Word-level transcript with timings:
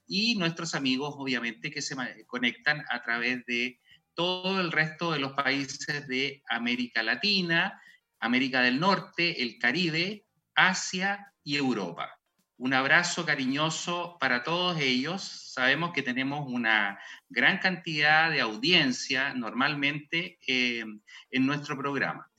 Y 0.07 0.35
nuestros 0.35 0.75
amigos, 0.75 1.13
obviamente, 1.17 1.71
que 1.71 1.81
se 1.81 1.97
conectan 2.25 2.85
a 2.89 3.03
través 3.03 3.45
de 3.47 3.81
todo 4.13 4.61
el 4.61 4.71
resto 4.71 5.11
de 5.11 5.19
los 5.19 5.33
países 5.33 6.07
de 6.07 6.41
América 6.47 7.03
Latina, 7.03 7.81
América 8.21 8.61
del 8.61 8.79
Norte, 8.79 9.43
el 9.43 9.59
Caribe, 9.59 10.25
Asia 10.67 11.33
y 11.43 11.55
Europa. 11.55 12.19
Un 12.57 12.73
abrazo 12.73 13.25
cariñoso 13.25 14.17
para 14.19 14.43
todos 14.43 14.77
ellos. 14.81 15.21
Sabemos 15.23 15.93
que 15.93 16.03
tenemos 16.03 16.45
una 16.51 16.99
gran 17.29 17.59
cantidad 17.59 18.29
de 18.29 18.41
audiencia 18.41 19.33
normalmente 19.33 20.37
eh, 20.45 20.83
en 21.31 21.45
nuestro 21.45 21.77
programa. 21.77 22.29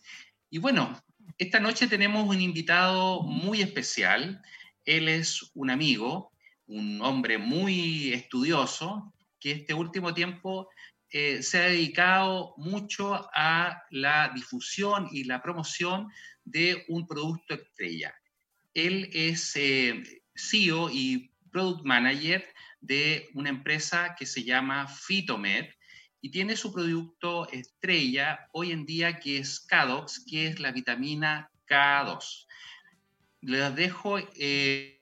Y 0.50 0.58
bueno, 0.58 1.02
esta 1.38 1.60
noche 1.60 1.86
tenemos 1.86 2.28
un 2.28 2.42
invitado 2.42 3.22
muy 3.22 3.62
especial. 3.62 4.42
Él 4.84 5.08
es 5.08 5.50
un 5.54 5.70
amigo, 5.70 6.32
un 6.66 7.00
hombre 7.00 7.38
muy 7.38 8.12
estudioso, 8.12 9.14
que 9.40 9.52
este 9.52 9.72
último 9.72 10.12
tiempo 10.12 10.68
eh, 11.12 11.42
se 11.42 11.58
ha 11.58 11.64
dedicado 11.64 12.54
mucho 12.56 13.28
a 13.34 13.82
la 13.90 14.30
difusión 14.34 15.08
y 15.10 15.24
la 15.24 15.42
promoción 15.42 16.08
de 16.44 16.84
un 16.88 17.06
producto 17.06 17.54
estrella. 17.54 18.14
Él 18.74 19.10
es 19.12 19.56
eh, 19.56 20.02
CEO 20.34 20.88
y 20.90 21.32
Product 21.50 21.84
Manager 21.84 22.46
de 22.80 23.28
una 23.34 23.50
empresa 23.50 24.14
que 24.16 24.24
se 24.24 24.44
llama 24.44 24.86
Phytomed 24.86 25.66
y 26.20 26.30
tiene 26.30 26.56
su 26.56 26.72
producto 26.72 27.50
estrella 27.50 28.48
hoy 28.52 28.72
en 28.72 28.86
día 28.86 29.18
que 29.18 29.38
es 29.38 29.60
Cadox, 29.60 30.24
que 30.24 30.46
es 30.46 30.60
la 30.60 30.70
vitamina 30.70 31.50
K2. 31.66 32.46
Les 33.42 33.74
dejo 33.74 34.18
eh, 34.36 35.00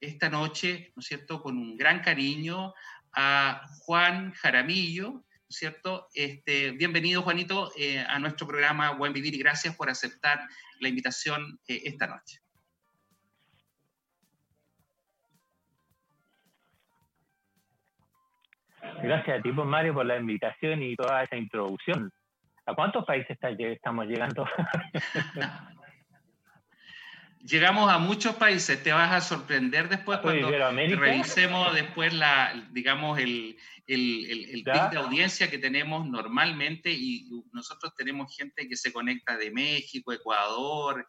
esta 0.00 0.30
noche, 0.30 0.92
¿no 0.94 1.00
es 1.00 1.06
cierto?, 1.06 1.42
con 1.42 1.58
un 1.58 1.76
gran 1.76 2.00
cariño 2.00 2.74
a 3.20 3.62
Juan 3.80 4.32
Jaramillo, 4.32 5.10
¿no 5.10 5.22
es 5.50 5.56
cierto? 5.56 6.06
Este, 6.14 6.70
bienvenido, 6.70 7.22
Juanito, 7.22 7.72
eh, 7.76 7.98
a 7.98 8.16
nuestro 8.20 8.46
programa 8.46 8.92
Buen 8.92 9.12
Vivir 9.12 9.34
y 9.34 9.38
gracias 9.38 9.74
por 9.74 9.90
aceptar 9.90 10.38
la 10.78 10.88
invitación 10.88 11.58
eh, 11.66 11.82
esta 11.84 12.06
noche. 12.06 12.38
Gracias 19.02 19.40
a 19.40 19.42
ti, 19.42 19.50
pues, 19.50 19.66
Mario, 19.66 19.94
por 19.94 20.06
la 20.06 20.16
invitación 20.16 20.80
y 20.84 20.94
toda 20.94 21.24
esa 21.24 21.34
introducción. 21.34 22.12
¿A 22.66 22.74
cuántos 22.74 23.04
países 23.04 23.36
estamos 23.40 24.06
llegando? 24.06 24.46
Llegamos 27.42 27.90
a 27.90 27.98
muchos 27.98 28.34
países, 28.36 28.82
te 28.82 28.92
vas 28.92 29.12
a 29.12 29.20
sorprender 29.20 29.88
después 29.88 30.18
cuando 30.18 30.50
revisemos 30.50 31.72
después 31.74 32.12
la, 32.12 32.68
digamos, 32.72 33.18
el, 33.18 33.56
el, 33.86 34.50
el, 34.50 34.64
de 34.64 34.98
audiencia 34.98 35.48
que 35.48 35.58
tenemos 35.58 36.06
normalmente 36.06 36.90
y 36.92 37.28
nosotros 37.52 37.94
tenemos 37.96 38.34
gente 38.36 38.68
que 38.68 38.76
se 38.76 38.92
conecta 38.92 39.36
de 39.36 39.50
México, 39.50 40.12
Ecuador, 40.12 41.06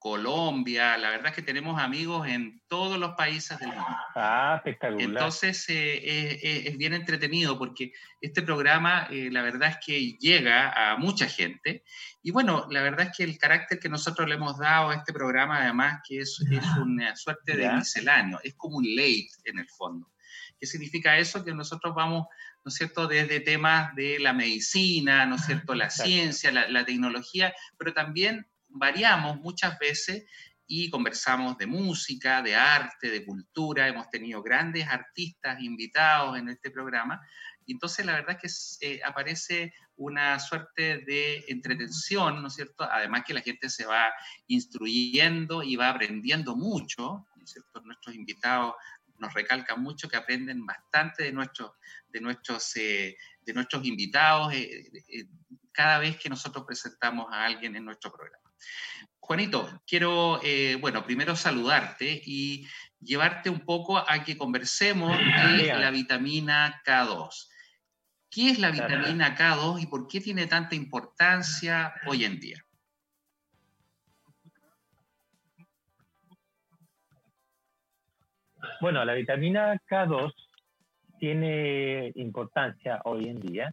Colombia, 0.00 0.96
la 0.96 1.10
verdad 1.10 1.26
es 1.26 1.34
que 1.34 1.42
tenemos 1.42 1.78
amigos 1.78 2.26
en 2.26 2.62
todos 2.68 2.98
los 2.98 3.16
países 3.16 3.58
del 3.58 3.68
mundo. 3.68 3.84
Ah, 4.14 4.54
espectacular. 4.56 5.02
Entonces 5.02 5.66
eh, 5.68 6.40
es 6.64 6.78
bien 6.78 6.94
entretenido 6.94 7.58
porque 7.58 7.92
este 8.18 8.40
programa, 8.40 9.08
eh, 9.10 9.28
la 9.30 9.42
verdad 9.42 9.68
es 9.68 9.76
que 9.84 10.12
llega 10.14 10.72
a 10.72 10.96
mucha 10.96 11.26
gente. 11.26 11.84
Y 12.22 12.30
bueno, 12.30 12.66
la 12.70 12.80
verdad 12.80 13.08
es 13.08 13.16
que 13.18 13.24
el 13.24 13.36
carácter 13.36 13.78
que 13.78 13.90
nosotros 13.90 14.26
le 14.26 14.36
hemos 14.36 14.58
dado 14.58 14.88
a 14.88 14.94
este 14.94 15.12
programa, 15.12 15.60
además, 15.60 16.00
que 16.08 16.20
es, 16.20 16.42
es 16.50 16.64
una 16.78 17.14
suerte 17.14 17.54
de 17.54 17.70
misceláneo, 17.70 18.40
es 18.42 18.54
como 18.54 18.78
un 18.78 18.96
late 18.96 19.28
en 19.44 19.58
el 19.58 19.68
fondo. 19.68 20.10
¿Qué 20.58 20.64
significa 20.66 21.18
eso? 21.18 21.44
Que 21.44 21.52
nosotros 21.52 21.94
vamos, 21.94 22.26
¿no 22.64 22.70
es 22.70 22.74
cierto?, 22.74 23.06
desde 23.06 23.40
temas 23.40 23.94
de 23.94 24.18
la 24.18 24.32
medicina, 24.32 25.26
¿no 25.26 25.36
es 25.36 25.44
cierto?, 25.44 25.74
la 25.74 25.90
ciencia, 25.90 26.50
la, 26.50 26.70
la 26.70 26.86
tecnología, 26.86 27.54
pero 27.76 27.92
también 27.92 28.46
variamos 28.70 29.40
muchas 29.40 29.78
veces 29.78 30.24
y 30.66 30.88
conversamos 30.88 31.58
de 31.58 31.66
música, 31.66 32.42
de 32.42 32.54
arte, 32.54 33.10
de 33.10 33.24
cultura. 33.24 33.88
Hemos 33.88 34.08
tenido 34.08 34.40
grandes 34.40 34.86
artistas 34.86 35.60
invitados 35.60 36.38
en 36.38 36.48
este 36.48 36.70
programa. 36.70 37.20
Y 37.66 37.72
entonces 37.72 38.06
la 38.06 38.12
verdad 38.12 38.38
es 38.40 38.78
que 38.80 38.86
eh, 38.86 39.00
aparece 39.04 39.74
una 39.96 40.38
suerte 40.38 40.98
de 40.98 41.44
entretención, 41.48 42.40
¿no 42.40 42.48
es 42.48 42.54
cierto? 42.54 42.84
Además 42.84 43.24
que 43.26 43.34
la 43.34 43.42
gente 43.42 43.68
se 43.68 43.84
va 43.84 44.12
instruyendo 44.46 45.62
y 45.62 45.74
va 45.76 45.88
aprendiendo 45.88 46.56
mucho, 46.56 47.26
¿no 47.34 47.44
es 47.44 47.50
cierto? 47.50 47.80
Nuestros 47.82 48.14
invitados 48.14 48.74
nos 49.18 49.34
recalcan 49.34 49.82
mucho 49.82 50.08
que 50.08 50.16
aprenden 50.16 50.64
bastante 50.64 51.24
de 51.24 51.32
nuestros, 51.32 51.72
de 52.08 52.20
nuestros, 52.20 52.76
eh, 52.76 53.16
de 53.42 53.52
nuestros 53.52 53.84
invitados 53.84 54.54
eh, 54.54 54.90
cada 55.72 55.98
vez 55.98 56.16
que 56.16 56.28
nosotros 56.28 56.64
presentamos 56.64 57.26
a 57.30 57.44
alguien 57.44 57.76
en 57.76 57.84
nuestro 57.84 58.12
programa. 58.12 58.39
Juanito, 59.30 59.80
quiero, 59.86 60.40
eh, 60.42 60.76
bueno, 60.80 61.04
primero 61.04 61.36
saludarte 61.36 62.20
y 62.24 62.66
llevarte 62.98 63.48
un 63.48 63.60
poco 63.60 63.96
a 63.96 64.24
que 64.24 64.36
conversemos 64.36 65.16
de 65.56 65.68
la 65.68 65.90
vitamina 65.92 66.82
K2. 66.84 67.48
¿Qué 68.28 68.50
es 68.50 68.58
la 68.58 68.72
vitamina 68.72 69.36
K2 69.36 69.82
y 69.82 69.86
por 69.86 70.08
qué 70.08 70.20
tiene 70.20 70.46
tanta 70.46 70.74
importancia 70.74 71.94
hoy 72.06 72.24
en 72.24 72.40
día? 72.40 72.64
Bueno, 78.80 79.04
la 79.04 79.14
vitamina 79.14 79.80
K2 79.88 80.32
tiene 81.18 82.12
importancia 82.16 83.00
hoy 83.04 83.28
en 83.28 83.40
día 83.40 83.72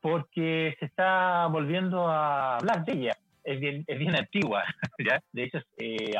porque 0.00 0.76
se 0.78 0.86
está 0.86 1.46
volviendo 1.46 2.08
a 2.08 2.58
hablar 2.58 2.84
de 2.84 2.92
ella 2.92 3.18
es 3.44 3.60
bien, 3.60 3.84
es 3.86 3.98
bien 3.98 4.14
antigua, 4.16 4.64
¿ya? 4.98 5.22
De 5.32 5.44
hecho, 5.44 5.58
eh, 5.78 6.14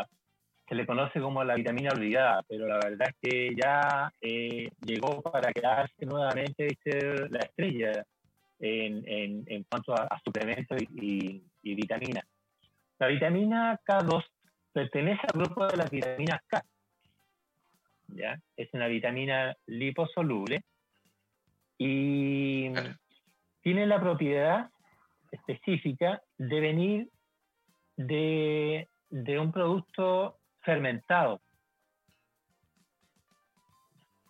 se 0.68 0.74
le 0.74 0.86
conoce 0.86 1.20
como 1.20 1.42
la 1.42 1.56
vitamina 1.56 1.90
olvidada, 1.92 2.42
pero 2.48 2.68
la 2.68 2.78
verdad 2.78 3.08
es 3.08 3.16
que 3.20 3.54
ya 3.56 4.12
eh, 4.20 4.70
llegó 4.86 5.20
para 5.20 5.52
quedarse 5.52 6.06
nuevamente 6.06 6.66
y 6.66 6.90
ser 6.90 7.30
la 7.30 7.40
estrella 7.40 8.04
en, 8.60 9.02
en, 9.08 9.44
en 9.46 9.64
cuanto 9.64 9.94
a, 9.94 10.08
suplementos 10.24 10.80
y, 10.80 11.42
y, 11.62 11.74
vitaminas. 11.74 12.24
La 12.98 13.08
vitamina 13.08 13.80
K2 13.84 14.24
pertenece 14.72 15.22
al 15.32 15.40
grupo 15.40 15.66
de 15.66 15.76
las 15.76 15.90
vitaminas 15.90 16.40
K. 16.46 16.62
¿ya? 18.08 18.38
Es 18.56 18.68
una 18.72 18.86
vitamina 18.86 19.56
liposoluble 19.66 20.62
y 21.78 22.70
tiene 23.62 23.86
la 23.86 24.00
propiedad 24.00 24.70
específica 25.30 26.22
de 26.38 26.60
venir 26.60 27.10
de, 27.96 28.88
un 29.38 29.52
producto 29.52 30.38
fermentado. 30.62 31.40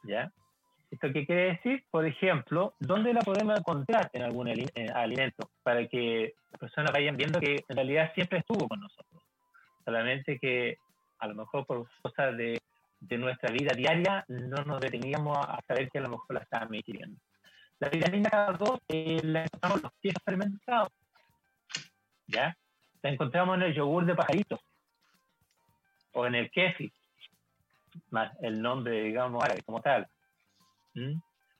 ¿Ya? 0.04 0.32
¿Esto 0.90 1.12
qué 1.12 1.24
quiere 1.24 1.52
decir? 1.52 1.84
Por 1.90 2.04
ejemplo, 2.04 2.74
¿dónde 2.80 3.12
la 3.12 3.20
podemos 3.20 3.58
encontrar 3.58 4.10
en 4.12 4.22
algún 4.22 4.48
alimento? 4.48 5.50
Para 5.62 5.86
que 5.86 6.34
las 6.50 6.58
personas 6.58 6.92
vayan 6.92 7.16
viendo 7.16 7.38
que 7.38 7.64
en 7.68 7.76
realidad 7.76 8.12
siempre 8.14 8.38
estuvo 8.38 8.66
con 8.66 8.80
nosotros. 8.80 9.22
Solamente 9.84 10.38
que 10.38 10.78
a 11.18 11.28
lo 11.28 11.34
mejor 11.34 11.66
por 11.66 11.86
cosas 12.02 12.36
de, 12.36 12.60
nuestra 13.18 13.50
vida 13.50 13.72
diaria 13.74 14.24
no 14.28 14.64
nos 14.64 14.80
deteníamos 14.80 15.36
a 15.38 15.58
saber 15.66 15.88
que 15.90 15.98
a 15.98 16.02
lo 16.02 16.10
mejor 16.10 16.34
la 16.34 16.40
estábamos 16.40 16.76
ingiriendo. 16.76 17.18
La 17.80 17.88
vitamina 17.88 18.28
K2 18.28 18.80
eh, 18.88 19.20
la 19.24 19.44
encontramos 19.44 19.78
en 19.78 19.82
los 19.82 19.92
quesos 20.02 20.22
fermentados. 20.22 20.88
¿Ya? 22.26 22.54
La 23.02 23.10
encontramos 23.10 23.56
en 23.56 23.62
el 23.62 23.74
yogur 23.74 24.04
de 24.04 24.14
pajaritos 24.14 24.60
o 26.12 26.26
en 26.26 26.34
el 26.34 26.50
kefi, 26.50 26.92
más 28.10 28.32
el 28.42 28.60
nombre, 28.60 29.02
digamos, 29.02 29.42
como 29.64 29.80
tal. 29.80 30.06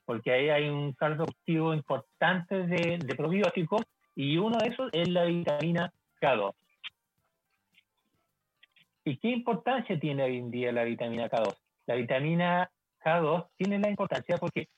Porque 0.05 0.31
ahí 0.31 0.49
hay 0.49 0.69
un 0.69 0.93
caldo 0.93 1.25
cultivo 1.25 1.73
importante 1.73 2.67
de, 2.67 2.99
de 2.99 3.15
probióticos 3.15 3.81
y 4.15 4.37
uno 4.37 4.57
de 4.59 4.67
esos 4.67 4.89
es 4.93 5.09
la 5.09 5.23
vitamina 5.23 5.91
K2. 6.21 6.53
¿Y 9.05 9.17
qué 9.17 9.29
importancia 9.29 9.99
tiene 9.99 10.23
hoy 10.23 10.37
en 10.37 10.51
día 10.51 10.71
la 10.71 10.83
vitamina 10.83 11.27
K2? 11.27 11.55
La 11.87 11.95
vitamina 11.95 12.69
K2 13.03 13.47
tiene 13.57 13.79
la 13.79 13.89
importancia 13.89 14.37
porque 14.37 14.69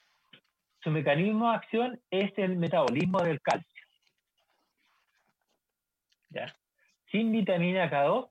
su 0.84 0.92
mecanismo 0.92 1.50
de 1.50 1.56
acción 1.56 2.02
es 2.12 2.38
el 2.38 2.58
metabolismo 2.58 3.20
del 3.22 3.42
calcio. 3.42 3.70
Sin 7.12 7.32
vitamina 7.32 7.90
K2 7.92 8.30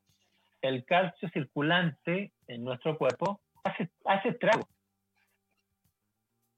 el 0.62 0.84
calcio 0.84 1.28
circulante 1.31 2.32
en 2.46 2.64
nuestro 2.64 2.99
cuerpo 2.99 3.40
hace, 3.64 3.90
hace 4.04 4.31
estrago. 4.31 4.66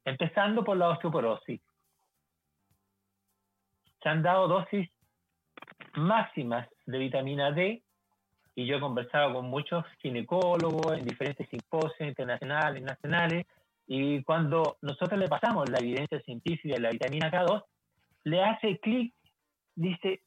Empezando 0.05 0.65
por 0.65 0.77
la 0.77 0.91
osteoporosis. 0.91 1.61
Se 4.03 4.09
han 4.09 4.23
dado 4.23 4.49
dosis 4.49 4.91
máximas 5.95 6.69
de 6.87 6.99
vitamina 6.99 7.51
D 7.53 7.83
y 8.55 8.67
yo 8.67 8.77
he 8.77 8.81
conversado 8.81 9.35
con 9.35 9.47
muchos 9.47 9.85
ginecólogos 9.99 10.99
en 10.99 11.05
diferentes 11.05 11.49
simposios 11.49 12.09
internacionales 12.09 12.83
y 12.83 12.85
nacionales 12.85 13.47
y 13.87 14.23
cuando 14.23 14.79
nosotros 14.81 15.19
le 15.19 15.29
pasamos 15.29 15.69
la 15.69 15.79
evidencia 15.79 16.21
científica 16.21 16.75
de 16.75 16.81
la 16.81 16.91
vitamina 16.91 17.31
K2, 17.31 17.65
le 18.25 18.43
hace 18.43 18.79
clic, 18.79 19.15
dice, 19.75 20.23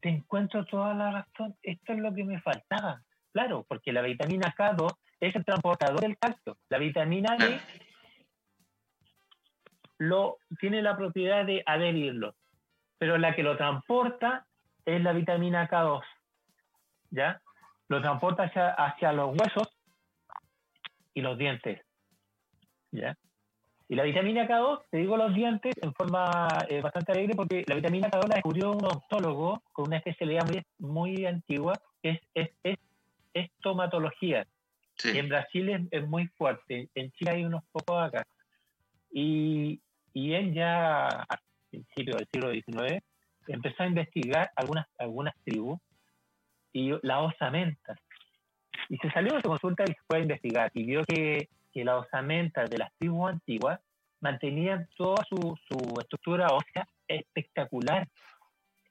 te 0.00 0.08
encuentro 0.08 0.64
toda 0.66 0.94
la 0.94 1.10
razón, 1.10 1.56
esto 1.62 1.92
es 1.92 1.98
lo 1.98 2.14
que 2.14 2.24
me 2.24 2.40
faltaba. 2.40 3.02
Claro, 3.32 3.64
porque 3.68 3.92
la 3.92 4.02
vitamina 4.02 4.54
K2 4.56 4.88
es 5.20 5.34
el 5.34 5.44
transportador 5.44 6.00
del 6.00 6.16
calcio. 6.18 6.56
La 6.68 6.78
vitamina 6.78 7.36
D 7.36 7.60
lo, 9.98 10.38
tiene 10.60 10.82
la 10.82 10.96
propiedad 10.96 11.44
de 11.44 11.62
adherirlo, 11.66 12.34
pero 12.98 13.18
la 13.18 13.34
que 13.34 13.42
lo 13.42 13.56
transporta 13.56 14.46
es 14.84 15.02
la 15.02 15.12
vitamina 15.12 15.68
K2. 15.68 16.02
¿Ya? 17.10 17.40
Lo 17.88 18.00
transporta 18.00 18.44
hacia, 18.44 18.70
hacia 18.70 19.12
los 19.12 19.36
huesos 19.36 19.76
y 21.14 21.22
los 21.22 21.36
dientes. 21.38 21.85
¿Ya? 22.96 23.16
Y 23.88 23.94
la 23.94 24.02
vitamina 24.02 24.48
K2, 24.48 24.82
te 24.90 24.98
digo 24.98 25.16
los 25.16 25.32
dientes 25.32 25.74
en 25.80 25.92
forma 25.92 26.48
eh, 26.68 26.80
bastante 26.80 27.12
alegre 27.12 27.34
porque 27.36 27.64
la 27.68 27.76
vitamina 27.76 28.10
K2 28.10 28.28
la 28.28 28.34
descubrió 28.36 28.72
un 28.72 28.84
odontólogo 28.84 29.62
con 29.72 29.86
una 29.86 29.98
especialidad 29.98 30.44
muy, 30.46 30.64
muy 30.78 31.26
antigua, 31.26 31.74
que 32.02 32.20
es, 32.34 32.50
es, 32.64 32.78
estomatología. 33.32 34.46
en 35.04 35.28
Brasil 35.28 35.88
es, 35.90 36.08
muy 36.08 36.26
fuerte, 36.38 36.88
en 36.94 37.12
Chile 37.12 37.32
hay 37.32 37.44
unos 37.44 37.62
pocos 37.70 38.02
acá. 38.02 38.26
Y, 39.12 39.80
y 40.14 40.32
él 40.32 40.54
ya 40.54 41.06
a 41.06 41.40
principios 41.70 42.16
del 42.16 42.28
siglo 42.32 42.50
XIX 42.50 43.02
empezó 43.46 43.82
a 43.82 43.86
investigar 43.86 44.50
algunas, 44.56 44.86
algunas 44.98 45.34
tribus 45.44 45.78
y 46.72 46.92
la 47.02 47.20
osamenta. 47.20 47.94
Y 48.88 48.96
se 48.98 49.10
salió 49.10 49.34
de 49.34 49.42
su 49.42 49.48
consulta 49.48 49.84
y 49.86 49.94
fue 50.08 50.18
a 50.18 50.22
investigar 50.22 50.70
y 50.74 50.84
vio 50.84 51.04
que 51.04 51.48
que 51.76 51.84
las 51.84 52.06
osamentas 52.06 52.70
de 52.70 52.78
las 52.78 52.90
tribus 52.94 53.28
antiguas 53.28 53.78
mantenían 54.20 54.88
toda 54.96 55.22
su, 55.28 55.36
su 55.36 56.00
estructura 56.00 56.46
ósea 56.46 56.88
espectacular. 57.06 58.08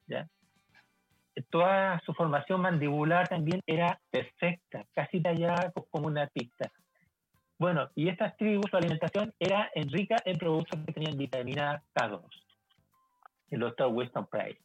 ¿ya? 0.06 0.28
Toda 1.50 2.00
su 2.06 2.14
formación 2.14 2.62
mandibular 2.62 3.28
también 3.28 3.60
era 3.66 4.00
perfecta, 4.12 4.86
casi 4.94 5.20
tallada 5.20 5.74
como 5.90 6.06
una 6.06 6.28
pista. 6.28 6.72
Bueno, 7.58 7.90
y 7.96 8.08
estas 8.08 8.38
tribus, 8.38 8.70
su 8.70 8.78
alimentación 8.78 9.34
era 9.40 9.72
rica 9.74 10.18
en 10.24 10.38
productos 10.38 10.80
que 10.86 10.94
tenían 10.94 11.18
vitamina 11.18 11.82
K2, 11.96 12.22
el 13.50 13.62
doctor 13.62 13.88
Winston 13.88 14.28
Price. 14.28 14.62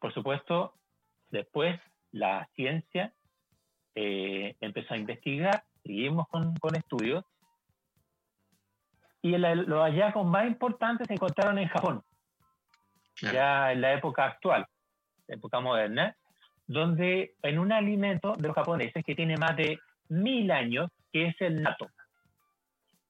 Por 0.00 0.14
supuesto, 0.14 0.72
después 1.28 1.78
la 2.10 2.48
ciencia 2.54 3.12
eh, 3.94 4.56
empezó 4.60 4.94
a 4.94 4.98
investigar, 4.98 5.64
seguimos 5.82 6.28
con, 6.28 6.54
con 6.56 6.76
estudios, 6.76 7.24
y 9.22 9.36
los 9.36 9.80
hallazgos 9.80 10.26
más 10.26 10.46
importantes 10.46 11.06
se 11.08 11.14
encontraron 11.14 11.58
en 11.58 11.68
Japón, 11.68 12.02
ya 13.20 13.72
en 13.72 13.80
la 13.80 13.94
época 13.94 14.24
actual, 14.24 14.66
la 15.26 15.34
época 15.34 15.60
moderna, 15.60 16.16
donde 16.66 17.34
en 17.42 17.58
un 17.58 17.72
alimento 17.72 18.34
de 18.34 18.46
los 18.46 18.54
japoneses 18.54 19.04
que 19.04 19.14
tiene 19.14 19.36
más 19.36 19.56
de 19.56 19.78
mil 20.08 20.50
años, 20.50 20.90
que 21.12 21.26
es 21.26 21.40
el 21.40 21.62
nato. 21.62 21.88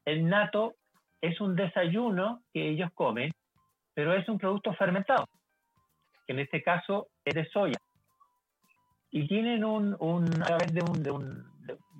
El 0.04 0.28
nato 0.28 0.76
es 1.20 1.40
un 1.40 1.54
desayuno 1.56 2.42
que 2.52 2.70
ellos 2.70 2.90
comen, 2.94 3.30
pero 3.92 4.14
es 4.14 4.28
un 4.28 4.38
producto 4.38 4.72
fermentado, 4.74 5.26
que 6.26 6.32
en 6.32 6.38
este 6.38 6.62
caso 6.62 7.08
es 7.24 7.34
de 7.34 7.48
soya 7.50 7.78
y 9.10 9.26
tienen 9.26 9.64
un, 9.64 9.96
un 10.00 10.24
a 10.42 10.46
través 10.46 10.72
de 10.72 10.82
un, 10.82 11.02
de 11.02 11.10
un 11.10 11.44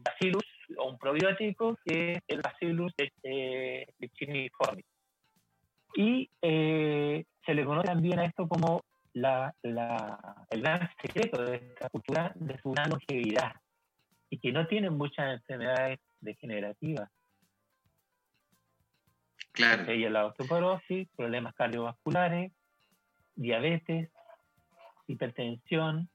bacillus 0.04 0.44
o 0.76 0.90
un 0.90 0.98
probiótico 0.98 1.78
que 1.84 2.12
es 2.12 2.22
el 2.28 2.40
bacillus 2.40 2.92
de, 2.96 3.12
de, 3.22 4.52
Y 5.94 6.30
eh, 6.42 7.24
se 7.44 7.54
le 7.54 7.64
conoce 7.64 7.88
también 7.88 8.18
a 8.18 8.24
esto 8.24 8.46
como 8.46 8.82
la, 9.14 9.54
la, 9.62 10.46
el 10.50 10.62
gran 10.62 10.88
secreto 11.00 11.42
de 11.42 11.56
esta 11.56 11.88
cultura 11.88 12.32
de 12.34 12.58
su 12.60 12.70
gran 12.72 12.90
longevidad 12.90 13.54
y 14.30 14.38
que 14.38 14.52
no 14.52 14.66
tienen 14.66 14.94
muchas 14.94 15.34
enfermedades 15.34 15.98
degenerativas. 16.20 17.10
Claro. 19.52 19.90
Ella 19.90 20.10
la 20.10 20.26
osteoporosis, 20.26 21.08
problemas 21.16 21.54
cardiovasculares, 21.54 22.52
diabetes, 23.34 24.10
hipertensión, 25.06 26.08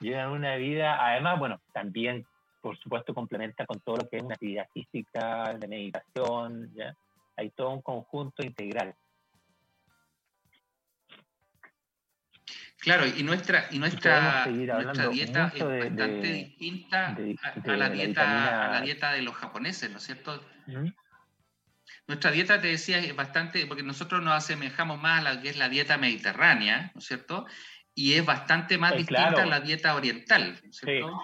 Llevan 0.00 0.30
una 0.30 0.56
vida, 0.56 1.04
además, 1.04 1.38
bueno, 1.38 1.60
también, 1.72 2.26
por 2.60 2.76
supuesto, 2.78 3.14
complementa 3.14 3.64
con 3.66 3.80
todo 3.80 3.96
lo 3.96 4.08
que 4.08 4.18
es 4.18 4.22
una 4.22 4.34
actividad 4.34 4.68
física, 4.72 5.54
de 5.54 5.68
meditación, 5.68 6.72
¿ya? 6.74 6.94
Hay 7.36 7.50
todo 7.50 7.70
un 7.70 7.82
conjunto 7.82 8.42
integral. 8.42 8.94
Claro, 12.78 13.06
y 13.06 13.22
nuestra, 13.22 13.66
y 13.70 13.78
nuestra, 13.78 14.46
nuestra 14.46 15.08
dieta 15.08 15.52
es 15.54 15.64
bastante 15.64 16.32
distinta 16.32 17.16
a, 17.64 17.76
la 17.76 17.88
dieta, 17.88 18.66
a 18.66 18.70
la 18.70 18.80
dieta 18.80 19.12
de 19.12 19.22
los 19.22 19.34
japoneses, 19.34 19.90
¿no 19.90 19.96
es 19.96 20.04
cierto? 20.04 20.40
Nuestra 22.06 22.30
dieta, 22.30 22.60
te 22.60 22.68
decía, 22.68 22.98
es 22.98 23.16
bastante, 23.16 23.66
porque 23.66 23.82
nosotros 23.82 24.22
nos 24.22 24.34
asemejamos 24.34 25.00
más 25.00 25.20
a 25.20 25.22
la 25.34 25.42
que 25.42 25.48
es 25.48 25.56
la 25.56 25.68
dieta 25.68 25.98
mediterránea, 25.98 26.92
¿no 26.94 27.00
es 27.00 27.06
cierto? 27.06 27.46
Y 27.98 28.12
es 28.12 28.26
bastante 28.26 28.76
más 28.76 28.94
distinta 28.94 29.42
a 29.42 29.46
la 29.46 29.60
dieta 29.60 29.96
oriental, 29.96 30.60
¿cierto? 30.70 31.18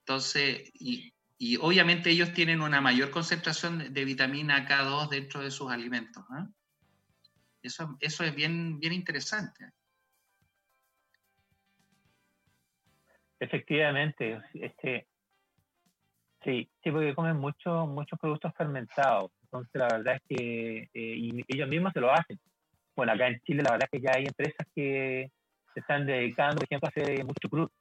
Entonces, 0.00 0.70
y, 0.74 1.14
y, 1.38 1.56
obviamente 1.56 2.10
ellos 2.10 2.34
tienen 2.34 2.60
una 2.60 2.82
mayor 2.82 3.10
concentración 3.10 3.94
de 3.94 4.04
vitamina 4.04 4.68
K2 4.68 5.08
dentro 5.08 5.40
de 5.40 5.50
sus 5.50 5.72
alimentos. 5.72 6.22
¿eh? 6.38 6.46
Eso, 7.62 7.96
eso 7.98 8.24
es 8.24 8.34
bien, 8.34 8.78
bien 8.78 8.92
interesante. 8.92 9.70
Efectivamente, 13.40 14.42
este, 14.52 15.06
sí, 16.44 16.70
sí, 16.84 16.90
porque 16.90 17.14
comen 17.14 17.38
muchos 17.38 17.88
muchos 17.88 18.18
productos 18.18 18.52
fermentados. 18.54 19.30
Entonces, 19.44 19.72
la 19.74 19.88
verdad 19.88 20.16
es 20.16 20.22
que 20.28 20.90
eh, 20.92 21.16
y 21.16 21.42
ellos 21.48 21.68
mismos 21.68 21.94
se 21.94 22.00
lo 22.00 22.12
hacen. 22.12 22.38
Bueno, 22.94 23.12
acá 23.12 23.28
en 23.28 23.40
Chile, 23.40 23.62
la 23.62 23.72
verdad 23.72 23.88
es 23.90 23.98
que 23.98 24.06
ya 24.06 24.12
hay 24.14 24.26
empresas 24.26 24.66
que, 24.74 25.30
se 25.74 25.80
están 25.80 26.06
dedicando, 26.06 26.56
por 26.56 26.64
ejemplo, 26.64 26.88
a 26.88 26.90
hacer 26.90 27.24
mucho 27.24 27.38
chucrut. 27.40 27.72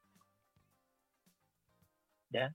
¿Ya? 2.29 2.53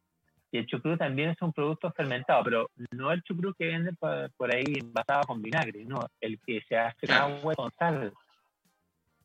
Y 0.52 0.58
el 0.58 0.66
chucrut 0.66 0.98
también 0.98 1.30
es 1.30 1.42
un 1.42 1.52
producto 1.52 1.92
fermentado, 1.92 2.42
pero 2.44 2.70
no 2.92 3.12
el 3.12 3.22
chucrut 3.22 3.56
que 3.58 3.66
venden 3.66 3.96
por, 3.96 4.54
ahí 4.54 4.64
envasado 4.80 5.22
con 5.26 5.42
vinagre, 5.42 5.84
no, 5.84 6.00
el 6.20 6.40
que 6.40 6.62
se 6.68 6.76
hace 6.76 7.06
con 7.06 7.16
agua 7.16 7.54
con 7.54 7.70
sal. 7.78 8.12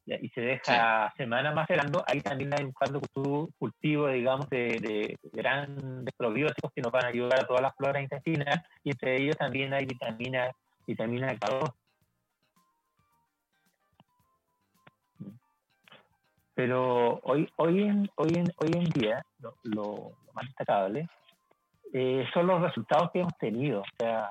Y 0.06 0.28
se 0.30 0.42
deja 0.42 1.14
semanas 1.16 1.56
macerando, 1.56 2.04
ahí 2.06 2.20
también 2.22 2.54
hay 2.54 2.66
un 2.66 2.74
cultivo, 2.74 3.50
cultivo 3.58 4.08
digamos, 4.10 4.50
de, 4.50 4.80
de, 4.82 5.18
grandes 5.32 6.14
probióticos 6.18 6.72
que 6.74 6.82
nos 6.82 6.92
van 6.92 7.06
a 7.06 7.10
ayudar 7.10 7.40
a 7.40 7.48
todas 7.48 7.62
las 7.62 7.76
floras 7.78 8.02
intestinas, 8.02 8.62
y 8.84 8.90
entre 8.90 9.22
ellos 9.22 9.38
también 9.38 9.74
hay 9.74 9.86
vitamina, 9.86 10.52
vitamina 10.86 11.34
K2 11.36 11.72
Pero 16.64 17.20
hoy, 17.24 17.50
hoy, 17.58 17.82
en, 17.82 18.08
hoy, 18.18 18.34
en, 18.36 18.46
hoy 18.58 18.70
en 18.76 18.84
día 18.92 19.26
lo, 19.64 20.12
más 20.32 20.46
destacable 20.46 21.10
eh, 21.92 22.24
son 22.36 22.46
los 22.46 22.62
resultados 22.62 23.10
que 23.12 23.22
hemos 23.22 23.36
tenido. 23.40 23.82
O 23.82 23.96
sea, 23.98 24.30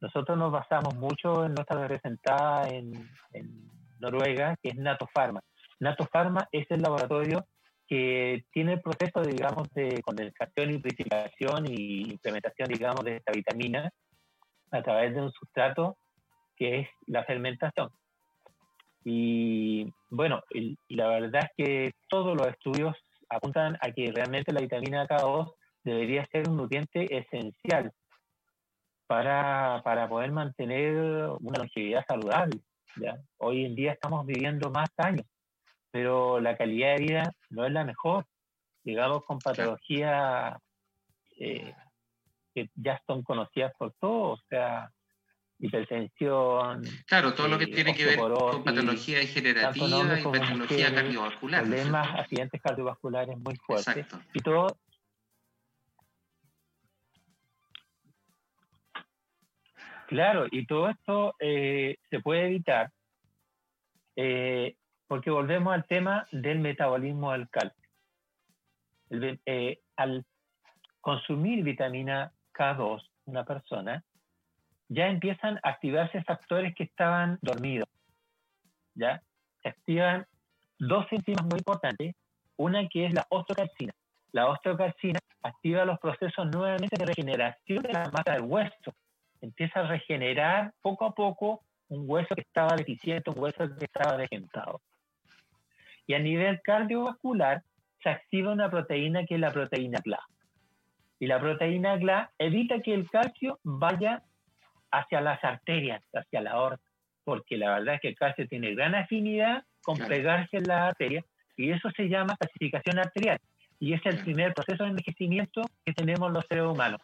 nosotros 0.00 0.38
nos 0.38 0.52
basamos 0.52 0.94
mucho 0.94 1.44
en 1.44 1.54
nuestra 1.54 1.88
representada 1.88 2.68
en, 2.68 2.92
Noruega, 3.98 4.54
que 4.62 4.68
es 4.68 4.76
NATO 4.76 5.08
Pharma. 5.12 5.40
NATO 5.80 6.06
Pharma 6.06 6.46
es 6.52 6.70
el 6.70 6.82
laboratorio 6.82 7.44
que 7.88 8.44
tiene 8.52 8.74
el 8.74 8.80
proceso, 8.80 9.20
digamos, 9.22 9.68
de 9.74 10.02
condensación 10.02 10.70
y 10.70 10.78
purificación 10.78 11.66
y 11.66 12.12
implementación, 12.12 12.68
digamos, 12.68 13.04
de 13.04 13.16
esta 13.16 13.32
vitamina 13.32 13.90
a 14.70 14.82
través 14.84 15.12
de 15.12 15.20
un 15.20 15.32
sustrato 15.32 15.96
que 16.56 16.78
es 16.78 16.88
la 17.08 17.24
fermentación. 17.24 17.90
Y 19.04 19.92
bueno, 20.08 20.42
y, 20.50 20.78
la 20.88 21.08
verdad 21.08 21.42
es 21.44 21.50
que 21.56 21.92
todos 22.08 22.36
los 22.36 22.46
estudios 22.48 22.96
apuntan 23.28 23.76
a 23.80 23.90
que 23.90 24.10
realmente 24.12 24.52
la 24.52 24.60
vitamina 24.60 25.06
K2 25.06 25.52
debería 25.84 26.26
ser 26.26 26.48
un 26.48 26.56
nutriente 26.56 27.14
esencial 27.14 27.92
para, 29.06 29.82
para 29.84 30.08
poder 30.08 30.32
mantener 30.32 31.28
una 31.40 31.58
longevidad 31.58 32.04
saludable. 32.08 32.60
¿ya? 32.96 33.18
Hoy 33.36 33.66
en 33.66 33.74
día 33.74 33.92
estamos 33.92 34.24
viviendo 34.24 34.70
más 34.70 34.88
años. 34.96 35.26
pero 35.90 36.40
la 36.40 36.56
calidad 36.56 36.96
de 36.96 37.02
vida 37.02 37.32
no 37.50 37.66
es 37.66 37.72
la 37.72 37.84
mejor. 37.84 38.24
Llegamos 38.82 39.24
con 39.24 39.38
patologías 39.38 40.56
eh, 41.38 41.74
que 42.54 42.70
ya 42.74 43.00
son 43.06 43.22
conocidas 43.22 43.72
por 43.78 43.92
todos, 44.00 44.40
o 44.40 44.42
sea, 44.48 44.90
hipertensión. 45.64 46.82
Claro, 47.06 47.34
todo 47.34 47.48
lo 47.48 47.58
que 47.58 47.64
eh, 47.64 47.68
tiene 47.68 47.94
que 47.94 48.04
ver 48.04 48.18
con 48.18 48.62
patología 48.62 49.18
degenerativa 49.18 50.18
y 50.18 50.22
patología 50.22 50.94
cardiovascular. 50.94 51.62
Problemas, 51.62 52.08
accidentes 52.20 52.60
cardiovasculares 52.60 53.38
muy 53.38 53.56
fuertes. 53.56 53.96
Exacto. 53.96 54.20
Y 54.34 54.40
todo. 54.40 54.76
Claro, 60.06 60.46
y 60.50 60.66
todo 60.66 60.90
esto 60.90 61.34
eh, 61.40 61.96
se 62.10 62.20
puede 62.20 62.46
evitar 62.46 62.90
eh, 64.16 64.76
porque 65.06 65.30
volvemos 65.30 65.72
al 65.72 65.86
tema 65.86 66.26
del 66.30 66.58
metabolismo 66.58 67.32
del 67.32 67.48
calcio. 67.48 67.82
al 69.96 70.24
consumir 71.00 71.64
vitamina 71.64 72.32
K2, 72.52 73.02
una 73.26 73.44
persona, 73.44 74.04
ya 74.88 75.08
empiezan 75.08 75.58
a 75.62 75.70
activarse 75.70 76.22
factores 76.22 76.74
que 76.74 76.84
estaban 76.84 77.38
dormidos. 77.42 77.88
¿ya? 78.94 79.22
Se 79.62 79.70
activan 79.70 80.26
dos 80.78 81.06
enzimas 81.10 81.44
muy 81.44 81.58
importantes. 81.58 82.14
Una 82.56 82.86
que 82.88 83.06
es 83.06 83.14
la 83.14 83.26
osteocalcina. 83.30 83.92
La 84.32 84.48
osteocalcina 84.48 85.18
activa 85.42 85.84
los 85.84 85.98
procesos 85.98 86.46
nuevamente 86.46 86.96
de 86.96 87.06
regeneración 87.06 87.82
de 87.82 87.92
la 87.92 88.10
masa 88.10 88.32
del 88.32 88.42
hueso. 88.42 88.94
Empieza 89.40 89.80
a 89.80 89.88
regenerar 89.88 90.72
poco 90.80 91.04
a 91.04 91.14
poco 91.14 91.62
un 91.88 92.04
hueso 92.06 92.34
que 92.34 92.42
estaba 92.42 92.76
deficiente, 92.76 93.30
un 93.30 93.38
hueso 93.38 93.68
que 93.78 93.84
estaba 93.84 94.16
degenerado. 94.16 94.80
Y 96.06 96.14
a 96.14 96.18
nivel 96.18 96.60
cardiovascular 96.62 97.62
se 98.02 98.10
activa 98.10 98.52
una 98.52 98.70
proteína 98.70 99.24
que 99.24 99.34
es 99.34 99.40
la 99.40 99.50
proteína 99.50 100.00
GLA. 100.04 100.20
Y 101.18 101.26
la 101.26 101.40
proteína 101.40 101.96
GLA 101.96 102.30
evita 102.38 102.80
que 102.80 102.94
el 102.94 103.08
calcio 103.10 103.58
vaya 103.62 104.22
hacia 104.98 105.20
las 105.20 105.42
arterias, 105.42 106.02
hacia 106.12 106.40
la 106.40 106.52
aorta, 106.52 106.82
porque 107.24 107.56
la 107.56 107.74
verdad 107.74 107.94
es 107.96 108.00
que 108.00 108.08
el 108.08 108.16
calcio 108.16 108.48
tiene 108.48 108.74
gran 108.74 108.94
afinidad 108.94 109.64
con 109.82 109.98
pegarse 109.98 110.58
en 110.58 110.64
la 110.64 110.88
arteria 110.88 111.24
y 111.56 111.70
eso 111.70 111.90
se 111.90 112.08
llama 112.08 112.36
clasificación 112.36 112.98
arterial. 112.98 113.38
Y 113.80 113.92
es 113.92 114.04
el 114.06 114.22
primer 114.22 114.54
proceso 114.54 114.84
de 114.84 114.90
envejecimiento 114.90 115.62
que 115.84 115.92
tenemos 115.92 116.32
los 116.32 116.44
seres 116.46 116.64
humanos, 116.64 117.00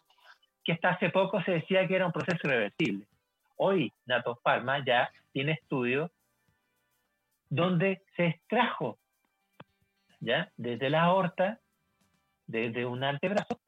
que 0.64 0.72
hasta 0.72 0.90
hace 0.90 1.10
poco 1.10 1.42
se 1.42 1.52
decía 1.52 1.86
que 1.86 1.96
era 1.96 2.06
un 2.06 2.12
proceso 2.12 2.46
irreversible. 2.46 3.06
Hoy 3.56 3.92
Nato 4.06 4.38
Pharma 4.42 4.84
ya 4.84 5.10
tiene 5.32 5.52
estudios 5.52 6.10
donde 7.48 8.02
se 8.16 8.26
extrajo 8.26 8.98
ya 10.20 10.50
desde 10.56 10.90
la 10.90 11.02
aorta, 11.02 11.58
desde 12.46 12.84
un 12.84 13.02
antebrazo, 13.04 13.58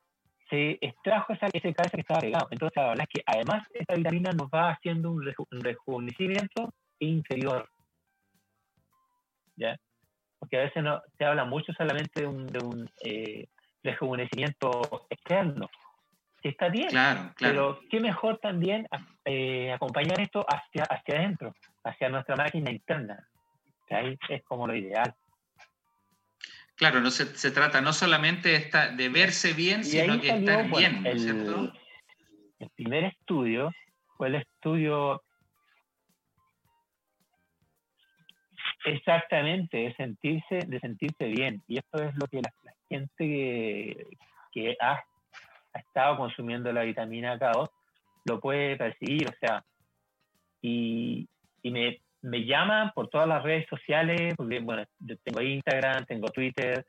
se 0.52 0.78
extrajo 0.82 1.32
esa, 1.32 1.46
ese 1.50 1.72
calcio 1.72 1.96
que 1.96 2.02
estaba 2.02 2.20
pegado. 2.20 2.46
Entonces, 2.50 2.76
la 2.76 2.88
verdad 2.90 3.06
es 3.08 3.14
que 3.14 3.22
además 3.24 3.66
esta 3.72 3.94
vitamina 3.94 4.32
nos 4.32 4.48
va 4.48 4.72
haciendo 4.72 5.10
un, 5.10 5.24
rejuvenecimiento 5.62 6.74
inferior. 6.98 7.66
¿Ya? 9.56 9.78
Porque 10.38 10.58
a 10.58 10.64
veces 10.64 10.82
no, 10.82 11.00
se 11.16 11.24
habla 11.24 11.46
mucho 11.46 11.72
solamente 11.72 12.20
de 12.20 12.26
un, 12.26 12.46
de 12.46 12.58
un 12.58 12.90
eh, 13.02 13.46
rejuvenecimiento 13.82 15.06
externo. 15.08 15.70
Que 16.42 16.50
está 16.50 16.68
bien, 16.68 16.88
claro, 16.88 17.32
claro. 17.36 17.36
pero 17.36 17.80
qué 17.88 18.00
mejor 18.00 18.38
también 18.38 18.86
eh, 19.24 19.72
acompañar 19.72 20.20
esto 20.20 20.44
hacia, 20.46 20.82
hacia 20.84 21.18
adentro, 21.18 21.54
hacia 21.84 22.10
nuestra 22.10 22.36
máquina 22.36 22.70
interna. 22.70 23.26
Que 23.86 23.94
ahí 23.94 24.18
es 24.28 24.42
como 24.42 24.66
lo 24.66 24.74
ideal. 24.74 25.14
Claro, 26.82 27.00
no 27.00 27.12
se, 27.12 27.26
se 27.36 27.52
trata 27.52 27.80
no 27.80 27.92
solamente 27.92 28.68
de, 28.96 29.08
verse 29.08 29.52
bien, 29.52 29.84
sino 29.84 30.20
que 30.20 30.30
estar 30.30 30.68
bien, 30.68 31.06
el, 31.06 31.70
El 32.58 32.70
primer 32.70 33.04
estudio 33.04 33.70
fue 34.16 34.26
el 34.26 34.34
estudio 34.34 35.22
exactamente 38.84 39.76
de 39.76 39.94
sentirse, 39.94 40.58
de 40.66 40.80
sentirse 40.80 41.26
bien. 41.26 41.62
Y 41.68 41.78
esto 41.78 42.02
es 42.02 42.16
lo 42.16 42.26
que 42.26 42.42
la, 42.42 42.52
gente 42.88 43.96
que, 44.52 44.76
ha, 44.80 45.04
estado 45.74 46.16
consumiendo 46.16 46.72
la 46.72 46.82
vitamina 46.82 47.38
K2 47.38 47.70
lo 48.24 48.40
puede 48.40 48.76
percibir. 48.76 49.28
O 49.28 49.34
sea, 49.38 49.64
y, 50.60 51.28
y 51.62 51.70
me, 51.70 52.00
me 52.22 52.44
llaman 52.44 52.92
por 52.94 53.08
todas 53.08 53.28
las 53.28 53.42
redes 53.42 53.66
sociales, 53.68 54.34
porque 54.36 54.60
bueno, 54.60 54.84
tengo 55.24 55.42
Instagram, 55.42 56.06
tengo 56.06 56.28
Twitter, 56.28 56.86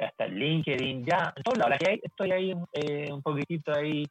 hasta 0.00 0.26
LinkedIn, 0.26 1.04
ya, 1.04 1.32
en 1.36 1.42
todos 1.42 1.58
lados. 1.58 1.78
estoy 1.80 2.32
ahí 2.32 2.54
eh, 2.72 3.12
un 3.12 3.22
poquitito 3.22 3.72
ahí 3.72 4.04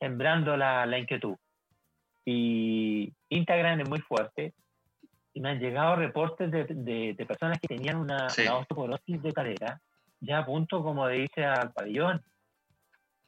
sembrando 0.00 0.56
la, 0.56 0.84
la, 0.86 0.98
inquietud. 0.98 1.36
Y 2.24 3.12
Instagram 3.28 3.80
es 3.80 3.88
muy 3.88 4.00
fuerte. 4.00 4.54
Y 5.34 5.40
me 5.40 5.50
han 5.50 5.60
llegado 5.60 5.96
reportes 5.96 6.50
de, 6.50 6.64
de, 7.14 7.26
personas 7.26 7.58
que 7.58 7.68
tenían 7.68 7.96
una, 7.96 8.26
osteoporosis 8.26 9.22
de 9.22 9.32
cadera, 9.32 9.80
ya 10.20 10.38
a 10.38 10.44
punto, 10.46 10.82
como 10.82 11.08
dice, 11.08 11.44
al 11.44 11.72
pabellón. 11.72 12.22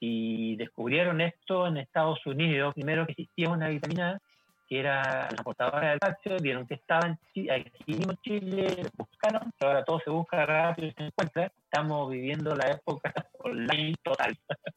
Y 0.01 0.57
descubrieron 0.57 1.21
esto 1.21 1.67
en 1.67 1.79
Estados 1.79 2.27
Unidos, 2.27 2.75
primero 2.75 3.07
que 3.07 3.13
existía 3.13 3.49
una 3.49 3.69
vitamina 3.69 4.21
que 4.67 4.81
era 4.81 5.29
la 5.31 5.43
portadora 5.43 5.91
del 5.91 6.01
calcio, 6.01 6.37
vieron 6.41 6.67
que 6.67 6.75
estaba 6.75 7.07
en 7.07 7.19
aquí 7.51 7.93
en 7.93 8.17
Chile, 8.23 8.91
buscaron, 8.97 9.53
pero 9.59 9.71
ahora 9.71 9.85
todo 9.85 10.01
se 10.01 10.11
busca 10.11 10.47
rápido 10.47 10.89
y 10.89 10.93
se 10.93 11.05
encuentra. 11.05 11.53
Estamos 11.65 12.11
viviendo 12.11 12.55
la 12.55 12.71
época 12.71 13.13
online 13.41 13.95
total. 14.03 14.37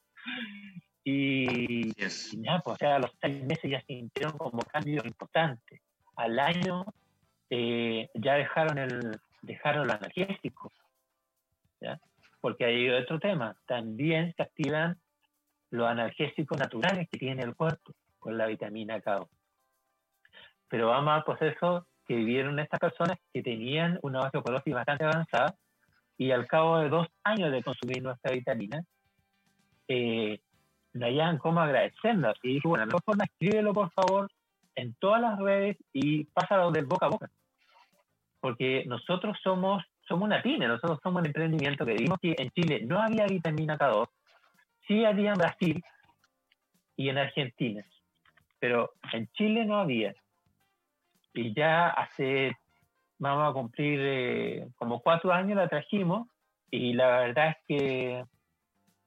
y, 1.04 1.94
ya, 1.94 2.60
pues, 2.60 2.76
o 2.76 2.78
sea, 2.78 2.96
a 2.96 3.00
los 3.00 3.12
seis 3.22 3.44
meses 3.44 3.72
ya 3.72 3.80
se 3.82 3.88
sintieron 3.88 4.38
como 4.38 4.60
cambios 4.64 5.06
importantes. 5.06 5.82
Al 6.16 6.40
año 6.40 6.86
eh, 7.50 8.10
ya 8.16 8.34
dejaron 8.34 8.78
el 8.78 9.20
dejaron 9.42 9.86
el 9.86 9.92
analgésico. 9.92 10.72
¿ya? 11.80 12.00
Porque 12.42 12.66
hay 12.66 12.90
otro 12.90 13.20
tema, 13.20 13.56
también 13.66 14.34
se 14.36 14.44
activan 14.44 15.00
los 15.70 15.88
analgésicos 15.88 16.58
naturales 16.58 17.08
que 17.10 17.18
tiene 17.18 17.44
el 17.44 17.56
cuerpo 17.56 17.94
con 18.20 18.38
la 18.38 18.48
vitamina 18.48 19.02
K 19.02 19.26
pero 20.70 20.88
vamos 20.88 21.14
al 21.14 21.24
proceso 21.24 21.86
que 22.08 22.16
vivieron 22.16 22.60
estas 22.60 22.80
personas 22.80 23.18
que 23.34 23.44
tenían 23.44 24.00
una 24.02 24.20
base 24.20 24.40
bastante 24.72 25.04
avanzada 25.04 25.56
y 26.18 26.32
al 26.32 26.48
cabo 26.48 26.80
de 26.80 26.90
dos 26.90 27.08
años 27.24 27.52
de 27.52 27.62
consumir 27.62 28.02
nuestra 28.02 28.32
vitamina, 28.32 28.84
eh, 29.88 30.40
no 30.94 31.06
hayan 31.06 31.38
cómo 31.38 31.60
agradecernos. 31.60 32.34
Y 32.42 32.56
dije, 32.56 32.68
bueno, 32.68 32.86
mejor 32.86 33.04
forma, 33.04 33.26
escríbelo 33.26 33.74
por 33.74 33.92
favor 33.92 34.30
en 34.76 34.96
todas 34.96 35.22
las 35.22 35.38
redes 35.40 35.78
y 35.94 36.26
pásalo 36.26 36.72
del 36.72 36.86
boca 36.86 37.06
a 37.06 37.10
boca. 37.10 37.30
Porque 38.40 38.84
nosotros 38.88 39.38
somos, 39.44 39.84
somos 40.08 40.26
una 40.26 40.42
pyme, 40.42 40.68
nosotros 40.68 41.00
somos 41.04 41.22
un 41.22 41.28
emprendimiento 41.28 41.86
que 41.86 41.94
vimos 41.94 42.20
que 42.20 42.36
en 42.38 42.50
Chile 42.52 42.82
no 42.86 43.00
había 43.00 43.28
vitamina 43.28 43.78
K2, 43.78 44.08
sí 44.88 45.06
había 45.06 45.34
en 45.34 45.38
Brasil 45.38 45.84
y 46.96 47.10
en 47.10 47.18
Argentina, 47.18 47.86
pero 48.60 48.92
en 49.14 49.28
Chile 49.34 49.66
no 49.66 49.80
había 49.80 50.16
y 51.38 51.54
ya 51.54 51.90
hace, 51.90 52.58
vamos 53.20 53.50
a 53.50 53.54
cumplir 53.54 54.00
eh, 54.02 54.68
como 54.76 55.00
cuatro 55.02 55.32
años 55.32 55.56
la 55.56 55.68
trajimos 55.68 56.28
y 56.72 56.94
la 56.94 57.20
verdad 57.20 57.50
es 57.50 57.58
que 57.68 58.24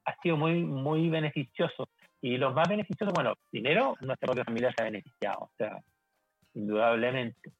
ha 0.05 0.17
sido 0.23 0.37
muy, 0.37 0.63
muy 0.63 1.09
beneficioso. 1.09 1.89
Y 2.23 2.37
los 2.37 2.55
más 2.55 2.69
beneficiosos, 2.69 3.13
bueno, 3.13 3.35
primero 3.51 3.97
nuestra 4.01 4.27
propia 4.27 4.45
familia 4.45 4.73
se 4.77 4.83
ha 4.83 4.87
beneficiado, 4.87 5.41
o 5.41 5.51
sea, 5.59 5.81
indudablemente. 6.55 7.53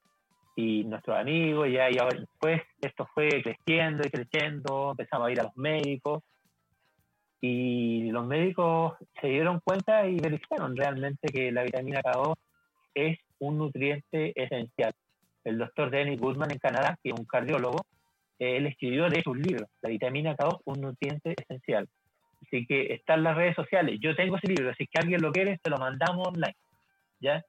Y 0.55 0.85
nuestros 0.85 1.19
amigos, 1.19 1.69
ya, 1.71 1.91
y 1.91 1.99
ahora 1.99 2.19
después 2.19 2.63
esto 2.81 3.09
fue 3.15 3.43
creciendo 3.43 4.07
y 4.07 4.11
creciendo, 4.11 4.91
empezamos 4.93 5.29
a 5.29 5.33
ir 5.33 5.41
a 5.41 5.45
los 5.45 5.57
médicos 5.57 6.23
y 7.41 8.11
los 8.11 8.27
médicos 8.27 8.95
se 9.21 9.29
dieron 9.29 9.61
cuenta 9.65 10.07
y 10.07 10.21
verificaron 10.21 10.77
realmente 10.77 11.29
que 11.29 11.51
la 11.51 11.63
vitamina 11.63 12.03
K2 12.03 12.35
es 12.95 13.19
un 13.41 13.59
nutriente 13.59 14.33
esencial. 14.41 14.93
El 15.45 15.59
doctor 15.59 15.91
Danny 15.91 16.17
Goodman 16.17 16.53
en 16.53 16.59
Canadá, 16.59 16.99
que 17.03 17.11
es 17.11 17.19
un 17.19 17.25
cardiólogo, 17.25 17.85
él 18.39 18.67
escribió 18.67 19.09
de 19.09 19.23
sus 19.23 19.37
libros, 19.37 19.69
La 19.83 19.91
vitamina 19.91 20.35
K2, 20.35 20.61
un 20.65 20.81
nutriente 20.81 21.35
esencial. 21.37 21.89
Así 22.43 22.67
que 22.67 22.95
está 22.95 23.15
en 23.15 23.25
las 23.25 23.37
redes 23.37 23.55
sociales. 23.55 23.99
Yo 24.01 24.17
tengo 24.17 24.37
ese 24.37 24.49
libro, 24.49 24.71
así 24.71 24.87
que 24.87 24.99
alguien 24.99 25.21
lo 25.21 25.31
quiere, 25.31 25.59
se 25.63 25.71
lo 25.71 25.77
mandamos 25.77 26.29
online. 26.29 26.57
¿Ya? 27.21 27.45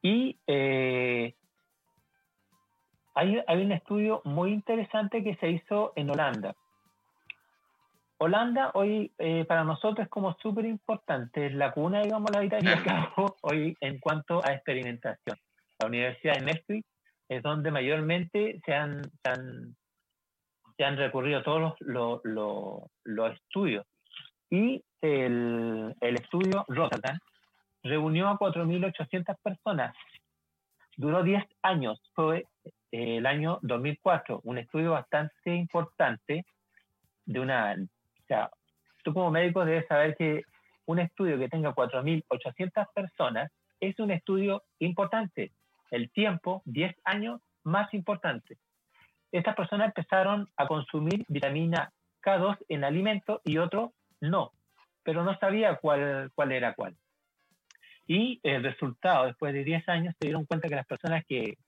Y 0.00 0.38
eh, 0.46 1.34
hay, 3.14 3.42
hay 3.46 3.62
un 3.62 3.72
estudio 3.72 4.22
muy 4.24 4.52
interesante 4.52 5.22
que 5.22 5.36
se 5.36 5.50
hizo 5.50 5.92
en 5.96 6.10
Holanda. 6.10 6.54
Holanda 8.18 8.72
hoy 8.74 9.12
eh, 9.18 9.44
para 9.44 9.62
nosotros 9.62 10.04
es 10.04 10.10
como 10.10 10.36
súper 10.42 10.64
importante, 10.66 11.46
es 11.46 11.54
la 11.54 11.72
cuna, 11.72 12.02
digamos, 12.02 12.30
la 12.32 12.40
vitamina 12.40 12.82
K 12.82 13.12
hoy 13.42 13.76
en 13.80 14.00
cuanto 14.00 14.44
a 14.44 14.52
experimentación. 14.52 15.36
La 15.78 15.86
Universidad 15.86 16.34
de 16.34 16.44
Maastricht 16.44 16.88
es 17.28 17.42
donde 17.42 17.70
mayormente 17.70 18.60
se 18.64 18.74
han, 18.74 19.04
se 19.04 19.30
han, 19.30 19.76
se 20.76 20.84
han 20.84 20.96
recurrido 20.96 21.42
todos 21.44 21.74
los, 21.80 22.20
los, 22.24 22.82
los, 23.04 23.32
estudios. 23.34 23.86
Y 24.50 24.82
el, 25.00 25.94
el 26.00 26.14
estudio 26.16 26.64
Rotterdam 26.66 27.18
reunió 27.84 28.28
a 28.28 28.38
4.800 28.38 29.36
personas. 29.42 29.94
Duró 30.96 31.22
10 31.22 31.44
años, 31.62 32.00
fue 32.14 32.46
eh, 32.90 33.18
el 33.18 33.26
año 33.26 33.60
2004, 33.62 34.40
un 34.42 34.58
estudio 34.58 34.92
bastante 34.92 35.54
importante 35.54 36.44
de 37.26 37.40
una... 37.40 37.76
Sea, 38.28 38.50
tú 39.02 39.12
como 39.12 39.30
médico 39.30 39.64
debes 39.64 39.86
saber 39.88 40.14
que 40.16 40.42
un 40.86 40.98
estudio 40.98 41.38
que 41.38 41.48
tenga 41.48 41.74
4.800 41.74 42.86
personas 42.94 43.50
es 43.80 43.98
un 43.98 44.10
estudio 44.10 44.62
importante. 44.78 45.52
El 45.90 46.10
tiempo, 46.10 46.62
10 46.66 46.94
años, 47.04 47.40
más 47.64 47.92
importante. 47.94 48.58
Estas 49.32 49.54
personas 49.54 49.88
empezaron 49.88 50.48
a 50.56 50.66
consumir 50.66 51.24
vitamina 51.28 51.90
K2 52.22 52.56
en 52.68 52.84
alimentos 52.84 53.40
y 53.44 53.58
otros 53.58 53.90
no, 54.20 54.52
pero 55.02 55.24
no 55.24 55.38
sabía 55.38 55.76
cuál, 55.76 56.30
cuál 56.34 56.52
era 56.52 56.74
cuál. 56.74 56.96
Y 58.06 58.40
el 58.42 58.62
resultado, 58.62 59.26
después 59.26 59.52
de 59.52 59.64
10 59.64 59.88
años, 59.88 60.14
se 60.18 60.28
dieron 60.28 60.46
cuenta 60.46 60.68
que 60.68 60.76
las 60.76 60.86
personas 60.86 61.24
que, 61.26 61.58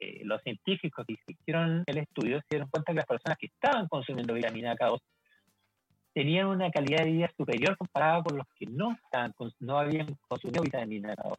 eh, 0.00 0.20
los 0.24 0.42
científicos 0.42 1.04
que 1.06 1.16
hicieron 1.26 1.84
el 1.86 1.98
estudio, 1.98 2.38
se 2.40 2.46
dieron 2.50 2.70
cuenta 2.70 2.92
que 2.92 2.96
las 2.96 3.06
personas 3.06 3.38
que 3.38 3.46
estaban 3.46 3.88
consumiendo 3.88 4.32
vitamina 4.32 4.74
K2 4.74 4.98
tenían 6.14 6.46
una 6.46 6.70
calidad 6.70 7.04
de 7.04 7.12
vida 7.12 7.30
superior 7.36 7.76
comparada 7.76 8.22
con 8.22 8.36
los 8.36 8.46
que 8.54 8.66
no, 8.66 8.92
estaban, 8.92 9.34
no 9.60 9.78
habían 9.78 10.14
consumido 10.28 10.62
vitamina 10.62 11.14
K2. 11.14 11.36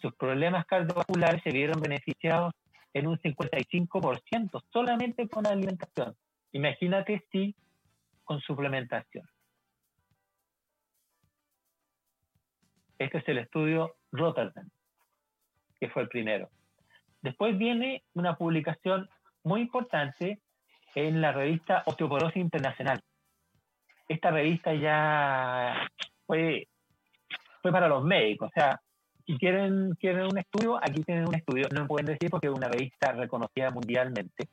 Sus 0.00 0.14
problemas 0.14 0.66
cardiovasculares 0.66 1.42
se 1.42 1.50
vieron 1.50 1.80
beneficiados 1.80 2.54
en 2.92 3.06
un 3.06 3.18
55% 3.18 4.62
solamente 4.72 5.28
con 5.28 5.46
alimentación. 5.46 6.16
Imagínate 6.52 7.24
si 7.30 7.54
con 8.24 8.40
suplementación. 8.40 9.28
Este 12.98 13.18
es 13.18 13.28
el 13.28 13.38
estudio 13.38 13.96
Rotterdam, 14.10 14.68
que 15.78 15.90
fue 15.90 16.02
el 16.02 16.08
primero. 16.08 16.48
Después 17.20 17.56
viene 17.58 18.02
una 18.14 18.36
publicación 18.36 19.08
muy 19.44 19.60
importante 19.62 20.40
en 20.94 21.20
la 21.20 21.32
revista 21.32 21.82
Osteoporosis 21.86 22.36
Internacional. 22.36 23.02
Esta 24.08 24.30
revista 24.30 24.72
ya 24.74 25.88
fue, 26.26 26.68
fue 27.62 27.72
para 27.72 27.88
los 27.88 28.04
médicos, 28.04 28.48
o 28.48 28.52
sea, 28.54 28.80
si 29.26 29.36
quieren, 29.38 29.94
quieren 29.98 30.26
un 30.26 30.38
estudio, 30.38 30.76
aquí 30.76 31.02
tienen 31.02 31.26
un 31.26 31.34
estudio, 31.34 31.66
no 31.72 31.82
me 31.82 31.88
pueden 31.88 32.06
decir 32.06 32.30
porque 32.30 32.46
es 32.46 32.52
una 32.52 32.68
revista 32.68 33.10
reconocida 33.12 33.70
mundialmente, 33.70 34.48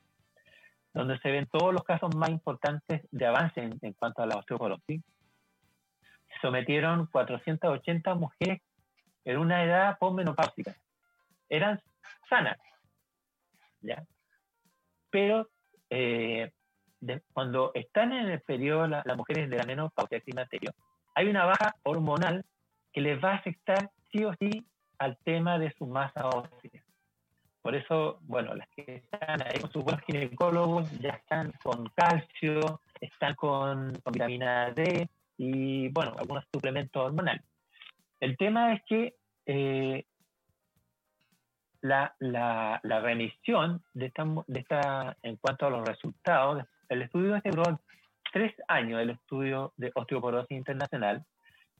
donde 0.92 1.18
se 1.18 1.30
ven 1.30 1.46
todos 1.46 1.72
los 1.72 1.84
casos 1.84 2.14
más 2.16 2.30
importantes 2.30 3.02
de 3.12 3.26
avance 3.26 3.60
en, 3.60 3.78
en 3.80 3.92
cuanto 3.92 4.22
a 4.22 4.26
la 4.26 4.36
osteoporosis 4.36 5.00
sometieron 6.40 7.06
480 7.06 8.14
mujeres 8.14 8.60
en 9.24 9.38
una 9.38 9.64
edad 9.64 9.98
postmenopáusica. 9.98 10.76
Eran 11.48 11.80
sanas, 12.28 12.58
¿ya? 13.80 14.04
Pero 15.10 15.48
eh, 15.90 16.52
cuando 17.32 17.70
están 17.74 18.12
en 18.12 18.28
el 18.28 18.40
periodo 18.40 18.86
las 18.86 19.16
mujeres 19.16 19.50
de 19.50 19.56
la 19.56 19.64
menopausia 19.64 20.20
climaterio, 20.20 20.72
hay 21.14 21.28
una 21.28 21.44
baja 21.44 21.74
hormonal 21.82 22.44
que 22.92 23.00
les 23.00 23.22
va 23.22 23.32
a 23.32 23.36
afectar 23.36 23.90
sí 24.10 24.24
o 24.24 24.34
sí 24.34 24.66
al 24.98 25.16
tema 25.24 25.58
de 25.58 25.72
su 25.72 25.86
masa 25.86 26.28
ósea. 26.28 26.82
Por 27.62 27.74
eso, 27.74 28.18
bueno, 28.22 28.54
las 28.54 28.68
que 28.68 28.96
están 28.96 29.42
ahí 29.42 29.58
con 29.60 29.72
sus 29.72 29.82
buenos 29.82 30.02
ginecólogos 30.04 30.90
ya 31.00 31.10
están 31.10 31.52
con 31.62 31.88
calcio, 31.94 32.80
están 33.00 33.34
con, 33.34 33.92
vitamina 34.12 34.70
D, 34.70 35.08
y 35.38 35.88
bueno, 35.88 36.14
algunos 36.18 36.44
suplementos 36.52 37.06
hormonales. 37.06 37.42
El 38.20 38.36
tema 38.36 38.74
es 38.74 38.82
que 38.86 39.14
eh, 39.46 40.04
la, 41.80 42.14
la, 42.18 42.80
la, 42.82 43.00
remisión 43.00 43.82
de 43.92 44.06
esta, 44.06 44.24
de 44.46 44.60
esta, 44.60 45.16
en 45.22 45.36
cuanto 45.36 45.66
a 45.66 45.70
los 45.70 45.86
resultados, 45.86 46.64
el 46.88 47.02
estudio 47.02 47.36
este 47.36 47.50
duró 47.50 47.80
tres 48.32 48.54
años, 48.68 49.00
el 49.00 49.10
estudio 49.10 49.72
de 49.76 49.90
osteoporosis 49.94 50.56
internacional, 50.56 51.24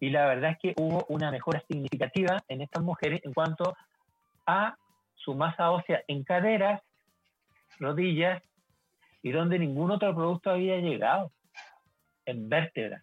y 0.01 0.11
la 0.11 0.27
verdad 0.27 0.53
es 0.53 0.59
que 0.59 0.75
hubo 0.77 1.05
una 1.09 1.31
mejora 1.31 1.63
significativa 1.69 2.43
en 2.49 2.61
estas 2.61 2.83
mujeres 2.83 3.21
en 3.25 3.33
cuanto 3.33 3.77
a 4.47 4.77
su 5.15 5.35
masa 5.35 5.71
ósea 5.71 6.03
en 6.09 6.25
caderas, 6.25 6.83
rodillas, 7.79 8.43
y 9.23 9.33
donde 9.33 9.59
ningún 9.59 9.91
otro 9.91 10.15
producto 10.15 10.51
había 10.51 10.77
llegado, 10.77 11.33
en 12.27 12.49
vértebras. 12.49 13.03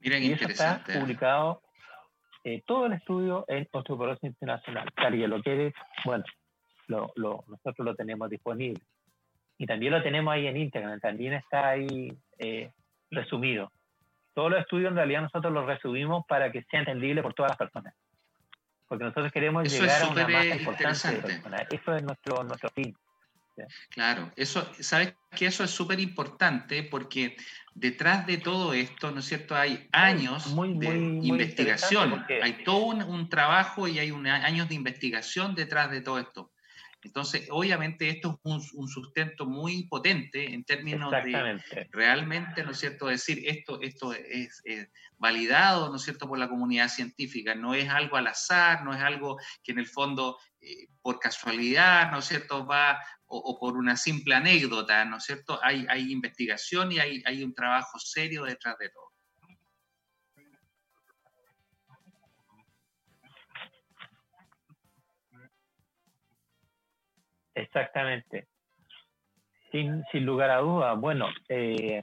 Miren, 0.00 0.22
y 0.22 0.32
eso 0.32 0.48
está 0.48 0.82
publicado 0.84 1.62
eh, 2.44 2.62
todo 2.66 2.86
el 2.86 2.94
estudio 2.94 3.44
en 3.48 3.68
Osteoporosis 3.70 4.24
Internacional. 4.24 4.88
Alguien 4.96 5.28
lo 5.30 5.42
quiere, 5.42 5.74
bueno, 6.04 6.24
lo, 6.86 7.12
lo, 7.16 7.44
nosotros 7.48 7.84
lo 7.84 7.94
tenemos 7.94 8.30
disponible. 8.30 8.82
Y 9.60 9.66
también 9.66 9.92
lo 9.92 10.02
tenemos 10.02 10.32
ahí 10.32 10.46
en 10.46 10.56
Instagram, 10.56 11.00
también 11.00 11.34
está 11.34 11.68
ahí 11.68 12.10
eh, 12.38 12.70
resumido. 13.10 13.70
Todos 14.32 14.50
los 14.50 14.60
estudios 14.60 14.88
en 14.88 14.96
realidad 14.96 15.20
nosotros 15.20 15.52
los 15.52 15.66
resumimos 15.66 16.24
para 16.26 16.50
que 16.50 16.62
sea 16.62 16.80
entendible 16.80 17.20
por 17.20 17.34
todas 17.34 17.50
las 17.50 17.58
personas. 17.58 17.94
Porque 18.88 19.04
nosotros 19.04 19.30
queremos 19.30 19.70
llegar 19.70 20.02
a 20.02 20.08
una 20.08 20.26
masa 20.26 20.56
importante 20.56 21.08
de 21.08 21.18
personas. 21.18 21.66
Eso 21.70 21.94
es 21.94 22.02
nuestro, 22.02 22.42
nuestro 22.42 22.70
fin. 22.70 22.96
Claro, 23.90 24.32
eso, 24.34 24.66
sabes 24.80 25.14
que 25.36 25.44
eso 25.44 25.62
es 25.62 25.70
súper 25.70 26.00
importante 26.00 26.82
porque 26.82 27.36
detrás 27.74 28.26
de 28.26 28.38
todo 28.38 28.72
esto, 28.72 29.10
¿no 29.10 29.20
es 29.20 29.26
cierto? 29.26 29.54
Hay 29.54 29.90
años 29.92 30.56
de 30.78 31.18
investigación, 31.22 32.24
hay 32.42 32.64
todo 32.64 32.86
un, 32.86 33.28
trabajo 33.28 33.86
y 33.86 33.98
hay 33.98 34.10
años 34.10 34.70
de 34.70 34.74
investigación 34.74 35.54
detrás 35.54 35.90
de 35.90 36.00
todo 36.00 36.18
esto. 36.18 36.50
Entonces, 37.02 37.48
obviamente 37.50 38.10
esto 38.10 38.40
es 38.44 38.72
un, 38.74 38.88
sustento 38.88 39.46
muy 39.46 39.84
potente 39.84 40.52
en 40.52 40.64
términos 40.64 41.10
de 41.10 41.88
realmente, 41.90 42.62
¿no 42.62 42.72
es 42.72 42.78
cierto?, 42.78 43.06
decir 43.06 43.42
esto, 43.46 43.80
esto 43.80 44.12
es, 44.12 44.62
validado, 45.16 45.88
¿no 45.88 45.96
es 45.96 46.02
cierto?, 46.02 46.28
por 46.28 46.38
la 46.38 46.48
comunidad 46.48 46.88
científica, 46.88 47.54
no 47.54 47.74
es 47.74 47.88
algo 47.88 48.16
al 48.16 48.26
azar, 48.26 48.84
no 48.84 48.94
es 48.94 49.00
algo 49.00 49.38
que 49.62 49.72
en 49.72 49.78
el 49.78 49.86
fondo, 49.86 50.38
eh, 50.60 50.88
por 51.00 51.18
casualidad, 51.18 52.10
¿no 52.10 52.18
es 52.18 52.26
cierto?, 52.26 52.66
va 52.66 52.98
o, 53.32 53.58
por 53.58 53.76
una 53.76 53.96
simple 53.96 54.34
anécdota, 54.34 55.04
¿no 55.04 55.16
es 55.18 55.24
cierto?, 55.24 55.58
hay, 55.62 55.86
hay 55.88 56.12
investigación 56.12 56.92
y 56.92 56.98
hay, 56.98 57.22
hay 57.24 57.42
un 57.42 57.54
trabajo 57.54 57.98
serio 57.98 58.44
detrás 58.44 58.76
de 58.78 58.90
todo. 58.90 59.09
Exactamente. 67.60 68.46
Sin, 69.70 70.02
lugar 70.24 70.50
a 70.50 70.58
dudas. 70.58 70.98
Bueno, 70.98 71.28
eh, 71.48 72.02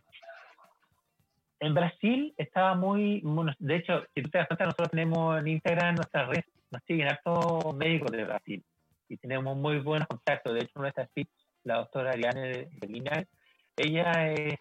en 1.59 1.73
Brasil 1.73 2.33
estaba 2.37 2.75
muy, 2.75 3.21
de 3.59 3.75
hecho, 3.75 4.03
si 4.13 4.21
tú 4.21 4.29
te 4.29 4.37
das 4.37 4.47
cuenta, 4.47 4.65
nosotros 4.65 4.91
tenemos 4.91 5.39
en 5.39 5.47
Instagram 5.47 5.95
nuestra 5.95 6.27
red, 6.27 6.43
nos 6.71 6.81
siguen 6.83 7.09
hartos 7.09 7.75
médicos 7.75 8.11
de 8.11 8.23
Brasil 8.23 8.63
y 9.09 9.17
tenemos 9.17 9.57
muy 9.57 9.79
buenos 9.79 10.07
contactos. 10.07 10.53
De 10.53 10.61
hecho, 10.61 10.79
nuestra 10.79 11.05
speech, 11.07 11.29
la 11.63 11.77
doctora 11.77 12.11
Ariane 12.11 12.69
de 12.71 12.87
Lina, 12.87 13.25
ella 13.75 14.31
es, 14.31 14.59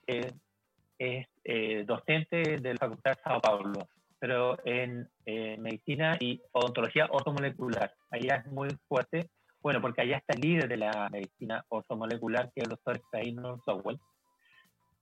eh, 0.99 1.85
docente 1.87 2.59
de 2.59 2.73
la 2.73 2.79
Facultad 2.79 3.13
de 3.13 3.23
Sao 3.23 3.41
Paulo, 3.41 3.89
pero 4.19 4.57
en 4.65 5.09
medicina 5.25 6.17
y 6.19 6.41
odontología 6.53 7.07
ortomolecular. 7.11 7.93
Ella 8.11 8.37
es 8.37 8.47
muy 8.51 8.69
fuerte 8.89 9.29
bueno, 9.67 9.81
porque 9.81 10.03
allá 10.03 10.19
está 10.19 10.33
el 10.33 10.43
líder 10.43 10.69
de 10.69 10.77
la 10.77 11.09
medicina 11.11 11.65
ortomolecular, 11.71 12.53
que 12.53 12.61
es 12.61 12.67
el 12.67 12.71
doctor 12.71 13.01
Steiner 13.09 13.57
Sowell, 13.65 13.99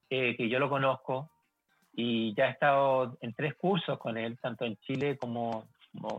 eh, 0.09 0.35
que 0.38 0.48
yo 0.48 0.59
lo 0.59 0.70
conozco 0.70 1.29
y 1.92 2.35
ya 2.35 2.46
he 2.46 2.53
estado 2.53 3.18
en 3.20 3.35
tres 3.35 3.57
cursos 3.57 3.98
con 3.98 4.16
él, 4.16 4.38
tanto 4.40 4.64
en 4.64 4.79
Chile 4.79 5.18
como, 5.18 5.66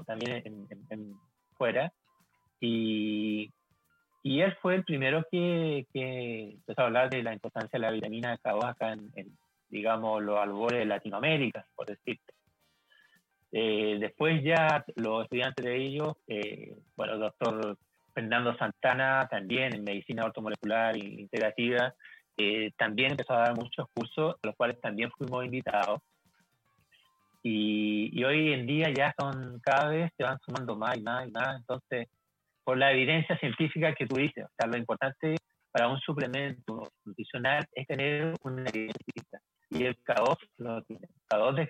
también 0.05 0.43
en, 0.91 1.15
fuera. 1.57 1.91
Y, 2.59 3.51
y, 4.21 4.41
él 4.41 4.55
fue 4.61 4.75
el 4.75 4.83
primero 4.83 5.25
que, 5.31 5.87
que, 5.91 6.51
empezó 6.51 6.83
a 6.83 6.85
hablar 6.85 7.09
de 7.09 7.23
la 7.23 7.33
importancia 7.33 7.79
de 7.79 7.83
la 7.83 7.89
vitamina 7.89 8.37
K2 8.37 8.63
acá 8.63 8.93
en, 8.93 9.11
digamos, 9.69 10.21
los 10.21 10.37
albores 10.37 10.81
de 10.81 10.85
Latinoamérica, 10.85 11.65
por 11.75 11.87
decirte. 11.87 12.31
Eh, 13.51 13.97
después 13.99 14.43
ya 14.43 14.85
los 14.97 15.23
estudiantes 15.23 15.65
de 15.65 15.77
ellos, 15.77 16.15
eh, 16.27 16.77
bueno, 16.95 17.13
el 17.13 17.21
doctor 17.21 17.79
Fernando 18.15 18.57
Santana 18.57 19.27
también 19.29 19.75
en 19.75 19.83
medicina 19.83 20.23
ortomolecular 20.23 20.95
e 20.95 20.99
integrativa, 20.99 21.93
eh, 22.37 22.71
también 22.77 23.11
empezó 23.11 23.33
a 23.33 23.47
dar 23.47 23.55
muchos 23.55 23.87
cursos, 23.93 24.35
a 24.41 24.47
los 24.47 24.55
cuales 24.55 24.79
también 24.81 25.11
fuimos 25.11 25.45
invitados. 25.45 25.99
Y, 27.43 28.23
hoy 28.23 28.53
en 28.53 28.65
día 28.65 28.87
ya 28.91 29.13
son 29.19 29.59
cada 29.59 29.89
vez 29.89 30.11
se 30.17 30.23
van 30.23 30.39
sumando 30.39 30.75
más 30.75 30.97
y 30.97 31.01
más 31.01 31.27
y 31.27 31.31
más. 31.31 31.57
Entonces, 31.57 32.07
por 32.63 32.77
la 32.77 32.91
evidencia 32.91 33.37
científica 33.37 33.93
que 33.93 34.07
tú 34.07 34.15
dices. 34.15 34.45
O 34.45 34.49
sea, 34.57 34.67
lo 34.67 34.77
importante 34.77 35.35
para 35.71 35.89
un 35.89 35.99
suplemento 35.99 36.89
nutricional 37.03 37.63
es 37.73 37.85
tener 37.85 38.33
una 38.41 38.63
evidencia 38.69 39.41
y 39.69 39.83
el 39.83 39.95
K2 40.03 40.37
lo 40.57 40.81
tiene. 40.83 41.07
K2 41.29 41.55
de 41.55 41.67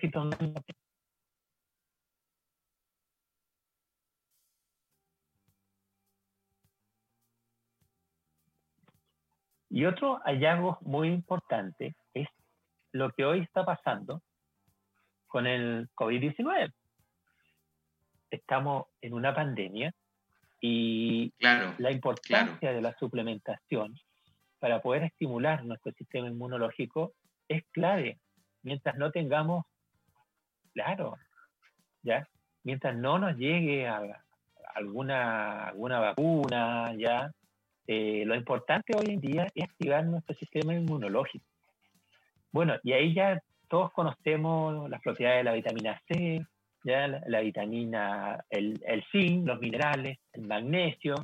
Y 9.76 9.84
otro 9.84 10.20
hallazgo 10.24 10.78
muy 10.80 11.08
importante 11.08 11.94
es 12.14 12.26
lo 12.92 13.10
que 13.10 13.26
hoy 13.26 13.40
está 13.40 13.62
pasando 13.62 14.22
con 15.26 15.46
el 15.46 15.90
COVID-19. 15.94 16.72
Estamos 18.30 18.86
en 19.02 19.12
una 19.12 19.34
pandemia 19.34 19.92
y 20.62 21.30
la 21.40 21.90
importancia 21.90 22.72
de 22.72 22.80
la 22.80 22.94
suplementación 22.94 23.94
para 24.60 24.80
poder 24.80 25.02
estimular 25.02 25.62
nuestro 25.62 25.92
sistema 25.92 26.26
inmunológico 26.26 27.12
es 27.46 27.62
clave. 27.70 28.18
Mientras 28.62 28.96
no 28.96 29.10
tengamos, 29.10 29.66
claro, 30.72 31.18
ya, 32.02 32.26
mientras 32.62 32.96
no 32.96 33.18
nos 33.18 33.36
llegue 33.36 33.86
a 33.86 34.24
alguna, 34.74 35.66
alguna 35.66 36.00
vacuna, 36.00 36.94
ya, 36.96 37.30
eh, 37.86 38.24
lo 38.26 38.34
importante 38.34 38.96
hoy 38.96 39.14
en 39.14 39.20
día 39.20 39.46
es 39.54 39.64
activar 39.64 40.04
nuestro 40.06 40.34
sistema 40.36 40.74
inmunológico. 40.74 41.44
Bueno, 42.52 42.74
y 42.82 42.92
ahí 42.92 43.14
ya 43.14 43.40
todos 43.68 43.92
conocemos 43.92 44.88
las 44.88 45.00
propiedades 45.02 45.40
de 45.40 45.44
la 45.44 45.52
vitamina 45.52 46.02
C, 46.08 46.46
ya 46.84 47.08
la, 47.08 47.40
vitamina, 47.40 48.44
el, 48.48 48.80
el 48.86 49.04
zinc, 49.10 49.46
los 49.46 49.60
minerales, 49.60 50.18
el 50.32 50.42
magnesio 50.42 51.14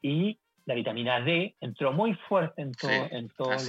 y 0.00 0.38
la 0.64 0.74
vitamina 0.74 1.20
D 1.20 1.56
entró 1.60 1.92
muy 1.92 2.14
fuerte 2.14 2.62
en, 2.62 2.72
en 3.10 3.28
todos 3.30 3.68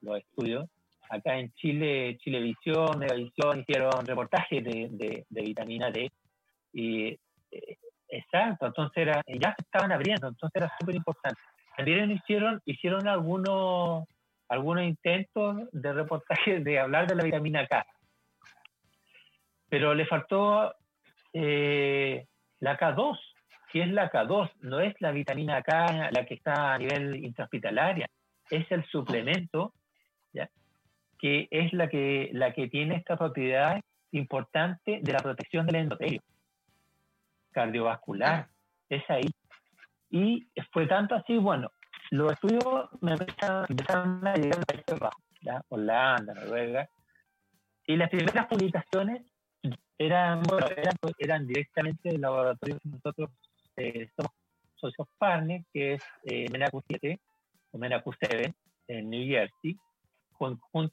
los 0.00 0.18
estudios. 0.18 0.68
Acá 1.10 1.38
en 1.38 1.52
Chile, 1.54 2.18
Chilevisión, 2.18 2.98
Megavisión 2.98 3.60
hicieron 3.60 4.04
reportajes 4.04 4.62
de, 4.62 4.88
de, 4.90 5.26
de 5.28 5.42
vitamina 5.42 5.90
D 5.90 6.10
y 6.72 7.18
Exacto, 8.30 8.66
entonces 8.66 8.98
era, 8.98 9.22
ya 9.26 9.54
se 9.56 9.62
estaban 9.62 9.90
abriendo, 9.90 10.28
entonces 10.28 10.54
era 10.54 10.70
súper 10.78 10.96
importante. 10.96 11.40
También 11.76 12.10
hicieron, 12.10 12.60
hicieron 12.66 13.08
algunos, 13.08 14.04
algunos 14.48 14.84
intentos 14.84 15.56
de 15.72 15.92
reportaje 15.92 16.60
de 16.60 16.78
hablar 16.78 17.06
de 17.06 17.14
la 17.14 17.24
vitamina 17.24 17.66
K, 17.66 17.86
pero 19.70 19.94
le 19.94 20.04
faltó 20.06 20.74
eh, 21.32 22.26
la 22.60 22.78
K2, 22.78 23.18
que 23.72 23.82
es 23.82 23.88
la 23.88 24.10
K2, 24.10 24.50
no 24.60 24.80
es 24.80 24.94
la 25.00 25.10
vitamina 25.12 25.62
K 25.62 26.10
la 26.10 26.26
que 26.26 26.34
está 26.34 26.74
a 26.74 26.78
nivel 26.78 27.24
intrahospitalaria, 27.24 28.08
es 28.50 28.70
el 28.70 28.84
suplemento, 28.86 29.72
¿ya? 30.34 30.50
que 31.18 31.48
es 31.50 31.72
la 31.72 31.88
que, 31.88 32.28
la 32.32 32.52
que 32.52 32.68
tiene 32.68 32.96
esta 32.96 33.16
propiedad 33.16 33.80
importante 34.12 35.00
de 35.02 35.12
la 35.12 35.20
protección 35.20 35.66
del 35.66 35.76
endotelio 35.76 36.20
cardiovascular, 37.58 38.48
es 38.88 39.02
ahí. 39.10 39.28
Y 40.10 40.48
fue 40.72 40.86
tanto 40.86 41.16
así, 41.16 41.36
bueno, 41.38 41.72
los 42.10 42.32
estudios 42.32 42.88
me 43.00 43.12
empezaron, 43.12 44.26
a 44.26 44.34
llegar 44.34 44.60
a 44.60 44.64
Países 44.64 44.98
Bajos, 44.98 45.24
¿ya? 45.42 45.60
Holanda, 45.68 46.34
Noruega, 46.34 46.88
y 47.86 47.96
las 47.96 48.10
primeras 48.10 48.46
publicaciones 48.46 49.22
eran, 49.98 50.42
bueno, 50.42 50.66
eran, 51.18 51.46
directamente 51.46 52.10
del 52.10 52.20
laboratorio 52.20 52.78
que 52.78 52.88
nosotros 52.90 53.30
eh, 53.76 54.08
somos 54.14 54.32
socios 54.76 55.08
partners, 55.18 55.66
que 55.72 55.94
es 55.94 56.02
eh, 56.24 56.46
MENACU 56.52 56.80
7 56.86 57.18
o 57.72 57.78
MENACU 57.78 58.12
7 58.20 58.54
en 58.88 59.10
New 59.10 59.26
Jersey, 59.26 59.76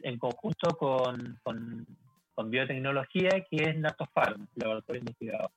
en 0.01 0.17
conjunto 0.17 0.69
con, 0.79 1.39
con, 1.43 1.85
con, 2.33 2.49
biotecnología, 2.49 3.45
que 3.49 3.57
es 3.57 3.77
NatoPharm, 3.77 4.47
laboratorio 4.55 5.01
investigador 5.01 5.51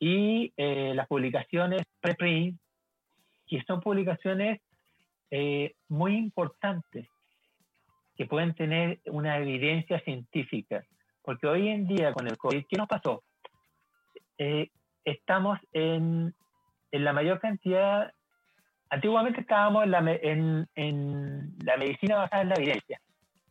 y 0.00 0.52
eh, 0.56 0.92
las 0.94 1.06
publicaciones 1.06 1.82
preprint, 2.00 2.58
que 3.46 3.62
son 3.64 3.80
publicaciones 3.80 4.60
eh, 5.30 5.74
muy 5.88 6.16
importantes, 6.16 7.06
que 8.16 8.24
pueden 8.24 8.54
tener 8.54 9.00
una 9.06 9.36
evidencia 9.36 10.00
científica. 10.00 10.82
Porque 11.22 11.46
hoy 11.46 11.68
en 11.68 11.86
día 11.86 12.14
con 12.14 12.26
el 12.26 12.38
COVID, 12.38 12.64
¿qué 12.68 12.76
nos 12.78 12.88
pasó? 12.88 13.22
Eh, 14.38 14.70
estamos 15.04 15.58
en, 15.72 16.34
en, 16.90 17.04
la 17.04 17.12
mayor 17.12 17.38
cantidad, 17.38 18.10
antiguamente 18.88 19.42
estábamos 19.42 19.84
en 19.84 19.90
la, 19.90 19.98
en, 19.98 20.68
en 20.76 21.58
la 21.62 21.76
medicina 21.76 22.16
basada 22.16 22.42
en 22.42 22.48
la 22.48 22.54
evidencia. 22.54 23.00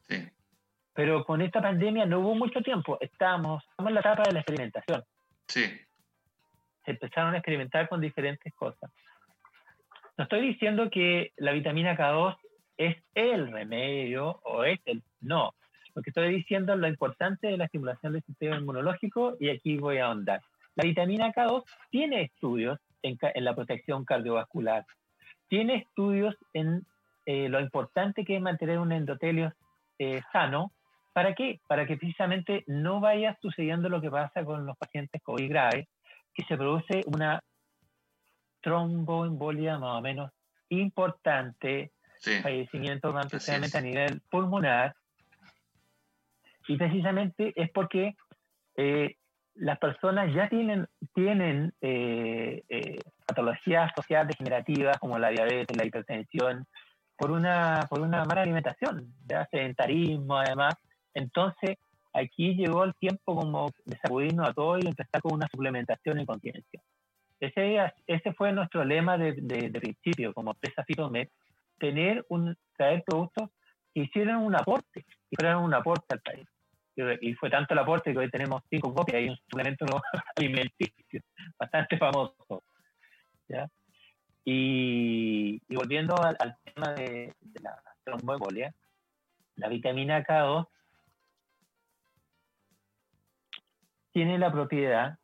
Sí. 0.08 0.28
Pero 0.94 1.24
con 1.26 1.44
esta 1.44 1.62
pandemia 1.62 2.08
no 2.08 2.22
hubo 2.22 2.34
mucho 2.34 2.62
tiempo, 2.62 2.98
estamos, 3.02 3.64
estamos 3.70 3.90
en 3.90 3.94
la 3.94 4.00
etapa 4.00 4.24
de 4.24 4.34
la 4.34 4.40
experimentación. 4.40 5.04
Sí 5.48 5.64
empezaron 6.92 7.34
a 7.34 7.38
experimentar 7.38 7.88
con 7.90 8.02
diferentes 8.02 8.54
cosas. 8.54 8.92
No 10.18 10.24
estoy 10.24 10.42
diciendo 10.42 10.90
que 10.90 11.32
la 11.38 11.54
vitamina 11.54 11.96
K2 11.96 12.36
es 12.78 12.98
el 13.16 13.52
remedio 13.52 14.40
o 14.44 14.64
es 14.64 14.80
el... 14.86 15.02
No, 15.22 15.54
lo 15.96 16.02
que 16.02 16.10
estoy 16.12 16.34
diciendo 16.34 16.74
es 16.74 16.80
lo 16.80 16.88
importante 16.88 17.48
de 17.48 17.58
la 17.58 17.66
estimulación 17.66 18.14
del 18.14 18.24
sistema 18.24 18.58
inmunológico 18.58 19.36
y 19.40 19.50
aquí 19.50 19.78
voy 19.78 19.98
a 19.98 20.06
ahondar. 20.06 20.42
La 20.76 20.84
vitamina 20.86 21.34
K2 21.34 21.64
tiene 21.90 22.22
estudios 22.24 22.80
en, 23.02 23.18
la 23.36 23.56
protección 23.56 24.06
cardiovascular, 24.06 24.86
tiene 25.48 25.76
estudios 25.76 26.36
en 26.54 26.86
eh, 27.26 27.50
lo 27.50 27.60
importante 27.60 28.24
que 28.24 28.36
es 28.38 28.42
mantener 28.42 28.80
un 28.80 28.92
endotelio 28.92 29.54
eh, 29.98 30.22
sano. 30.32 30.72
¿Para 31.12 31.36
qué? 31.36 31.60
Para 31.68 31.86
que 31.86 31.98
precisamente 31.98 32.64
no 32.68 33.00
vaya 33.00 33.38
sucediendo 33.42 33.90
lo 33.90 34.00
que 34.00 34.12
pasa 34.12 34.46
con 34.46 34.66
los 34.66 34.78
pacientes 34.78 35.22
COVID 35.22 35.50
graves, 35.50 35.88
que 36.34 36.44
se 36.46 36.58
produce 36.58 37.04
una 37.08 37.42
tromboembolia 38.62 39.78
más 39.78 39.98
o 39.98 40.02
menos 40.02 40.32
importante, 40.70 41.92
fallecimiento 42.42 43.12
más 43.14 43.50
a 43.76 43.82
nivel 43.82 44.22
pulmonar, 44.30 44.94
y 46.68 46.78
precisamente 46.78 47.52
es 47.56 47.72
porque 47.72 48.16
eh, 48.76 49.16
las 49.56 49.80
personas 49.80 50.32
ya 50.34 50.48
tienen, 50.48 50.88
tienen 51.16 51.74
eh, 51.82 52.64
eh, 52.70 53.00
patologías 53.26 53.92
sociales 53.96 54.30
degenerativas 54.38 55.00
como 55.00 55.18
la 55.18 55.30
diabetes, 55.30 55.76
la 55.76 55.86
hipertensión, 55.86 56.66
por 57.18 57.32
una, 57.32 57.88
por 57.90 58.02
una 58.02 58.24
mala 58.24 58.44
alimentación, 58.44 59.14
sedentarismo 59.52 60.38
además. 60.38 60.76
Entonces, 61.14 61.78
aquí 62.14 62.56
llegó 62.56 62.84
el 62.84 62.94
tiempo 62.96 63.36
como 63.36 63.72
de 63.86 63.98
sacudirnos 63.98 64.50
a 64.50 64.54
todos 64.54 64.84
y 64.84 64.88
empezar 64.88 65.22
con 65.22 65.34
una 65.34 65.48
suplementación 65.52 66.20
y 66.20 66.26
conciencia. 66.26 66.82
Ese, 67.40 67.94
ese 68.06 68.34
fue 68.34 68.52
nuestro 68.52 68.84
lema 68.84 69.18
de, 69.18 69.34
de, 69.34 69.80
principio 69.80 70.34
como 70.34 70.52
empresa 70.52 70.84
Fitomed, 70.84 71.30
tener 71.78 72.26
un, 72.28 72.56
traer 72.76 73.04
productos 73.06 73.50
que 73.94 74.02
hicieran 74.02 74.38
un 74.38 74.56
aporte, 74.56 75.04
que 75.04 75.36
fueran 75.38 75.64
un 75.64 75.74
aporte 75.74 76.06
al 76.10 76.20
país. 76.20 76.48
Y, 77.22 77.34
fue 77.36 77.50
tanto 77.50 77.74
el 77.74 77.80
aporte 77.80 78.12
que 78.12 78.20
hoy 78.20 78.30
tenemos 78.30 78.62
cinco 78.70 78.94
copias 78.94 79.22
y 79.22 79.30
un 79.30 79.38
suplemento 79.38 79.86
alimenticio 80.36 81.22
bastante 81.58 81.98
famoso. 81.98 82.64
¿ya? 83.48 83.70
Y, 84.44 85.62
y, 85.70 85.76
volviendo 85.76 86.16
al, 86.22 86.58
tema 86.74 86.94
de, 86.94 87.34
de 87.40 87.62
la 87.62 87.82
tromboembolia, 88.04 88.74
la 89.56 89.70
vitamina 89.70 90.22
K2 90.26 90.68
tiene 94.20 94.38
la 94.38 94.52
propiedad, 94.52 95.18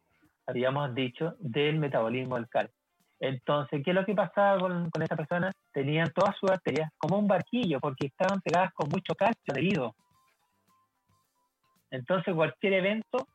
habíamos 0.47 0.95
dicho, 0.95 1.35
del 1.39 1.79
metabolismo 1.79 2.35
del 2.35 2.47
calcio. 2.47 2.73
Entonces, 3.19 3.81
¿qué 3.83 3.91
es 3.91 3.95
lo 3.95 4.05
que 4.05 4.15
pasaba 4.15 4.57
con, 4.57 4.89
con 4.89 5.01
esta 5.01 5.17
persona? 5.17 5.51
Tenían 5.73 6.13
todas 6.13 6.33
sus 6.37 6.49
arterias 6.49 6.89
como 6.97 7.19
un 7.19 7.27
barquillo, 7.27 7.81
porque 7.81 8.07
estaban 8.07 8.39
pegadas 8.39 8.71
con 8.73 8.87
mucho 8.87 9.13
calcio 9.13 9.51
adherido. 9.51 9.93
Entonces, 11.91 12.33
cualquier 12.33 12.71
evento 12.75 13.27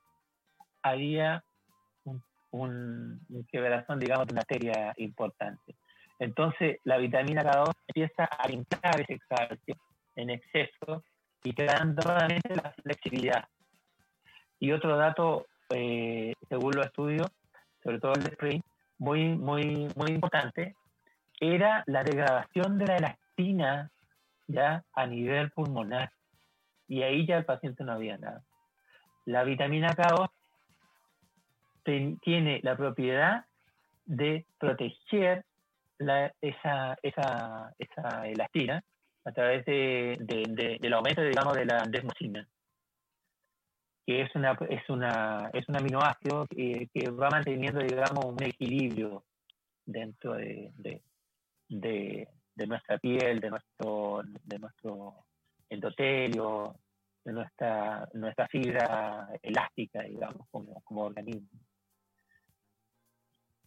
había 0.83 1.45
un, 2.05 2.23
un, 2.53 3.21
digamos, 3.99 4.27
de 4.29 4.33
una 4.33 4.95
importante. 4.97 5.77
Entonces, 6.19 6.79
la 6.85 6.97
vitamina 6.97 7.43
K2 7.43 7.71
empieza 7.89 8.25
a 8.25 8.49
limpiar 8.49 8.99
ese 8.99 9.19
calcio 9.29 9.75
en 10.17 10.31
exceso 10.31 11.05
y 11.45 11.53
quedando 11.53 12.01
nuevamente 12.03 12.57
la 12.57 12.73
flexibilidad. 12.83 13.45
Y 14.59 14.73
otro 14.73 14.97
dato, 14.97 15.47
eh, 15.71 16.35
según 16.49 16.73
los 16.75 16.87
estudios, 16.87 17.31
sobre 17.83 17.99
todo 18.01 18.13
el 18.15 18.25
de 18.25 18.63
muy, 18.99 19.29
muy, 19.31 19.89
muy 19.97 20.11
importante, 20.11 20.75
era 21.41 21.83
la 21.87 22.05
degradación 22.05 22.79
de 22.79 22.87
la 22.87 22.97
elastina 22.97 23.91
ya 24.47 24.85
a 24.93 25.07
nivel 25.07 25.51
pulmonar. 25.51 26.11
Y 26.87 27.03
ahí 27.03 27.27
ya 27.27 27.39
el 27.39 27.45
paciente 27.45 27.85
no 27.85 27.93
había 27.93 28.19
nada. 28.19 28.43
La 29.25 29.45
vitamina 29.45 29.95
K2 29.95 30.29
tiene 32.21 32.61
la 32.63 32.77
propiedad 32.77 33.45
de 34.05 34.45
proteger 34.59 35.45
esa, 36.41 36.97
esa, 37.03 37.73
esa 37.79 38.27
elastina 38.27 38.83
a 39.25 39.33
través 39.33 39.65
de, 39.67 40.17
del 40.81 40.93
aumento, 40.93 41.23
digamos, 41.23 41.55
de 41.55 41.65
la 41.65 41.85
desmosina, 41.89 42.47
que 44.11 44.23
es, 44.23 44.35
una, 44.35 44.59
es, 44.69 44.91
una, 44.91 45.51
es 45.53 45.69
un 45.69 45.77
aminoácido 45.77 46.45
que, 46.49 46.89
que 46.93 47.11
va 47.11 47.31
manteniendo, 47.31 47.79
digamos, 47.81 48.25
un 48.25 48.43
equilibrio 48.43 49.23
dentro 49.87 50.35
de, 50.35 50.73
de, 51.69 52.29
nuestra 52.67 52.99
piel, 52.99 53.39
de 53.39 53.51
nuestro, 53.51 54.23
de 54.43 54.59
nuestro 54.59 55.15
endotelio, 55.69 56.75
de 57.25 57.33
nuestra, 57.33 58.09
nuestra 58.15 58.49
fibra 58.49 59.29
elástica, 59.43 60.03
digamos, 60.03 60.49
como, 60.51 60.81
como 60.81 61.03
organismo. 61.03 61.61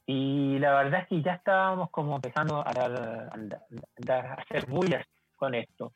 Y 0.06 0.60
la 0.60 0.74
verdad 0.74 1.04
es 1.04 1.08
que 1.08 1.22
ya 1.22 1.36
estábamos 1.36 1.90
como 1.90 2.18
empezando 2.18 2.58
a, 2.58 2.70
a, 2.70 4.34
hacer 4.34 4.66
bullas 4.68 5.06
con 5.38 5.56
esto. 5.56 5.94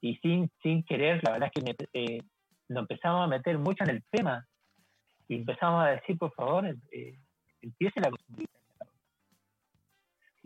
Y 0.00 0.16
sin, 0.16 0.50
sin 0.60 0.82
querer, 0.82 1.22
la 1.22 1.30
verdad 1.30 1.50
es 1.54 1.62
que 1.62 1.86
eh, 1.92 2.20
nos 2.68 2.82
empezamos 2.82 3.24
a 3.24 3.28
meter 3.28 3.58
mucho 3.58 3.84
en 3.84 3.90
el 3.90 4.04
tema. 4.10 4.46
Y 5.28 5.36
empezamos 5.36 5.84
a 5.84 5.90
decir, 5.90 6.16
por 6.18 6.32
favor, 6.32 6.66
eh, 6.92 7.18
empiece 7.60 8.00
la 8.00 8.10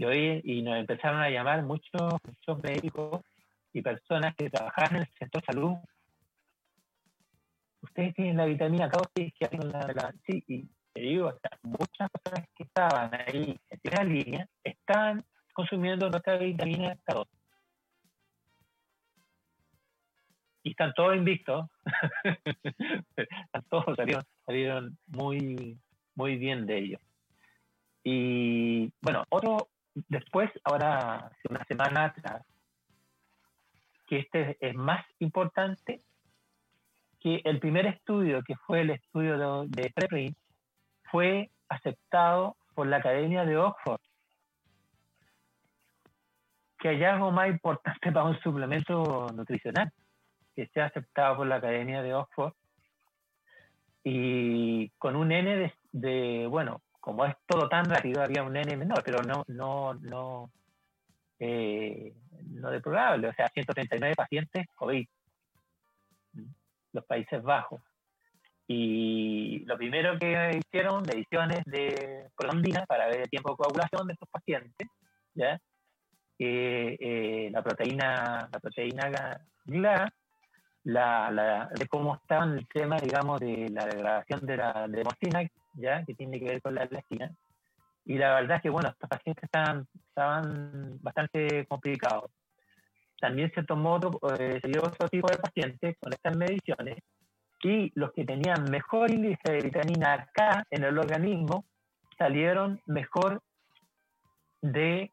y 0.01 0.05
hoy 0.07 0.41
y 0.45 0.63
nos 0.63 0.79
empezaron 0.79 1.21
a 1.21 1.29
llamar 1.29 1.63
muchos, 1.63 2.15
muchos 2.25 2.63
médicos 2.63 3.21
y 3.75 3.83
personas 3.83 4.35
que 4.35 4.49
trabajaban 4.49 4.97
en 4.97 5.03
el 5.03 5.09
sector 5.19 5.45
salud. 5.45 5.77
Ustedes 7.83 8.15
tienen 8.15 8.39
la 8.39 8.47
vitamina 8.47 8.89
K, 8.89 8.99
ustedes 8.99 9.33
hacen 9.43 9.71
la, 9.71 10.15
sí, 10.27 10.43
y 10.49 10.67
te 10.95 11.01
digo, 11.03 11.31
muchas 11.63 12.09
personas 12.11 12.49
que 12.57 12.63
estaban 12.63 13.11
ahí 13.15 13.59
en 13.69 13.81
primera 13.81 14.05
línea 14.05 14.49
estaban 14.65 15.23
consumiendo 15.53 16.09
nuestra 16.09 16.39
vitamina 16.39 16.97
K2. 17.07 17.27
Y 20.63 20.71
están 20.71 20.93
todos 20.95 21.17
invictos. 21.17 21.67
todos 23.71 23.97
salieron, 23.97 24.25
salieron 24.45 24.99
muy, 25.07 25.79
muy 26.15 26.37
bien 26.37 26.67
de 26.67 26.79
ellos. 26.79 27.01
Y 28.05 28.93
bueno, 29.01 29.25
otro, 29.31 29.69
después, 30.09 30.51
ahora, 30.65 31.31
una 31.49 31.65
semana 31.65 32.05
atrás, 32.07 32.45
que 34.07 34.19
este 34.19 34.57
es 34.61 34.75
más 34.75 35.05
importante 35.19 36.01
que 37.21 37.43
el 37.45 37.61
primer 37.61 37.87
estudio, 37.87 38.43
que 38.43 38.57
fue 38.57 38.81
el 38.81 38.91
estudio 38.91 39.65
de, 39.67 39.69
de 39.69 39.91
preprint, 39.91 40.37
fue 41.11 41.51
aceptado 41.69 42.57
por 42.75 42.87
la 42.87 42.97
Academia 42.97 43.45
de 43.45 43.57
Oxford. 43.57 44.01
Que 46.79 46.89
hay 46.89 47.05
algo 47.05 47.31
más 47.31 47.49
importante 47.49 48.11
para 48.11 48.25
un 48.25 48.41
suplemento 48.41 49.29
nutricional, 49.35 49.93
que 50.61 50.67
sea 50.75 50.87
aceptado 50.87 51.39
por 51.39 51.47
la 51.47 51.57
Academia 51.57 52.03
de 52.03 52.13
Oxford 52.13 52.53
y 54.05 54.91
con 54.99 55.17
un 55.17 55.33
N 55.33 55.73
de 55.93 56.47
bueno, 56.51 56.83
como 57.01 57.25
es 57.25 57.35
todo 57.47 57.67
tan 57.67 57.87
rápido, 57.87 58.23
había 58.23 58.43
un 58.43 58.55
N 58.55 58.77
menor, 58.77 59.03
pero 59.03 59.23
no, 59.23 59.43
no, 59.49 59.95
no, 59.95 60.51
eh, 61.39 62.13
no 62.51 62.71
deplorable, 62.71 63.29
o 63.29 63.33
sea, 63.33 63.49
139 63.49 64.15
pacientes 64.15 64.67
COVID, 64.75 65.09
los 66.93 67.05
Países 67.07 67.43
Bajos. 67.43 67.81
Y 68.67 69.61
lo 69.65 69.79
primero 69.79 70.19
que 70.19 70.61
hicieron, 70.63 71.03
mediciones 71.03 71.65
de 71.65 72.29
colombina 72.35 72.85
para 72.85 73.07
ver 73.07 73.23
el 73.23 73.31
tiempo 73.31 73.53
de 73.53 73.57
coagulación 73.57 74.07
de 74.07 74.13
estos 74.13 74.29
pacientes, 74.29 74.89
¿ya? 75.35 75.59
Eh, 76.39 77.49
la 77.51 77.63
proteína, 77.63 78.49
la 78.53 78.61
proteína 78.61 79.11
GLA, 79.65 80.13
la, 80.85 81.31
la, 81.31 81.69
de 81.75 81.87
cómo 81.87 82.17
estaba 82.17 82.45
el 82.45 82.67
tema, 82.69 82.97
digamos, 82.97 83.41
de 83.41 83.69
la 83.71 83.85
degradación 83.87 84.41
de 84.47 84.57
la 84.57 84.89
de 84.89 85.51
¿ya? 85.75 86.05
que 86.05 86.15
tiene 86.15 86.39
que 86.39 86.47
ver 86.47 86.63
con 86.63 86.75
la 86.75 86.85
elastina. 86.85 87.31
Y 88.05 88.17
la 88.19 88.35
verdad 88.35 88.57
es 88.57 88.63
que, 88.63 88.71
bueno, 88.71 88.89
estos 88.89 89.09
pacientes 89.09 89.45
estaban, 89.45 89.87
estaban 90.09 90.99
bastante 91.01 91.67
complicados. 91.67 92.31
También 93.21 93.53
se 93.55 93.63
tomó 93.65 93.95
otro, 93.95 94.19
eh, 94.39 94.59
se 94.63 94.69
dio 94.69 94.83
otro 94.83 95.09
tipo 95.09 95.29
de 95.29 95.37
pacientes 95.37 95.97
con 96.01 96.13
estas 96.13 96.37
mediciones 96.37 96.97
y 97.63 97.93
los 97.95 98.13
que 98.13 98.25
tenían 98.25 98.65
mejor 98.71 99.11
índice 99.11 99.53
de 99.53 99.61
vitamina 99.61 100.29
K 100.33 100.65
en 100.71 100.85
el 100.85 100.99
organismo 100.99 101.67
salieron 102.17 102.81
mejor 102.87 103.43
de 104.63 105.13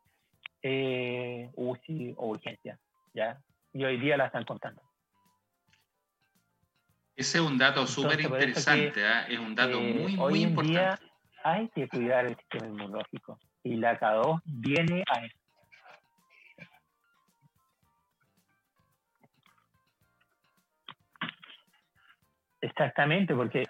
eh, 0.62 1.52
UCI 1.56 2.14
o 2.18 2.28
urgencia, 2.28 2.80
¿ya? 3.14 3.38
Y 3.74 3.84
hoy 3.84 4.00
día 4.00 4.16
la 4.16 4.28
están 4.28 4.46
contando. 4.46 4.87
Ese 7.18 7.40
es 7.40 7.44
un 7.44 7.58
dato 7.58 7.88
súper 7.88 8.22
interesante, 8.22 9.04
¿ah? 9.04 9.26
es 9.28 9.40
un 9.40 9.56
dato 9.56 9.80
eh, 9.80 9.92
muy, 9.92 10.16
muy 10.16 10.44
importante. 10.44 10.80
Día 10.80 11.00
hay 11.44 11.68
que 11.70 11.88
cuidar 11.88 12.28
el 12.28 12.38
sistema 12.38 12.68
inmunológico 12.68 13.40
y 13.64 13.76
la 13.76 14.00
K2 14.00 14.40
viene 14.46 15.04
a 15.08 15.26
eso. 15.26 15.36
Exactamente, 22.62 23.34
porque 23.34 23.64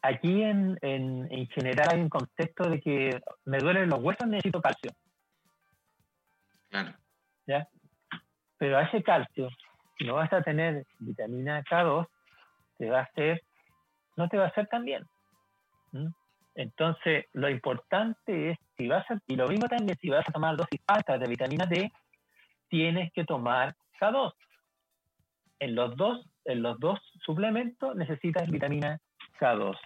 aquí 0.00 0.42
en, 0.42 0.78
en, 0.80 1.30
en, 1.30 1.46
general 1.48 1.88
hay 1.90 2.00
un 2.00 2.08
contexto 2.08 2.70
de 2.70 2.80
que 2.80 3.20
me 3.44 3.58
duelen 3.58 3.90
los 3.90 4.00
huesos, 4.00 4.26
necesito 4.26 4.62
calcio. 4.62 4.90
Claro. 6.70 6.94
¿Ya? 7.46 7.68
Pero 8.56 8.78
a 8.78 8.84
ese 8.84 9.02
calcio 9.02 9.50
no 10.04 10.14
vas 10.14 10.32
a 10.32 10.42
tener 10.42 10.86
vitamina 10.98 11.62
K2, 11.64 12.06
te 12.78 12.90
va 12.90 13.00
a 13.00 13.02
hacer, 13.02 13.42
no 14.16 14.28
te 14.28 14.36
va 14.36 14.44
a 14.44 14.48
hacer 14.48 14.66
tan 14.66 14.84
bien. 14.84 15.04
Entonces, 16.54 17.26
lo 17.32 17.48
importante 17.48 18.50
es, 18.50 18.58
si 18.76 18.88
vas 18.88 19.08
a, 19.10 19.18
y 19.26 19.36
lo 19.36 19.46
mismo 19.48 19.68
también, 19.68 19.96
si 20.00 20.08
vas 20.08 20.28
a 20.28 20.32
tomar 20.32 20.56
dosis 20.56 20.80
altas 20.86 21.20
de 21.20 21.28
vitamina 21.28 21.66
D, 21.66 21.90
tienes 22.68 23.12
que 23.12 23.24
tomar 23.24 23.74
K2. 24.00 24.32
En 25.58 25.74
los 25.74 25.96
dos, 25.96 26.26
en 26.44 26.62
los 26.62 26.78
dos 26.78 26.98
suplementos 27.24 27.96
necesitas 27.96 28.50
vitamina 28.50 28.98
K2 29.40 29.76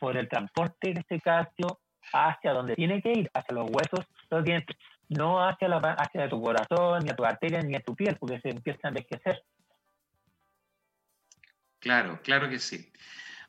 por 0.00 0.16
el 0.16 0.28
transporte 0.28 0.94
de 0.94 1.00
este 1.00 1.20
calcio 1.20 1.80
hacia 2.12 2.52
donde 2.52 2.74
tiene 2.74 3.02
que 3.02 3.12
ir, 3.12 3.30
hacia 3.34 3.54
los 3.54 3.70
huesos, 3.70 4.06
los 4.30 4.44
dientes, 4.44 4.76
no 5.08 5.46
hacia, 5.46 5.68
la, 5.68 5.78
hacia 5.78 6.28
tu 6.28 6.40
corazón, 6.40 7.00
ni 7.04 7.10
a 7.10 7.16
tu 7.16 7.24
arteria, 7.24 7.60
ni 7.60 7.74
a 7.74 7.80
tu 7.80 7.94
piel, 7.94 8.16
porque 8.18 8.40
se 8.40 8.50
empiezan 8.50 8.80
a 8.84 8.88
envejecer. 8.88 9.42
Claro, 11.80 12.20
claro 12.22 12.48
que 12.48 12.58
sí. 12.58 12.92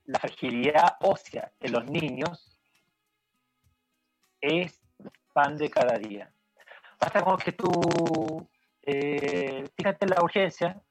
la 0.07 0.19
fragilidad 0.19 0.97
ósea 1.01 1.51
de 1.59 1.69
los 1.69 1.85
niños 1.85 2.57
es 4.41 4.81
pan 5.33 5.57
de 5.57 5.69
cada 5.69 5.97
día. 5.97 6.31
Basta 6.99 7.21
con 7.23 7.37
que 7.37 7.51
tú, 7.51 7.69
eh, 8.81 9.65
fíjate 9.75 10.07
la 10.07 10.23
urgencia, 10.23 10.81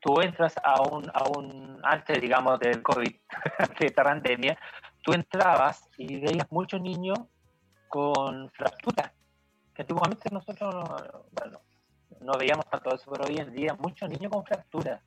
tú 0.00 0.20
entras 0.20 0.54
a 0.62 0.80
un, 0.82 1.10
a 1.12 1.24
un 1.36 1.80
antes, 1.82 2.20
digamos, 2.20 2.58
del 2.60 2.82
COVID, 2.82 3.14
de 3.80 3.86
esta 3.86 4.04
pandemia, 4.04 4.58
tú 5.02 5.12
entrabas 5.12 5.88
y 5.98 6.20
veías 6.20 6.50
muchos 6.50 6.80
niños 6.80 7.18
con 7.88 8.50
fracturas. 8.52 9.12
Que 9.74 9.82
antiguamente 9.82 10.30
nosotros 10.30 10.72
bueno, 11.32 11.60
no 12.20 12.32
veíamos 12.38 12.64
tanto 12.70 12.94
eso, 12.94 13.10
pero 13.10 13.24
hoy 13.24 13.38
en 13.38 13.52
día 13.52 13.74
muchos 13.74 14.08
niños 14.08 14.32
con 14.32 14.44
fracturas. 14.44 15.02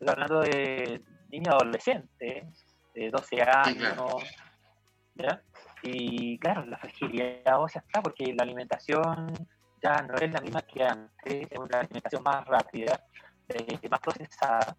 Estoy 0.00 0.08
hablando 0.08 0.40
de 0.40 1.02
niños 1.28 1.54
adolescentes, 1.54 2.44
de 2.94 3.10
12 3.10 3.42
años. 3.42 4.14
¿ya? 5.14 5.42
Y 5.82 6.38
claro, 6.38 6.64
la 6.66 6.78
fragilidad 6.78 7.60
ósea 7.60 7.82
está 7.86 8.02
porque 8.02 8.32
la 8.34 8.44
alimentación 8.44 9.32
ya 9.82 10.02
no 10.02 10.14
es 10.14 10.32
la 10.32 10.40
misma 10.40 10.62
que 10.62 10.84
antes, 10.84 11.46
es 11.50 11.58
una 11.58 11.80
alimentación 11.80 12.22
más 12.22 12.44
rápida, 12.46 13.04
eh, 13.48 13.88
más 13.88 14.00
procesada. 14.00 14.76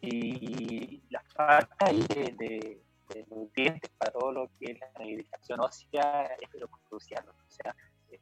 Y 0.00 1.02
la 1.10 1.22
falta 1.34 1.86
ahí 1.86 2.04
de 2.08 2.80
de 3.08 3.24
nutrientes 3.30 3.90
para 3.98 4.12
todo 4.12 4.32
lo 4.32 4.50
que 4.58 4.72
es 4.72 4.80
la 4.80 4.88
alimentación 4.96 5.60
ósea 5.60 6.26
es 6.40 6.60
lo 6.60 6.68
crucial. 6.68 7.24
O 7.28 7.50
sea, 7.50 7.74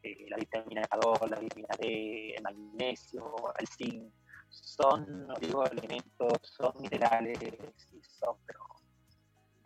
eh, 0.02 0.26
la 0.28 0.36
vitamina 0.36 0.82
K2, 0.82 1.30
la 1.30 1.38
vitamina 1.38 1.74
D, 1.78 2.34
el 2.36 2.42
magnesio, 2.42 3.54
el 3.58 3.66
zinc, 3.68 4.12
son, 4.54 5.26
no 5.26 5.34
digo 5.34 5.64
elementos, 5.66 6.38
son 6.42 6.72
minerales 6.80 7.38
y 7.42 8.02
son 8.02 8.36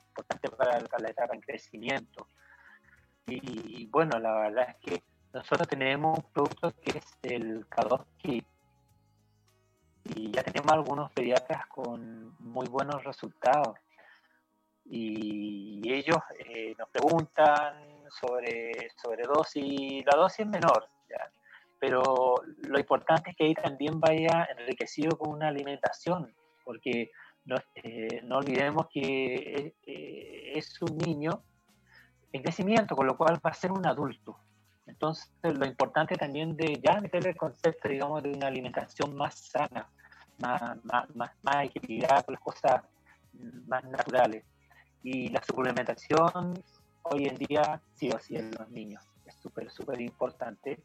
importantes 0.08 0.50
para, 0.50 0.80
la 0.98 1.08
etapa 1.08 1.34
en 1.34 1.40
crecimiento. 1.40 2.26
Y, 3.26 3.86
bueno, 3.86 4.18
la 4.18 4.32
verdad 4.34 4.68
es 4.70 4.76
que 4.76 5.02
nosotros 5.32 5.68
tenemos 5.68 6.18
un 6.18 6.24
producto 6.32 6.72
que 6.80 6.98
es 6.98 7.18
el 7.22 7.68
K2 7.68 8.04
Kit 8.16 8.46
y 10.04 10.30
ya 10.30 10.42
tenemos 10.42 10.72
algunos 10.72 11.12
pediatras 11.12 11.66
con 11.66 12.34
muy 12.38 12.66
buenos 12.66 13.04
resultados 13.04 13.76
y 14.86 15.82
ellos 15.92 16.16
eh, 16.38 16.74
nos 16.78 16.88
preguntan 16.88 17.74
sobre, 18.10 18.90
sobre 18.96 19.24
dosis, 19.24 20.04
la 20.06 20.16
dosis 20.16 20.40
es 20.40 20.46
menor, 20.46 20.88
pero 21.78 22.36
lo 22.68 22.78
importante 22.78 23.30
es 23.30 23.36
que 23.36 23.44
ahí 23.44 23.54
también 23.54 24.00
vaya 24.00 24.48
enriquecido 24.58 25.16
con 25.16 25.34
una 25.34 25.48
alimentación, 25.48 26.34
porque 26.64 27.10
no, 27.44 27.56
eh, 27.76 28.20
no 28.24 28.38
olvidemos 28.38 28.86
que 28.92 29.74
eh, 29.86 30.52
es 30.54 30.80
un 30.82 30.96
niño 30.98 31.42
en 32.32 32.42
crecimiento, 32.42 32.94
con 32.94 33.06
lo 33.06 33.16
cual 33.16 33.40
va 33.44 33.50
a 33.50 33.54
ser 33.54 33.72
un 33.72 33.86
adulto. 33.86 34.38
Entonces, 34.86 35.30
lo 35.42 35.66
importante 35.66 36.16
también 36.16 36.56
de 36.56 36.80
ya 36.82 37.00
meterle 37.00 37.30
el 37.30 37.36
concepto, 37.36 37.88
digamos, 37.88 38.22
de 38.22 38.32
una 38.32 38.46
alimentación 38.46 39.14
más 39.14 39.34
sana, 39.34 39.88
más, 40.38 40.84
más, 40.84 41.14
más, 41.14 41.30
más 41.42 41.66
equilibrada, 41.66 42.22
con 42.22 42.34
las 42.34 42.42
cosas 42.42 42.82
más 43.66 43.84
naturales. 43.84 44.44
Y 45.02 45.28
la 45.28 45.42
suplementación 45.42 46.54
hoy 47.02 47.26
en 47.26 47.36
día 47.36 47.80
sí 47.94 48.10
o 48.10 48.18
sí 48.18 48.36
en 48.36 48.50
los 48.50 48.68
niños. 48.70 49.04
Es 49.26 49.34
súper, 49.36 49.70
súper 49.70 50.00
importante. 50.00 50.82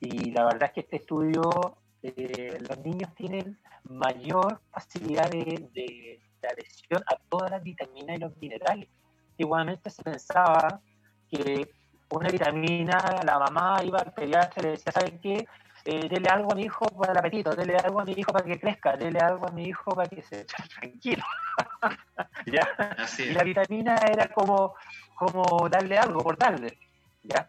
Y 0.00 0.30
la 0.30 0.44
verdad 0.44 0.64
es 0.64 0.72
que 0.72 0.80
este 0.80 0.96
estudio, 0.96 1.78
eh, 2.02 2.58
los 2.68 2.78
niños 2.78 3.14
tienen 3.14 3.58
mayor 3.84 4.60
facilidad 4.70 5.30
de, 5.30 6.20
adhesión 6.42 7.02
a 7.08 7.16
todas 7.28 7.50
las 7.50 7.62
vitaminas 7.62 8.16
y 8.16 8.20
los 8.20 8.36
minerales. 8.36 8.88
Igualmente 9.36 9.90
se 9.90 10.02
pensaba 10.02 10.80
que 11.28 11.68
una 12.10 12.28
vitamina, 12.28 12.98
la 13.24 13.38
mamá 13.38 13.82
iba 13.82 13.98
al 13.98 14.12
pediatra 14.12 14.60
y 14.60 14.62
le 14.62 14.70
decía, 14.70 14.92
¿saben 14.92 15.18
qué? 15.20 15.46
Eh, 15.84 16.08
dele 16.08 16.28
algo 16.28 16.52
a 16.52 16.54
mi 16.54 16.62
hijo 16.62 16.84
para 16.86 17.12
el 17.12 17.18
apetito, 17.18 17.54
dele 17.54 17.76
algo 17.76 18.00
a 18.00 18.04
mi 18.04 18.12
hijo 18.12 18.32
para 18.32 18.44
que 18.44 18.58
crezca, 18.58 18.96
dele 18.96 19.18
algo 19.20 19.46
a 19.46 19.52
mi 19.52 19.64
hijo 19.64 19.92
para 19.92 20.08
que 20.08 20.22
se 20.22 20.40
eche 20.40 20.56
tranquilo. 20.80 21.24
¿Ya? 22.46 22.96
Y 23.18 23.32
la 23.32 23.44
vitamina 23.44 23.96
era 23.96 24.28
como, 24.28 24.74
como 25.14 25.68
darle 25.68 25.96
algo 25.96 26.20
por 26.22 26.36
darle. 26.36 26.78
¿ya? 27.22 27.48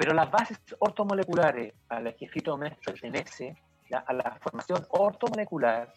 Pero 0.00 0.14
las 0.14 0.30
bases 0.30 0.58
ortomoleculares 0.78 1.74
a 1.90 2.00
las 2.00 2.14
que 2.14 2.26
Fitomed 2.26 2.72
pertenece, 2.82 3.54
a 3.92 4.14
la 4.14 4.38
formación 4.40 4.86
ortomolecular, 4.88 5.92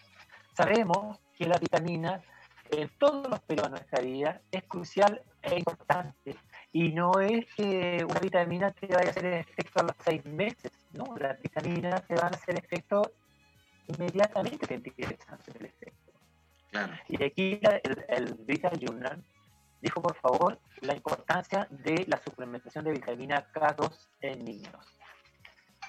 sabemos 0.57 1.21
que 1.37 1.45
la 1.45 1.57
vitamina 1.57 2.21
en 2.69 2.89
todos 2.99 3.29
los 3.29 3.39
periodos 3.39 3.71
de 3.71 3.77
nuestra 3.77 4.01
vida 4.01 4.41
es 4.51 4.63
crucial 4.63 5.21
e 5.41 5.57
importante. 5.57 6.35
Y 6.73 6.89
no 6.89 7.13
es 7.21 7.45
que 7.55 8.05
una 8.09 8.19
vitamina 8.19 8.71
te 8.71 8.87
vaya 8.87 9.07
a 9.07 9.11
hacer 9.11 9.25
efecto 9.25 9.79
a 9.79 9.83
los 9.83 9.95
seis 10.03 10.25
meses, 10.25 10.73
no, 10.91 11.15
las 11.17 11.41
vitaminas 11.41 12.05
te 12.05 12.15
van 12.15 12.33
a 12.33 12.35
hacer 12.35 12.57
efecto 12.57 13.09
inmediatamente 13.87 14.67
que 14.67 14.73
empiezan 14.73 15.15
a 15.29 15.35
hacer 15.35 15.55
el 15.61 15.65
efecto. 15.67 16.11
Y 17.07 17.23
aquí 17.23 17.57
el, 17.61 18.05
el 18.09 18.33
British 18.33 18.79
Journal 18.79 19.23
dijo, 19.83 20.01
por 20.01 20.15
favor, 20.15 20.59
la 20.81 20.95
importancia 20.95 21.67
de 21.69 22.05
la 22.07 22.17
suplementación 22.17 22.85
de 22.85 22.91
vitamina 22.93 23.45
K2 23.53 24.07
en 24.21 24.45
niños. 24.45 24.97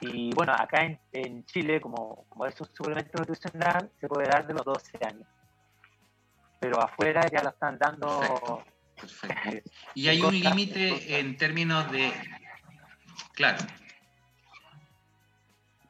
Y 0.01 0.35
bueno, 0.35 0.53
acá 0.53 0.85
en, 0.85 1.01
en 1.13 1.45
Chile, 1.47 1.81
como, 1.81 2.27
como 2.29 2.45
es 2.47 2.61
un 2.61 2.69
suplemento 2.75 3.19
nutricional, 3.19 3.91
se 4.01 4.09
puede 4.09 4.29
dar 4.29 4.47
de 4.47 4.53
los 4.55 4.65
12 4.65 4.99
años 5.07 5.27
pero 6.65 6.81
afuera 6.83 7.21
ya 7.31 7.43
lo 7.43 7.51
están 7.51 7.79
dando. 7.79 8.65
Perfecto. 8.99 9.71
Y 9.95 10.09
hay 10.09 10.23
un 10.23 10.39
límite 10.39 11.21
en 11.21 11.37
términos 11.37 11.93
de. 11.93 12.11
Claro. 13.35 13.59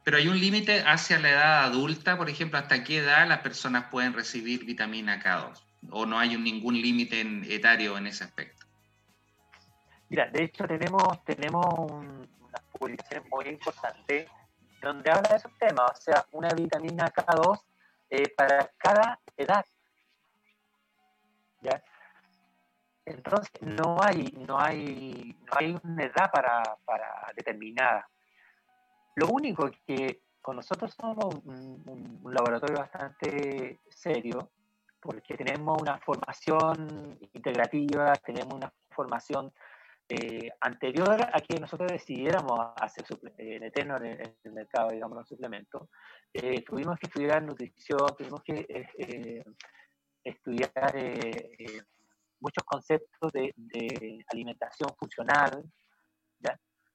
Pero 0.03 0.17
hay 0.17 0.27
un 0.27 0.37
límite 0.37 0.83
hacia 0.85 1.17
la 1.17 1.29
edad 1.29 1.63
adulta, 1.63 2.17
por 2.17 2.29
ejemplo, 2.29 2.59
hasta 2.59 2.83
qué 2.83 2.97
edad 2.97 3.25
las 3.25 3.39
personas 3.39 3.85
pueden 3.89 4.13
recibir 4.13 4.65
vitamina 4.65 5.23
K2, 5.23 5.63
o 5.91 6.05
no 6.05 6.17
hay 6.17 6.37
ningún 6.37 6.75
límite 6.75 7.21
etario 7.53 7.97
en 7.97 8.07
ese 8.07 8.23
aspecto. 8.23 8.65
Mira, 10.09 10.27
de 10.29 10.43
hecho 10.43 10.67
tenemos, 10.67 11.23
tenemos 11.23 11.65
una 11.89 12.27
publicación 12.77 13.23
muy 13.29 13.47
importante 13.47 14.27
donde 14.81 15.09
habla 15.09 15.29
de 15.29 15.35
esos 15.37 15.51
temas, 15.57 15.91
o 15.91 16.01
sea, 16.01 16.25
una 16.31 16.49
vitamina 16.49 17.11
K2 17.11 17.61
eh, 18.11 18.29
para 18.35 18.71
cada 18.77 19.19
edad. 19.35 19.65
Entonces 23.05 23.51
no 23.61 23.97
hay, 24.01 24.33
no 24.47 24.59
hay, 24.59 25.37
no 25.45 25.51
hay 25.57 25.79
una 25.83 26.03
edad 26.03 26.31
para, 26.31 26.63
para 26.85 27.31
determinada. 27.35 28.09
Lo 29.15 29.27
único 29.27 29.69
que 29.85 30.21
con 30.41 30.55
nosotros 30.55 30.93
somos 30.93 31.35
un, 31.45 32.21
laboratorio 32.25 32.77
bastante 32.77 33.79
serio, 33.89 34.51
porque 35.05 35.37
tenemos 35.37 35.79
una 35.79 35.99
formación 35.99 37.19
integrativa, 37.33 38.13
tenemos 38.15 38.55
una 38.55 38.73
formación 38.89 39.53
eh, 40.09 40.49
anterior 40.61 41.17
a 41.21 41.39
que 41.41 41.59
nosotros 41.59 41.91
decidiéramos 41.91 42.73
hacer 42.79 43.05
eh, 43.37 43.59
eterno 43.61 43.97
en, 43.97 44.35
el 44.43 44.51
mercado, 44.51 44.89
digamos, 44.89 45.17
los 45.17 45.27
suplementos, 45.27 45.89
eh, 46.33 46.63
tuvimos 46.63 46.97
que 46.99 47.07
estudiar 47.07 47.43
nutrición, 47.43 48.07
tuvimos 48.17 48.43
que 48.43 49.43
estudiar 50.23 50.93
muchos 52.39 52.63
conceptos 52.63 53.31
de, 53.31 53.53
alimentación 54.31 54.89
funcional, 54.97 55.63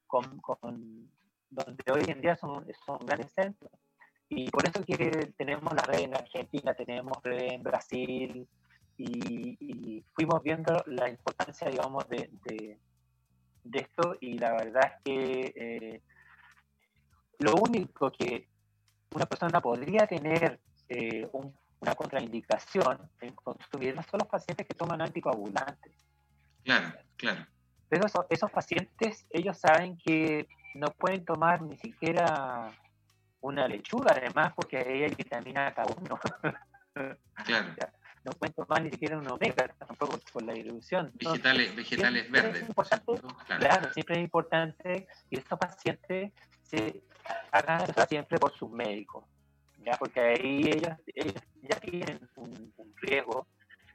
Con, 0.07 0.41
donde 1.49 1.85
hoy 1.93 2.05
en 2.09 2.21
día 2.21 2.35
son, 2.35 2.67
son 2.85 2.99
grandes 3.07 3.33
centros. 3.33 3.71
Y 4.31 4.49
por 4.49 4.67
eso 4.67 4.85
que 4.85 5.33
tenemos 5.37 5.73
la 5.75 5.83
red 5.83 6.01
en 6.01 6.15
Argentina, 6.15 6.73
tenemos 6.73 7.21
red 7.23 7.53
en 7.53 7.63
Brasil, 7.63 8.49
y, 8.97 10.05
fuimos 10.15 10.43
viendo 10.43 10.83
la 10.87 11.09
importancia, 11.09 11.69
digamos, 11.69 12.09
de, 12.09 12.31
de, 12.45 13.79
esto, 13.79 14.17
y 14.21 14.39
la 14.39 14.53
verdad 14.53 14.83
es 14.85 15.03
que 15.05 15.53
eh, 15.57 16.03
lo 17.39 17.55
único 17.55 18.11
que 18.13 18.49
una 19.15 19.27
persona 19.27 19.61
podría 19.61 20.07
tener 20.07 20.61
eh, 20.89 21.29
una 21.33 21.95
contraindicación 21.95 23.11
en 23.21 23.35
consumir 23.35 23.95
son 24.09 24.21
los 24.21 24.29
pacientes 24.29 24.67
que 24.67 24.75
toman 24.75 25.01
anticoagulantes. 25.01 25.93
Claro, 26.63 26.93
claro. 27.17 27.47
Pero 27.89 28.07
esos 28.29 28.51
pacientes, 28.51 29.27
ellos 29.31 29.59
saben 29.59 29.97
que 29.97 30.47
no 30.75 30.89
pueden 30.89 31.25
tomar 31.25 31.63
ni 31.63 31.77
siquiera 31.79 32.71
una 33.41 33.67
lechuga, 33.69 34.13
además, 34.17 34.53
porque 34.55 34.79
ahí 34.79 35.05
hay 35.05 35.15
vitamina 35.15 35.75
K1. 35.75 36.21
Claro. 37.47 37.69
no 38.25 38.33
pueden 38.33 38.53
tomar 38.53 38.83
ni 38.83 38.91
siquiera 38.91 39.17
un 39.17 39.31
omega, 39.31 39.69
tampoco 39.79 40.19
por 40.33 40.43
la 40.43 40.53
distribución. 40.53 41.11
Vegetales, 41.15 41.75
vegetales 41.75 42.31
verdes. 42.31 42.65
claro. 43.47 43.93
siempre 43.95 44.17
es 44.17 44.23
importante 44.23 45.07
que 45.31 45.39
estos 45.39 45.59
pacientes 45.59 46.33
se 46.63 47.03
hagan 47.53 47.87
siempre 48.09 48.39
por 48.39 48.53
sus 48.53 48.71
médicos, 48.71 49.25
¿ya? 49.79 49.93
porque 49.99 50.21
ahí 50.21 50.63
ellos, 50.67 50.99
ellos 51.15 51.35
ya 51.63 51.77
tienen 51.81 52.29
un, 52.35 52.75
riesgo 52.97 53.47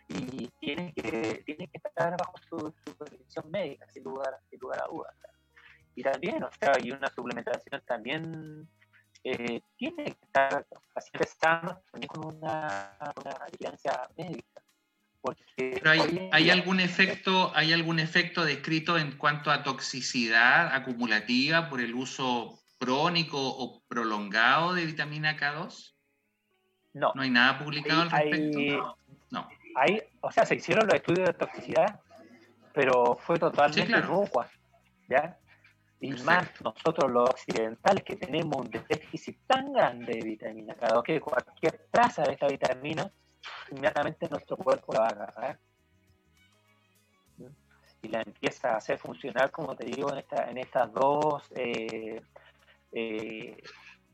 y 0.07 0.47
tienen 0.59 0.93
que, 0.93 1.43
tienen 1.45 1.67
que 1.67 1.77
estar 1.77 2.15
bajo 2.17 2.37
su 2.49 2.73
supervisión 2.85 3.51
médica, 3.51 3.87
sin 3.89 4.03
lugar, 4.03 4.39
sin 4.49 4.59
lugar 4.59 4.81
a 4.83 4.87
dudas. 4.87 5.13
Y 5.95 6.01
también, 6.01 6.43
o 6.43 6.49
sea, 6.59 6.73
hay 6.75 6.91
una 6.91 7.09
suplementación 7.09 7.81
también 7.85 8.67
eh, 9.27 9.59
tiene 9.75 10.05
que 10.05 10.11
estar 10.11 10.67
pacientes 10.93 11.35
sanos 11.41 11.77
también 11.91 12.07
con 12.07 12.25
una, 12.35 12.95
una 13.17 13.45
vigilancia 13.51 14.07
médica. 14.15 14.61
Porque 15.19 15.79
Pero 15.81 15.89
hay, 15.89 16.29
hay 16.31 16.51
algún 16.51 16.79
efecto, 16.79 17.51
¿hay 17.55 17.73
algún 17.73 17.97
efecto 17.97 18.45
descrito 18.45 18.99
en 18.99 19.17
cuanto 19.17 19.49
a 19.49 19.63
toxicidad 19.63 20.75
acumulativa 20.75 21.69
por 21.69 21.81
el 21.81 21.95
uso 21.95 22.59
crónico 22.77 23.39
o 23.39 23.81
prolongado 23.87 24.75
de 24.75 24.85
vitamina 24.85 25.35
K2? 25.35 25.95
No. 26.93 27.11
¿No 27.15 27.23
hay 27.23 27.31
nada 27.31 27.57
publicado 27.57 28.03
al 28.03 28.11
respecto? 28.11 28.95
no. 29.31 29.49
Hay, 29.75 30.03
o 30.21 30.31
sea, 30.31 30.45
se 30.45 30.53
hicieron 30.53 30.85
los 30.85 30.93
estudios 30.93 31.29
de 31.29 31.33
toxicidad, 31.33 31.99
pero 32.73 33.17
fue 33.19 33.39
totalmente 33.39 33.91
sí, 33.91 34.31
¿ya? 35.09 35.39
Y 35.99 36.11
más 36.23 36.49
nosotros 36.61 37.09
los 37.09 37.29
occidentales 37.29 38.03
que 38.03 38.15
tenemos 38.15 38.57
un 38.57 38.69
déficit 38.69 39.39
tan 39.47 39.71
grande 39.71 40.13
de 40.13 40.21
vitamina 40.21 40.75
K2 40.75 41.03
que 41.03 41.21
cualquier 41.21 41.87
traza 41.89 42.23
de 42.23 42.33
esta 42.33 42.47
vitamina, 42.47 43.09
inmediatamente 43.71 44.27
nuestro 44.29 44.57
cuerpo 44.57 44.93
la 44.93 44.99
va 44.99 45.05
a 45.07 45.09
agarrar. 45.09 45.59
Y 48.01 48.07
la 48.09 48.21
empieza 48.21 48.73
a 48.73 48.77
hacer 48.77 48.99
funcionar, 48.99 49.49
como 49.51 49.75
te 49.75 49.85
digo, 49.85 50.11
en, 50.11 50.19
esta, 50.19 50.49
en 50.49 50.57
estas 50.59 50.93
dos 50.93 51.43
eh, 51.55 52.21
eh, 52.91 53.57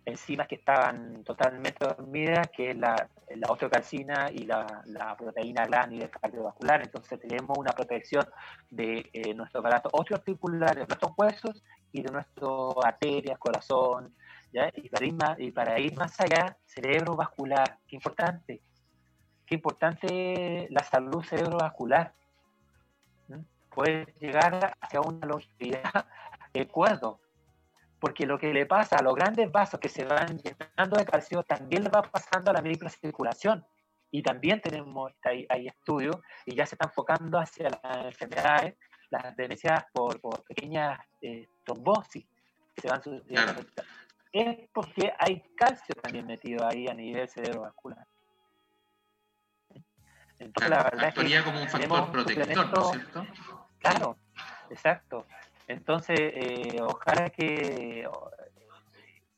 enzimas 0.06 0.48
que 0.48 0.56
estaban 0.56 1.24
totalmente 1.24 1.86
dormidas, 1.86 2.50
que 2.50 2.72
es 2.72 2.78
la, 2.78 3.08
la 3.36 3.48
osteocalcina 3.50 4.30
y 4.32 4.46
la, 4.46 5.16
proteína 5.18 5.66
glándula 5.66 6.10
cardiovascular. 6.10 6.82
Entonces 6.82 7.20
tenemos 7.20 7.58
una 7.58 7.72
protección 7.72 8.26
de 8.70 9.10
eh, 9.14 9.34
nuestro 9.34 9.60
aparato 9.60 9.90
osteoarticular, 9.92 10.76
de 10.76 10.86
nuestros 10.88 11.12
huesos 11.18 11.64
y 11.92 12.02
de 12.02 12.12
nuestras 12.12 12.50
arterias, 12.84 13.38
corazón. 13.38 14.14
¿ya? 14.52 14.72
Y, 14.76 14.90
para 14.90 15.06
ir 15.06 15.14
más, 15.14 15.40
y 15.40 15.52
para 15.52 15.80
ir 15.80 15.96
más 15.96 16.20
allá, 16.20 16.58
cerebro 16.66 17.16
vascular. 17.16 17.78
Qué 17.88 17.96
importante. 17.96 18.62
Qué 19.46 19.56
importante 19.56 20.68
la 20.70 20.84
salud 20.84 21.24
cerebrovascular. 21.24 22.14
Puede 23.70 24.14
llegar 24.20 24.76
hacia 24.82 25.00
una 25.00 25.26
longevidad 25.26 26.06
de 26.54 26.62
acuerdo 26.62 27.21
porque 28.02 28.26
lo 28.26 28.40
que 28.40 28.52
le 28.52 28.66
pasa 28.66 28.98
a 28.98 29.04
los 29.04 29.14
grandes 29.14 29.52
vasos 29.52 29.80
que 29.80 29.88
se 29.88 30.04
van 30.04 30.40
llenando 30.40 30.98
de 30.98 31.06
calcio 31.06 31.44
también 31.44 31.84
le 31.84 31.90
va 31.90 32.02
pasando 32.02 32.50
a 32.50 32.54
la 32.56 32.62
microcirculación. 32.64 33.64
Y 34.10 34.24
también 34.24 34.60
tenemos, 34.60 35.14
hay, 35.24 35.46
hay 35.48 35.68
estudios 35.68 36.18
y 36.48 36.56
ya 36.56 36.66
se 36.66 36.74
están 36.74 36.90
enfocando 36.90 37.38
hacia 37.38 37.70
las 37.70 38.06
enfermedades, 38.08 38.76
las 39.12 39.36
demencias 39.38 39.86
por, 39.94 40.20
por 40.20 40.44
pequeñas 40.46 41.00
eh, 41.22 41.48
trombosis 41.64 42.26
que 42.74 42.82
se 42.82 42.90
van 42.90 43.04
sucediendo. 43.04 43.62
Es 44.34 44.68
porque 44.74 45.14
hay 45.20 45.44
calcio 45.56 45.94
también 46.02 46.26
metido 46.26 46.68
ahí 46.68 46.88
a 46.88 46.96
nivel 46.96 47.30
cerebrovascular. 47.30 48.08
Entonces, 50.40 50.70
la 50.72 50.84
verdad 50.84 51.10
es 51.10 51.14
que 51.14 51.44
como 51.44 51.62
un 51.62 51.70
factor 51.70 52.12
protector, 52.12 52.48
¿no 52.48 52.92
es 52.92 52.98
cierto? 52.98 53.28
Claro, 53.78 54.18
exacto. 54.72 55.28
Entonces, 55.72 56.20
eh, 56.20 56.78
ojalá 56.82 57.30
que 57.30 58.08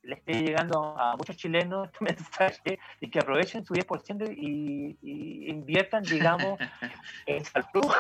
le 0.04 0.16
esté 0.16 0.34
llegando 0.42 0.98
a 0.98 1.16
muchos 1.16 1.38
chilenos 1.38 1.90
este 1.92 2.04
mensaje 2.04 2.80
y 3.00 3.10
que 3.10 3.20
aprovechen 3.20 3.66
su 3.66 3.74
10% 3.74 4.34
y, 4.36 4.98
y, 5.02 5.50
inviertan, 5.50 6.04
digamos, 6.04 6.60
en 7.26 7.46
salud. 7.46 7.92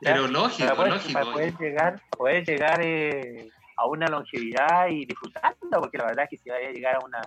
Pero 0.00 0.26
lógico, 0.26 0.74
para 0.74 0.90
lógico. 0.90 1.12
Para 1.12 1.32
poder 1.32 1.56
llegar, 1.58 2.02
poder 2.10 2.44
llegar 2.44 2.80
eh, 2.82 3.48
a 3.76 3.86
una 3.86 4.06
longevidad 4.08 4.88
y 4.88 5.04
disfrutarlo, 5.04 5.80
porque 5.80 5.98
la 5.98 6.06
verdad 6.06 6.24
es 6.24 6.30
que 6.30 6.36
si 6.38 6.50
vaya 6.50 6.68
a 6.68 6.72
llegar 6.72 6.96
a 6.96 7.04
una... 7.04 7.20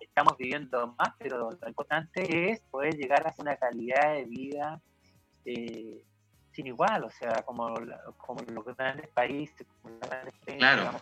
estamos 0.00 0.36
viviendo 0.36 0.94
más, 0.98 1.14
pero 1.18 1.50
lo 1.50 1.68
importante 1.68 2.50
es 2.50 2.60
poder 2.70 2.94
llegar 2.94 3.26
a 3.26 3.34
una 3.38 3.56
calidad 3.56 4.14
de 4.14 4.24
vida 4.24 4.80
eh, 5.44 6.04
sin 6.52 6.66
igual, 6.66 7.04
o 7.04 7.10
sea, 7.10 7.42
como, 7.44 7.74
como 8.16 8.40
los 8.42 8.64
grandes 8.76 9.08
países. 9.08 9.66
claro. 10.58 11.00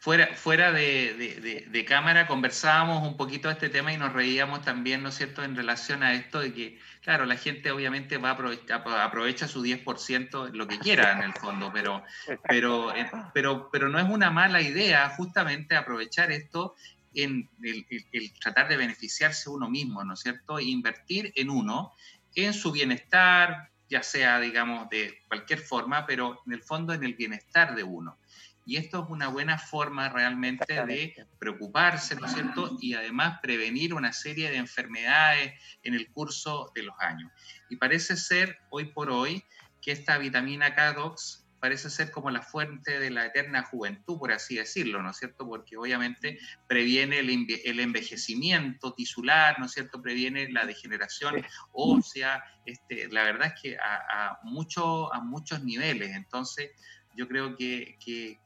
Fuera, 0.00 0.34
fuera 0.34 0.72
de, 0.72 1.66
de, 1.68 1.84
cámara 1.84 2.26
conversábamos 2.26 3.06
un 3.06 3.18
poquito 3.18 3.48
de 3.48 3.54
este 3.54 3.68
tema 3.68 3.92
y 3.92 3.98
nos 3.98 4.14
reíamos 4.14 4.62
también, 4.62 5.02
¿no 5.02 5.10
es 5.10 5.16
cierto?, 5.16 5.42
en 5.44 5.54
relación 5.54 6.02
a 6.02 6.14
esto 6.14 6.40
de 6.40 6.54
que, 6.54 6.78
claro, 7.02 7.26
la 7.26 7.36
gente 7.36 7.70
obviamente 7.70 8.16
va 8.16 8.30
a 8.30 8.32
aprovechar, 8.32 8.82
aprovecha 8.88 9.46
su 9.46 9.62
10% 9.62 10.52
lo 10.54 10.66
que 10.66 10.78
quiera 10.78 11.12
en 11.12 11.24
el 11.24 11.34
fondo, 11.34 11.70
pero, 11.70 12.02
pero, 12.48 12.96
eh, 12.96 13.10
pero, 13.34 13.68
pero 13.70 13.90
no 13.90 13.98
es 13.98 14.08
una 14.08 14.30
mala 14.30 14.62
idea 14.62 15.06
justamente 15.10 15.76
aprovechar 15.76 16.32
esto 16.32 16.76
en 17.14 17.50
el, 17.62 17.84
el, 17.90 18.32
tratar 18.40 18.68
de 18.68 18.78
beneficiarse 18.78 19.50
uno 19.50 19.68
mismo, 19.68 20.02
¿no 20.02 20.14
es 20.14 20.20
cierto?, 20.20 20.58
e 20.58 20.64
invertir 20.64 21.30
en 21.36 21.50
uno 21.50 21.92
en 22.34 22.54
su 22.54 22.72
bienestar, 22.72 23.70
ya 23.88 24.02
sea, 24.02 24.40
digamos, 24.40 24.88
de 24.88 25.18
cualquier 25.28 25.60
forma, 25.60 26.06
pero 26.06 26.42
en 26.46 26.52
el 26.52 26.62
fondo 26.62 26.92
en 26.92 27.04
el 27.04 27.14
bienestar 27.14 27.74
de 27.74 27.82
uno. 27.82 28.18
Y 28.64 28.76
esto 28.76 29.02
es 29.02 29.10
una 29.10 29.28
buena 29.28 29.58
forma 29.58 30.08
realmente 30.10 30.84
de 30.86 31.26
preocuparse, 31.38 32.14
¿no 32.14 32.26
es 32.26 32.34
cierto? 32.34 32.76
Y 32.80 32.94
además 32.94 33.40
prevenir 33.42 33.94
una 33.94 34.12
serie 34.12 34.50
de 34.50 34.58
enfermedades 34.58 35.54
en 35.82 35.94
el 35.94 36.08
curso 36.12 36.70
de 36.74 36.84
los 36.84 36.94
años. 37.00 37.32
Y 37.68 37.76
parece 37.76 38.16
ser, 38.16 38.58
hoy 38.70 38.84
por 38.92 39.10
hoy, 39.10 39.44
que 39.80 39.92
esta 39.92 40.18
vitamina 40.18 40.76
K2 40.76 41.39
parece 41.60 41.90
ser 41.90 42.10
como 42.10 42.30
la 42.30 42.42
fuente 42.42 42.98
de 42.98 43.10
la 43.10 43.26
eterna 43.26 43.62
juventud, 43.62 44.18
por 44.18 44.32
así 44.32 44.56
decirlo, 44.56 45.02
¿no 45.02 45.10
es 45.10 45.18
cierto? 45.18 45.46
Porque 45.46 45.76
obviamente 45.76 46.38
previene 46.66 47.18
el, 47.18 47.80
envejecimiento 47.80 48.94
tisular, 48.94 49.58
¿no 49.58 49.66
es 49.66 49.72
cierto? 49.72 50.00
Previene 50.00 50.50
la 50.50 50.64
degeneración 50.64 51.44
ósea, 51.72 52.42
este, 52.64 53.08
la 53.08 53.24
verdad 53.24 53.52
es 53.54 53.60
que 53.60 53.76
a, 53.78 54.30
a, 54.30 54.38
mucho, 54.42 55.12
a 55.12 55.20
muchos 55.20 55.62
niveles, 55.62 56.16
entonces 56.16 56.70
yo 57.14 57.28
creo 57.28 57.54
que, 57.56 57.98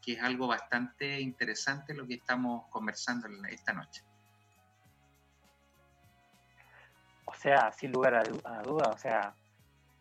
es 0.04 0.22
algo 0.22 0.48
bastante 0.48 1.20
interesante 1.20 1.94
lo 1.94 2.06
que 2.06 2.14
estamos 2.14 2.66
conversando 2.70 3.28
esta 3.48 3.72
noche. 3.72 4.02
O 7.26 7.34
sea, 7.34 7.70
sin 7.72 7.92
lugar 7.92 8.14
a, 8.14 8.22
a 8.44 8.62
duda, 8.62 8.90
o 8.90 8.98
sea, 8.98 9.34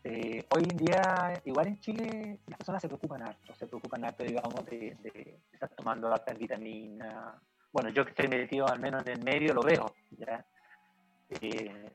eh, 0.06 0.44
hoy 0.54 0.62
en 0.70 0.76
día, 0.76 1.40
igual 1.46 1.68
en 1.68 1.80
Chile, 1.80 2.38
las 2.46 2.58
personas 2.58 2.82
se 2.82 2.88
preocupan 2.88 3.22
harto, 3.22 3.54
se 3.54 3.66
preocupan 3.66 4.04
harto, 4.04 4.22
digamos, 4.22 4.64
de, 4.66 5.40
estar 5.50 5.70
tomando 5.70 6.12
altas 6.12 6.38
vitaminas. 6.38 7.40
Bueno, 7.72 7.88
yo 7.88 8.04
que 8.04 8.10
estoy 8.10 8.28
metido 8.28 8.68
al 8.68 8.80
menos 8.80 9.02
en 9.06 9.12
el 9.12 9.24
medio 9.24 9.54
lo 9.54 9.62
veo, 9.62 9.94
¿ya? 10.10 10.44
Eh, 11.30 11.90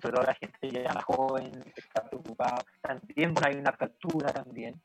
pero 0.00 0.22
la 0.22 0.34
gente 0.34 0.70
ya 0.70 0.94
más 0.94 1.02
joven 1.02 1.50
está 1.74 2.08
preocupada. 2.08 2.64
También 2.80 3.34
hay 3.44 3.56
una 3.56 3.70
apertura 3.70 4.32
también, 4.32 4.80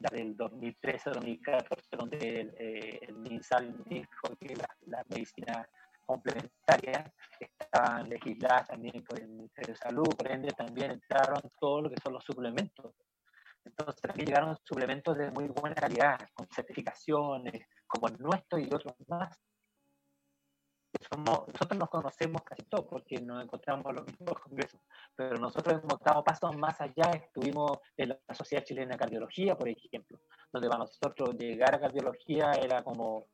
la 0.00 0.10
del 0.10 0.36
2013-2014, 0.36 1.96
donde 1.96 2.40
el, 2.40 2.54
eh, 2.58 2.98
el 3.08 3.14
MinSal 3.16 3.82
dijo 3.86 4.36
que 4.38 4.54
la, 4.54 4.68
la 4.86 5.04
medicina 5.08 5.66
complementarias 6.08 7.12
estaban 7.38 8.08
legisladas 8.08 8.66
también 8.68 9.04
por 9.04 9.20
el 9.20 9.28
Ministerio 9.28 9.74
de 9.74 9.78
Salud, 9.78 10.08
por 10.16 10.30
ende 10.30 10.48
también 10.52 10.92
entraron 10.92 11.42
todo 11.60 11.82
lo 11.82 11.90
que 11.90 12.00
son 12.02 12.14
los 12.14 12.24
suplementos. 12.24 12.94
Entonces 13.62 14.00
también 14.00 14.26
llegaron 14.26 14.56
suplementos 14.64 15.18
de 15.18 15.30
muy 15.30 15.48
buena 15.48 15.74
calidad, 15.74 16.18
con 16.32 16.48
certificaciones, 16.48 17.66
como 17.86 18.08
el 18.08 18.18
nuestro 18.18 18.58
y 18.58 18.64
otros 18.64 18.94
más. 19.06 19.38
nosotros 21.18 21.78
nos 21.78 21.90
conocemos 21.90 22.40
casi 22.42 22.62
todos 22.62 22.86
porque 22.86 23.20
nos 23.20 23.44
encontramos 23.44 23.94
los 23.94 24.06
mismos 24.06 24.40
congresos, 24.40 24.80
pero 25.14 25.36
nosotros 25.36 25.82
hemos 25.82 26.00
dado 26.00 26.24
pasos 26.24 26.56
más 26.56 26.80
allá. 26.80 27.10
Estuvimos 27.12 27.78
en 27.98 28.08
la 28.08 28.34
Sociedad 28.34 28.64
Chilena 28.64 28.92
de 28.92 28.98
Cardiología, 28.98 29.54
por 29.58 29.68
ejemplo, 29.68 30.18
donde 30.50 30.68
para 30.68 30.84
nosotros 30.84 31.36
llegar 31.36 31.74
a 31.74 31.80
cardiología 31.80 32.52
era 32.52 32.82
como 32.82 33.26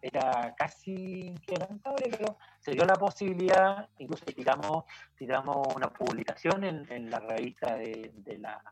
era 0.00 0.54
casi 0.56 1.26
inquebrantable, 1.28 2.08
pero 2.10 2.38
se 2.60 2.72
dio 2.72 2.84
la 2.84 2.94
posibilidad, 2.94 3.88
incluso 3.98 4.24
tiramos, 4.26 4.84
tiramos 5.16 5.74
una 5.74 5.90
publicación 5.90 6.64
en, 6.64 7.10
la 7.10 7.18
revista 7.20 7.76
de, 7.76 8.38
la, 8.38 8.62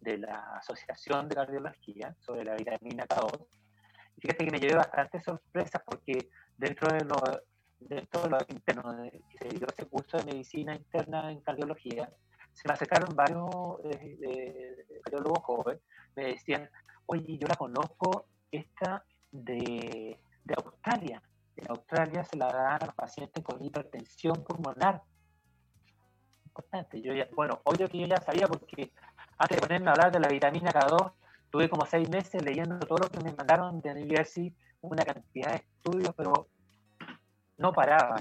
de 0.00 0.18
la 0.18 0.56
Asociación 0.56 1.28
de 1.28 1.34
Cardiología 1.34 2.14
sobre 2.20 2.44
la 2.44 2.54
vitamina 2.54 3.06
K2. 3.06 3.46
Y 4.16 4.20
fíjate 4.20 4.44
que 4.44 4.50
me 4.50 4.58
llevé 4.58 4.76
bastantes 4.76 5.22
sorpresas 5.24 5.82
porque 5.84 6.28
dentro 6.56 6.88
de 6.88 7.04
los 7.04 7.42
dentro 7.88 8.22
de 8.22 8.30
los 8.30 8.44
internos 8.48 8.96
que 9.10 9.38
se 9.38 9.48
dio 9.56 9.66
ese 9.66 9.86
curso 9.86 10.16
de 10.18 10.24
medicina 10.24 10.74
interna 10.74 11.30
en 11.30 11.40
cardiología, 11.40 12.08
se 12.52 12.68
me 12.68 12.74
acercaron 12.74 13.14
varios 13.16 13.50
eh, 13.84 14.86
cardiólogos 15.02 15.42
jóvenes, 15.42 15.82
me 16.14 16.26
decían, 16.26 16.70
oye, 17.06 17.38
yo 17.38 17.48
la 17.48 17.56
conozco, 17.56 18.26
esta 18.50 19.04
de, 19.32 20.18
Australia. 20.56 21.22
En 21.56 21.70
Australia 21.70 22.24
se 22.24 22.36
la 22.36 22.46
dan 22.46 22.84
a 22.84 22.92
pacientes 22.92 23.42
con 23.42 23.62
hipertensión 23.64 24.44
pulmonar. 24.44 25.02
Importante. 26.44 27.00
Yo 27.00 27.14
ya, 27.14 27.28
bueno, 27.34 27.60
obvio 27.64 27.88
que 27.88 27.98
yo 27.98 28.06
ya 28.06 28.18
sabía 28.18 28.46
porque 28.46 28.92
antes 29.38 29.56
de 29.56 29.66
ponerme 29.66 29.88
a 29.88 29.92
hablar 29.92 30.12
de 30.12 30.20
la 30.20 30.28
vitamina 30.28 30.70
K2, 30.70 31.12
tuve 31.50 31.68
como 31.68 31.86
seis 31.86 32.08
meses 32.08 32.42
leyendo 32.44 32.78
todo 32.80 32.98
lo 32.98 33.10
que 33.10 33.20
me 33.24 33.32
mandaron 33.32 33.80
de 33.80 33.92
University, 33.92 34.54
una 34.82 35.04
cantidad 35.04 35.50
de 35.50 35.56
estudios, 35.56 36.14
pero 36.14 36.48
no 37.58 37.72
paraba. 37.72 38.16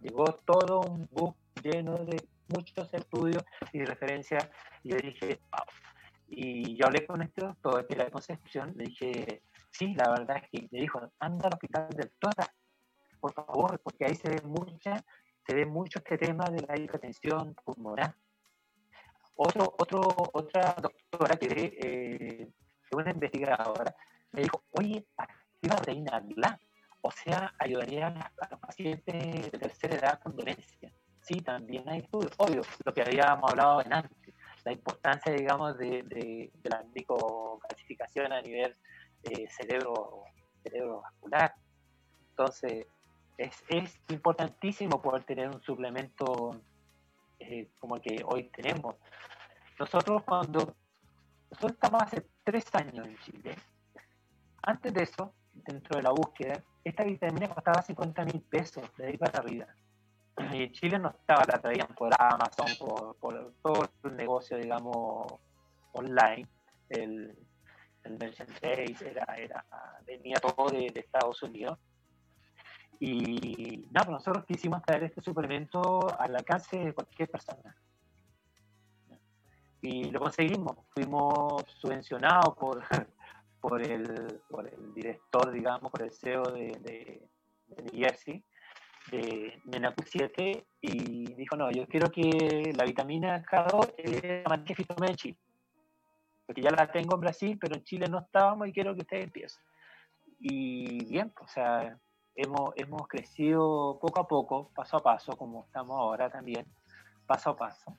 Llegó 0.00 0.24
todo 0.44 0.80
un 0.80 1.08
book 1.12 1.36
lleno 1.62 1.96
de 1.96 2.26
muchos 2.48 2.92
estudios 2.92 3.44
y 3.72 3.84
referencias 3.84 4.50
y 4.82 4.90
yo 4.90 4.96
dije, 4.96 5.40
wow. 5.50 5.66
Y 6.26 6.76
yo 6.76 6.86
hablé 6.86 7.06
con 7.06 7.22
este 7.22 7.42
doctor 7.42 7.86
de 7.86 7.96
la 7.96 8.10
Concepción, 8.10 8.72
le 8.76 8.84
dije, 8.84 9.42
Sí, 9.76 9.92
la 9.94 10.08
verdad 10.08 10.36
es 10.36 10.48
que 10.50 10.68
me 10.70 10.80
dijo, 10.80 11.00
anda 11.18 11.48
al 11.48 11.54
hospital 11.54 11.88
del 11.90 12.12
Tora, 12.20 12.46
por 13.18 13.32
favor, 13.32 13.80
porque 13.80 14.04
ahí 14.04 14.14
se 14.14 14.28
ve 14.28 14.40
mucha, 14.42 15.04
se 15.44 15.54
ve 15.54 15.66
mucho 15.66 15.98
este 15.98 16.16
tema 16.16 16.44
de 16.44 16.64
la 16.64 16.78
hipertensión 16.78 17.56
pulmonar. 17.64 18.14
Otro, 19.34 19.74
otro, 19.76 20.00
otra 20.32 20.76
doctora 20.80 21.36
que 21.36 21.76
eh, 21.82 22.52
una 22.92 23.10
investigadora 23.10 23.96
me 24.30 24.42
dijo, 24.42 24.62
oye, 24.70 25.04
activa 25.16 25.74
reina 25.84 26.20
GLA, 26.20 26.60
o 27.00 27.10
sea, 27.10 27.52
ayudaría 27.58 28.06
a, 28.06 28.48
los 28.50 28.60
pacientes 28.60 29.50
de 29.50 29.58
tercera 29.58 29.96
edad 29.96 30.20
con 30.22 30.36
demencia. 30.36 30.92
Sí, 31.20 31.40
también 31.40 31.88
hay 31.88 31.98
estudios, 31.98 32.32
obvio, 32.36 32.62
lo 32.84 32.94
que 32.94 33.02
habíamos 33.02 33.50
hablado 33.50 33.80
en 33.80 33.92
antes, 33.92 34.34
la 34.64 34.72
importancia, 34.72 35.32
digamos, 35.32 35.76
de, 35.78 36.04
de, 36.04 36.52
de 36.54 36.70
la 36.70 36.84
micocalcificación 36.94 38.32
a 38.32 38.40
nivel 38.40 38.76
eh, 39.30 39.48
cerebro, 39.48 40.24
cerebro 40.62 41.02
vascular. 41.02 41.54
Entonces, 42.30 42.86
es, 43.38 43.64
es, 43.68 44.00
importantísimo 44.08 45.00
poder 45.00 45.24
tener 45.24 45.48
un 45.48 45.62
suplemento 45.62 46.60
eh, 47.38 47.68
como 47.78 47.96
el 47.96 48.02
que 48.02 48.22
hoy 48.24 48.44
tenemos. 48.44 48.96
Nosotros 49.78 50.22
cuando, 50.24 50.74
nosotros 51.50 51.72
estamos 51.72 52.02
hace 52.02 52.26
tres 52.44 52.66
años 52.74 53.06
en 53.06 53.18
Chile, 53.18 53.56
antes 54.62 54.94
de 54.94 55.02
eso, 55.02 55.34
dentro 55.52 55.96
de 55.96 56.02
la 56.02 56.10
búsqueda, 56.10 56.62
esta 56.82 57.04
vitamina 57.04 57.48
costaba 57.48 57.82
50 57.82 58.24
mil 58.24 58.40
pesos 58.42 58.84
de 58.96 59.06
ahí 59.08 59.16
para 59.16 59.38
arriba. 59.38 59.66
Y 60.52 60.70
Chile 60.72 60.98
no 60.98 61.10
estaba, 61.10 61.44
la 61.44 61.60
traían 61.60 61.88
por 61.94 62.10
Amazon, 62.18 62.66
por, 62.78 63.16
por 63.16 63.52
todo 63.62 63.88
el 64.04 64.16
negocio, 64.16 64.56
digamos, 64.56 65.26
online. 65.92 66.48
El, 66.88 67.36
el 68.04 68.18
Merchandise, 68.18 69.10
era, 69.10 69.24
era, 69.36 69.64
venía 70.06 70.36
todo 70.36 70.68
de, 70.70 70.92
Estados 70.94 71.42
Unidos. 71.42 71.78
Y 73.00 73.86
nada, 73.90 74.06
pues 74.06 74.18
nosotros 74.18 74.44
quisimos 74.46 74.82
traer 74.82 75.04
este 75.04 75.20
suplemento 75.20 76.06
al 76.18 76.36
alcance 76.36 76.78
de 76.78 76.92
cualquier 76.92 77.30
persona. 77.30 77.76
Y 79.82 80.10
lo 80.10 80.20
conseguimos. 80.20 80.76
Fuimos 80.90 81.64
subvencionados 81.78 82.54
por, 82.56 82.82
por, 83.60 83.82
el, 83.82 84.40
por 84.48 84.66
el 84.68 84.94
director, 84.94 85.50
digamos, 85.50 85.90
por 85.90 86.02
el 86.02 86.12
CEO 86.12 86.42
de, 86.44 86.68
de, 86.80 87.28
de 87.66 87.90
Jersey, 87.98 88.44
de 89.10 89.60
Menacu 89.64 90.02
7, 90.06 90.66
y 90.80 91.34
dijo, 91.34 91.56
no, 91.56 91.70
yo 91.70 91.86
quiero 91.86 92.10
que 92.10 92.72
la 92.74 92.84
vitamina 92.84 93.44
K2 93.44 93.94
eh, 93.98 94.44
la 94.46 94.56
de 95.06 95.14
Chile 95.16 95.38
porque 96.46 96.62
ya 96.62 96.70
la 96.70 96.90
tengo 96.90 97.14
en 97.14 97.20
Brasil, 97.20 97.58
pero 97.60 97.74
en 97.74 97.84
Chile 97.84 98.06
no 98.08 98.18
estábamos 98.20 98.68
y 98.68 98.72
quiero 98.72 98.94
que 98.94 99.02
ustedes 99.02 99.24
empiecen. 99.24 99.62
Y 100.38 101.04
bien, 101.06 101.32
o 101.40 101.48
sea, 101.48 101.98
hemos, 102.34 102.74
hemos 102.76 103.08
crecido 103.08 103.98
poco 104.00 104.20
a 104.20 104.28
poco, 104.28 104.70
paso 104.74 104.98
a 104.98 105.02
paso, 105.02 105.36
como 105.36 105.64
estamos 105.64 105.96
ahora 105.96 106.30
también, 106.30 106.66
paso 107.26 107.50
a 107.50 107.56
paso. 107.56 107.96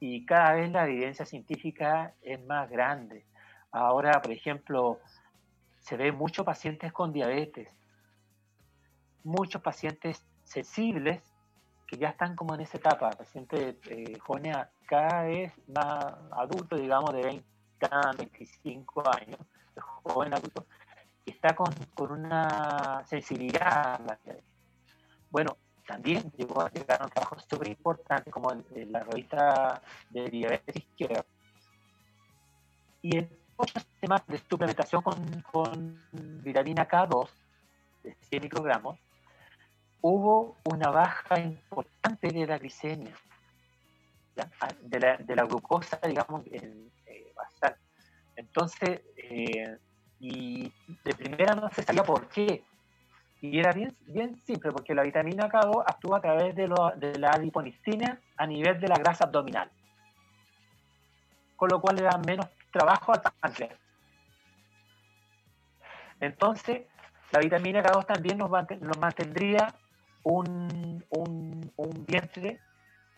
Y 0.00 0.24
cada 0.24 0.54
vez 0.54 0.70
la 0.70 0.86
evidencia 0.86 1.26
científica 1.26 2.14
es 2.22 2.44
más 2.46 2.70
grande. 2.70 3.26
Ahora, 3.70 4.22
por 4.22 4.32
ejemplo, 4.32 5.00
se 5.80 5.96
ve 5.96 6.12
muchos 6.12 6.46
pacientes 6.46 6.92
con 6.92 7.12
diabetes, 7.12 7.68
muchos 9.24 9.60
pacientes 9.60 10.24
sensibles 10.44 11.22
que 11.86 11.96
ya 11.96 12.10
están 12.10 12.36
como 12.36 12.54
en 12.54 12.60
esa 12.60 12.78
etapa, 12.78 13.10
pacientes 13.10 13.76
eh, 13.88 14.18
jóvenes 14.20 14.56
cada 14.86 15.22
vez 15.22 15.52
más 15.68 16.14
adultos, 16.32 16.80
digamos, 16.80 17.12
de 17.12 17.22
20 17.22 17.57
25 18.16 19.02
años, 19.08 19.38
es 19.76 19.82
joven 19.82 20.34
adulto, 20.34 20.66
está 21.24 21.54
con, 21.54 21.72
con 21.94 22.12
una 22.12 23.04
sensibilidad 23.06 24.00
Bueno, 25.30 25.56
también 25.86 26.30
llegó 26.36 26.62
a 26.62 26.70
llegar 26.70 27.00
a 27.00 27.04
un 27.04 27.10
trabajo 27.10 27.38
súper 27.40 27.68
importante 27.68 28.30
como 28.30 28.52
en, 28.52 28.92
la 28.92 29.04
revista 29.04 29.80
de 30.10 30.28
diabetes 30.28 30.76
izquierda. 30.76 31.24
Y 33.00 33.16
en 33.16 33.30
otros 33.56 33.86
temas 34.00 34.26
de 34.26 34.38
suplementación 34.38 35.02
con, 35.02 35.42
con 35.50 36.02
vitamina 36.42 36.86
K2 36.86 37.28
de 38.02 38.14
100 38.14 38.42
microgramos, 38.42 38.98
hubo 40.00 40.56
una 40.64 40.90
baja 40.90 41.40
importante 41.40 42.28
de 42.28 42.46
la 42.46 42.58
glicemia, 42.58 43.14
de 44.82 45.00
la, 45.00 45.16
de 45.16 45.36
la, 45.36 45.44
glucosa, 45.44 45.98
digamos, 46.06 46.42
en, 46.52 46.90
entonces, 48.38 49.02
eh, 49.16 49.78
y 50.20 50.72
de 51.04 51.14
primera 51.14 51.56
no 51.56 51.68
se 51.70 51.82
sabía 51.82 52.04
por 52.04 52.28
qué. 52.28 52.62
Y 53.40 53.58
era 53.58 53.72
bien, 53.72 53.96
bien 54.06 54.40
simple, 54.42 54.70
porque 54.70 54.94
la 54.94 55.02
vitamina 55.02 55.48
K2 55.48 55.82
actúa 55.84 56.18
a 56.18 56.20
través 56.20 56.54
de, 56.54 56.68
de 56.96 57.18
la 57.18 57.30
adiponicina 57.30 58.20
a 58.36 58.46
nivel 58.46 58.78
de 58.80 58.86
la 58.86 58.96
grasa 58.96 59.24
abdominal. 59.24 59.68
Con 61.56 61.68
lo 61.68 61.80
cual 61.80 61.96
le 61.96 62.02
da 62.02 62.16
menos 62.18 62.46
trabajo 62.70 63.12
al 63.12 63.22
páncreas. 63.40 63.76
Entonces, 66.20 66.82
la 67.32 67.40
vitamina 67.40 67.82
K2 67.82 68.06
también 68.06 68.38
nos, 68.38 68.50
nos 68.50 68.98
mantendría 68.98 69.74
un, 70.22 71.04
un, 71.10 71.72
un 71.74 72.06
vientre, 72.06 72.60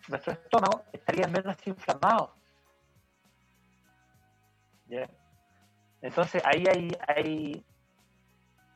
nuestro 0.07 0.33
estómago 0.33 0.83
estaría 0.91 1.27
menos 1.27 1.55
inflamado 1.67 2.40
entonces 6.01 6.41
ahí 6.45 6.63
hay, 6.67 6.91
hay, 7.07 7.65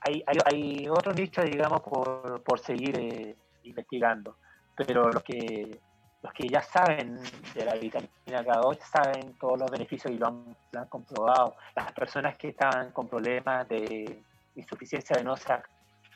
hay, 0.01 0.23
hay, 0.45 0.87
otro 0.89 1.13
nicho, 1.13 1.41
digamos, 1.41 1.81
por, 1.81 2.41
por 2.43 2.59
seguir 2.59 2.97
eh, 2.97 3.35
investigando. 3.63 4.37
Pero 4.75 5.09
los 5.09 5.23
que, 5.23 5.79
los 6.21 6.33
que 6.33 6.47
ya 6.47 6.61
saben 6.61 7.19
de 7.53 7.65
la 7.65 7.75
vitamina 7.75 8.43
K2 8.43 8.79
saben 8.79 9.33
todos 9.39 9.59
los 9.59 9.71
beneficios 9.71 10.13
y 10.13 10.17
lo 10.17 10.27
han, 10.27 10.87
comprobado. 10.89 11.55
Las 11.75 11.91
personas 11.93 12.37
que 12.37 12.49
estaban 12.49 12.91
con 12.91 13.07
problemas 13.07 13.67
de 13.69 14.21
insuficiencia 14.55 15.17
venosa 15.17 15.63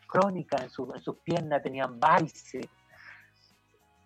crónica 0.08 0.58
en, 0.62 0.70
su, 0.70 0.92
en 0.94 1.02
sus 1.02 1.18
piernas, 1.18 1.62
tenían 1.64 2.00
varices, 2.00 2.68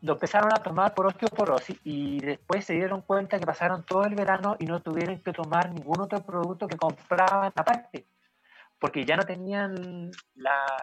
lo 0.04 0.14
empezaron 0.14 0.52
a 0.54 0.62
tomar 0.62 0.94
por 0.94 1.06
osteoporosis 1.06 1.80
y 1.86 2.20
después 2.20 2.66
se 2.66 2.74
dieron 2.74 3.02
cuenta 3.04 3.40
que 3.40 3.46
pasaron 3.46 3.86
todo 3.86 4.04
el 4.04 4.16
verano 4.16 4.58
y 4.60 4.66
no 4.66 4.82
tuvieron 4.82 5.18
que 5.22 5.32
tomar 5.32 5.72
ningún 5.72 6.02
otro 6.02 6.22
producto 6.22 6.68
que 6.68 6.76
compraban 6.76 7.54
aparte, 7.56 8.06
porque 8.78 9.06
ya 9.06 9.16
no 9.16 9.24
tenían 9.24 10.12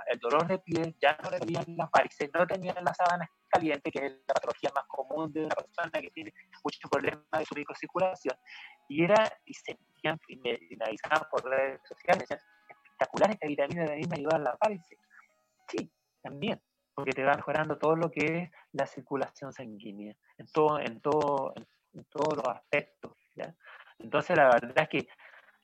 el 0.06 0.18
dolor 0.20 0.46
de 0.46 0.58
piel, 0.60 0.96
ya 1.02 1.18
no 1.22 1.28
tenían 1.28 1.64
las 1.76 1.90
varices, 1.90 2.30
no 2.32 2.46
tenían 2.46 2.82
las 2.82 2.96
sábanas 2.96 3.28
calientes, 3.46 3.92
que 3.92 4.06
es 4.06 4.12
la 4.26 4.34
patología 4.34 4.70
más 4.74 4.86
común 4.86 5.30
de 5.34 5.44
una 5.44 5.54
persona 5.54 6.00
que 6.00 6.10
tiene 6.12 6.32
muchos 6.64 6.90
problemas 6.90 7.26
de 7.30 7.44
su 7.44 7.54
microcirculación. 7.54 8.36
Y 8.88 9.04
era, 9.04 9.30
y 9.44 9.52
se 9.52 9.78
y 10.28 10.36
me, 10.38 10.58
por 11.30 11.44
redes 11.44 11.78
sociales, 11.86 12.26
espectacular 12.30 13.32
esta 13.32 13.46
vitamina 13.46 13.84
de 13.84 14.06
me 14.08 14.16
ayuda 14.16 14.36
a 14.36 14.38
las 14.38 14.58
varices. 14.58 14.98
Sí, 15.68 15.92
también 16.22 16.58
porque 16.95 17.12
te 17.12 17.24
va 17.24 17.34
mejorando 17.34 17.78
todo 17.78 17.97
lo 17.97 18.11
que 18.11 18.24
es 18.24 18.51
la 18.72 18.86
circulación 18.86 19.53
sanguínea, 19.53 20.14
en, 20.38 20.47
todo, 20.47 20.78
en, 20.78 21.01
todo, 21.01 21.55
en, 21.93 22.05
todos 22.05 22.36
los 22.36 22.49
aspectos. 22.49 23.12
Entonces, 23.99 24.36
la 24.36 24.45
verdad 24.45 24.82
es 24.82 24.88
que 24.88 25.09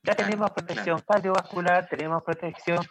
ya 0.02 0.14
tenemos 0.14 0.50
protección 0.50 1.00
cardiovascular, 1.00 1.88
tenemos 1.88 2.22
protección 2.22 2.84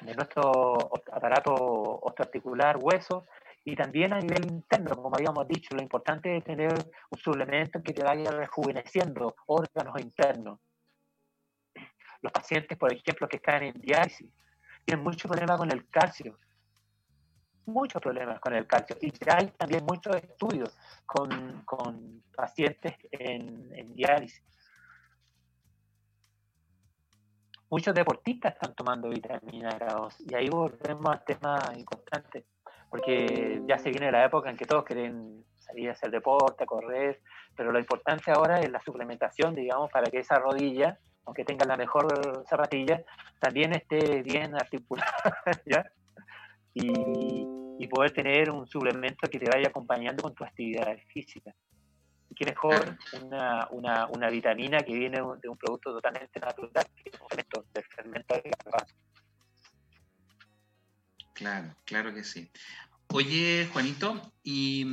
de 0.00 0.14
nuestro 0.14 0.90
aparato 1.12 1.54
osteoarticular, 1.54 2.78
hueso, 2.80 3.26
y 3.64 3.74
también 3.74 4.12
a 4.12 4.20
nivel 4.20 4.46
interno, 4.46 4.94
como 4.94 5.16
habíamos 5.16 5.46
dicho, 5.48 5.74
lo 5.74 5.82
importante 5.82 6.36
es 6.36 6.44
tener 6.44 6.72
un 6.72 7.18
suplemento 7.18 7.82
que 7.82 7.92
te 7.92 8.04
vaya 8.04 8.30
rejuveneciendo 8.30 9.34
órganos 9.46 10.00
internos. 10.00 10.60
Los 12.22 12.32
pacientes, 12.32 12.78
por 12.78 12.92
ejemplo, 12.92 13.28
que 13.28 13.38
están 13.38 13.64
en 13.64 13.74
diálisis, 13.80 14.30
tienen 14.84 15.02
mucho 15.02 15.28
problema 15.28 15.56
con 15.56 15.70
el 15.72 15.88
calcio, 15.88 16.38
muchos 17.66 18.00
problemas 18.00 18.40
con 18.40 18.54
el 18.54 18.66
calcio. 18.66 18.96
Y 19.00 19.10
ya 19.10 19.38
hay 19.38 19.48
también 19.48 19.84
muchos 19.84 20.16
estudios 20.16 20.76
con, 21.04 21.62
con 21.64 22.22
pacientes 22.34 22.94
en, 23.10 23.94
diálisis. 23.94 24.42
Muchos 27.68 27.94
deportistas 27.94 28.54
están 28.54 28.74
tomando 28.74 29.08
vitamina 29.08 29.70
K2 29.70 30.30
y 30.30 30.34
ahí 30.34 30.48
volvemos 30.48 31.06
al 31.06 31.24
tema 31.24 31.58
importante 31.76 32.46
porque 32.88 33.62
ya 33.66 33.78
se 33.78 33.90
viene 33.90 34.12
la 34.12 34.24
época 34.24 34.48
en 34.48 34.56
que 34.56 34.64
todos 34.64 34.84
quieren 34.84 35.44
salir 35.58 35.88
a 35.88 35.92
hacer 35.92 36.10
deporte, 36.12 36.64
correr, 36.64 37.20
pero 37.56 37.72
lo 37.72 37.78
importante 37.80 38.30
ahora 38.30 38.60
es 38.60 38.70
la 38.70 38.80
suplementación, 38.80 39.54
digamos, 39.54 39.90
para 39.90 40.08
que 40.10 40.20
esa 40.20 40.38
rodilla, 40.38 40.98
aunque 41.24 41.44
tenga 41.44 41.66
la 41.66 41.76
mejor 41.76 42.44
zapatilla, 42.48 43.02
también 43.40 43.72
esté 43.74 44.22
bien 44.22 44.54
articulada, 44.54 45.12
¿ya? 45.66 45.84
Y, 46.74 47.55
poder 47.86 48.12
tener 48.12 48.50
un 48.50 48.66
suplemento 48.66 49.28
que 49.28 49.38
te 49.38 49.50
vaya 49.50 49.68
acompañando 49.68 50.22
con 50.22 50.34
tu 50.34 50.44
actividad 50.44 50.96
física. 51.12 51.54
Y 52.30 52.34
qué 52.34 52.46
mejor 52.46 52.96
una, 53.22 53.68
una, 53.70 54.06
una 54.06 54.30
vitamina 54.30 54.80
que 54.80 54.94
viene 54.94 55.18
de 55.18 55.48
un 55.48 55.56
producto 55.56 55.92
totalmente 55.92 56.40
natural, 56.40 56.86
que 56.96 57.10
es 57.10 57.20
un 57.20 57.28
fermento, 57.28 57.64
del 57.72 57.84
fermento 57.84 58.34
de 58.34 58.50
garbanzo. 58.64 58.94
Claro, 61.34 61.74
claro 61.84 62.14
que 62.14 62.24
sí. 62.24 62.50
Oye, 63.12 63.68
Juanito, 63.72 64.32
y 64.42 64.84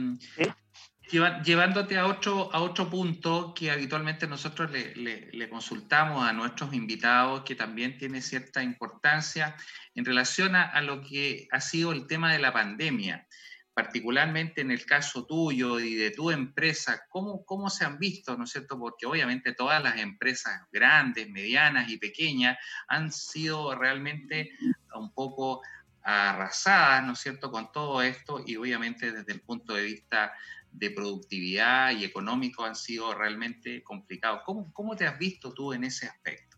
mm, 1.20 1.44
llevándote 1.44 1.98
a 1.98 2.08
otro, 2.08 2.54
a 2.54 2.60
otro 2.60 2.90
punto 2.90 3.54
que 3.54 3.72
habitualmente 3.72 4.28
nosotros 4.28 4.72
le, 4.72 5.50
consultamos 5.50 6.28
a 6.28 6.34
nuestros 6.34 6.74
invitados, 6.74 7.44
que 7.44 7.56
también 7.56 7.98
tiene 7.98 8.22
cierta 8.22 8.64
importancia 8.64 9.56
en 9.96 10.06
relación 10.06 10.56
a, 10.56 10.82
lo 10.82 11.02
que 11.02 11.48
ha 11.52 11.62
sido 11.62 11.92
el 11.92 12.08
tema 12.08 12.34
de 12.34 12.40
la 12.40 12.52
pandemia, 12.52 13.28
particularmente 13.74 14.62
en 14.62 14.72
el 14.72 14.86
caso 14.86 15.26
tuyo 15.26 15.80
y 15.80 15.96
de 15.96 16.12
tu 16.12 16.32
empresa, 16.32 17.04
¿cómo, 17.10 17.46
cómo 17.46 17.70
se 17.70 17.86
han 17.86 18.00
visto, 18.00 18.38
¿no 18.38 18.44
es 18.46 18.52
cierto? 18.52 18.80
Porque 18.80 19.06
obviamente 19.06 19.54
todas 19.54 19.82
las 19.84 19.98
empresas 19.98 20.62
grandes, 20.72 21.30
medianas 21.30 21.90
y 21.90 21.98
pequeñas 21.98 22.58
han 22.88 23.12
sido 23.12 23.76
realmente 23.76 24.52
un 24.96 25.14
poco 25.14 25.62
arrasadas, 26.04 27.04
¿no 27.06 27.14
es 27.14 27.20
cierto?, 27.20 27.50
con 27.50 27.72
todo 27.72 28.02
esto 28.02 28.44
y 28.46 28.56
obviamente 28.58 29.12
desde 29.12 29.34
el 29.34 29.42
punto 29.42 29.74
de 29.74 29.84
vista 29.84 30.34
de 30.74 30.92
productividad 30.92 31.92
y 31.92 32.04
económico 32.04 32.64
han 32.64 32.76
sido 32.76 33.14
realmente 33.14 33.84
complicados. 33.84 34.42
¿Cómo, 34.46 34.72
cómo 34.74 34.96
te 34.96 35.06
has 35.06 35.18
visto 35.18 35.54
tú 35.54 35.74
en 35.74 35.84
ese 35.84 36.08
aspecto? 36.08 36.58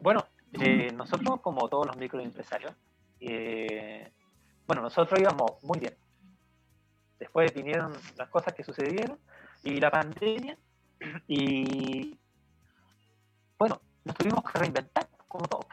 Bueno, 0.00 0.26
eh, 0.60 0.90
nosotros 0.92 1.40
como 1.40 1.68
todos 1.68 1.86
los 1.86 1.96
microempresarios, 1.96 2.74
eh, 3.20 4.12
bueno, 4.66 4.82
nosotros 4.82 5.20
íbamos 5.20 5.62
muy 5.62 5.78
bien. 5.78 5.94
Después 7.18 7.52
vinieron 7.54 7.92
las 8.16 8.28
cosas 8.28 8.52
que 8.54 8.64
sucedieron 8.64 9.18
y 9.62 9.78
la 9.78 9.90
pandemia 9.90 10.58
y 11.28 12.18
bueno, 13.58 13.80
nos 14.04 14.16
tuvimos 14.16 14.42
que 14.44 14.58
reinventar 14.58 15.08
como 15.28 15.46
todos 15.46 15.66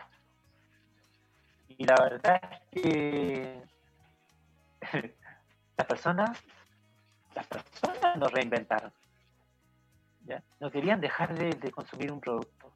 y 1.80 1.86
la 1.86 1.96
verdad 1.96 2.42
es 2.72 2.82
que 2.82 3.64
las 5.80 5.88
personas, 5.88 6.44
las 7.34 7.48
personas 7.48 8.18
nos 8.18 8.32
reinventaron. 8.34 8.92
No 10.60 10.70
querían 10.70 11.00
dejar 11.00 11.34
de, 11.34 11.72
consumir 11.72 12.12
un 12.12 12.20
producto. 12.20 12.74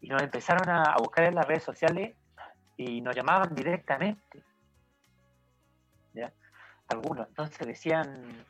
Y 0.00 0.08
nos 0.08 0.22
empezaron 0.22 0.68
a, 0.70 0.96
buscar 0.96 1.26
en 1.26 1.34
las 1.34 1.46
redes 1.46 1.62
sociales 1.62 2.16
y 2.78 3.02
nos 3.02 3.14
llamaban 3.14 3.54
directamente. 3.54 4.42
Algunos. 6.88 7.28
Entonces 7.28 7.66
decían, 7.66 8.44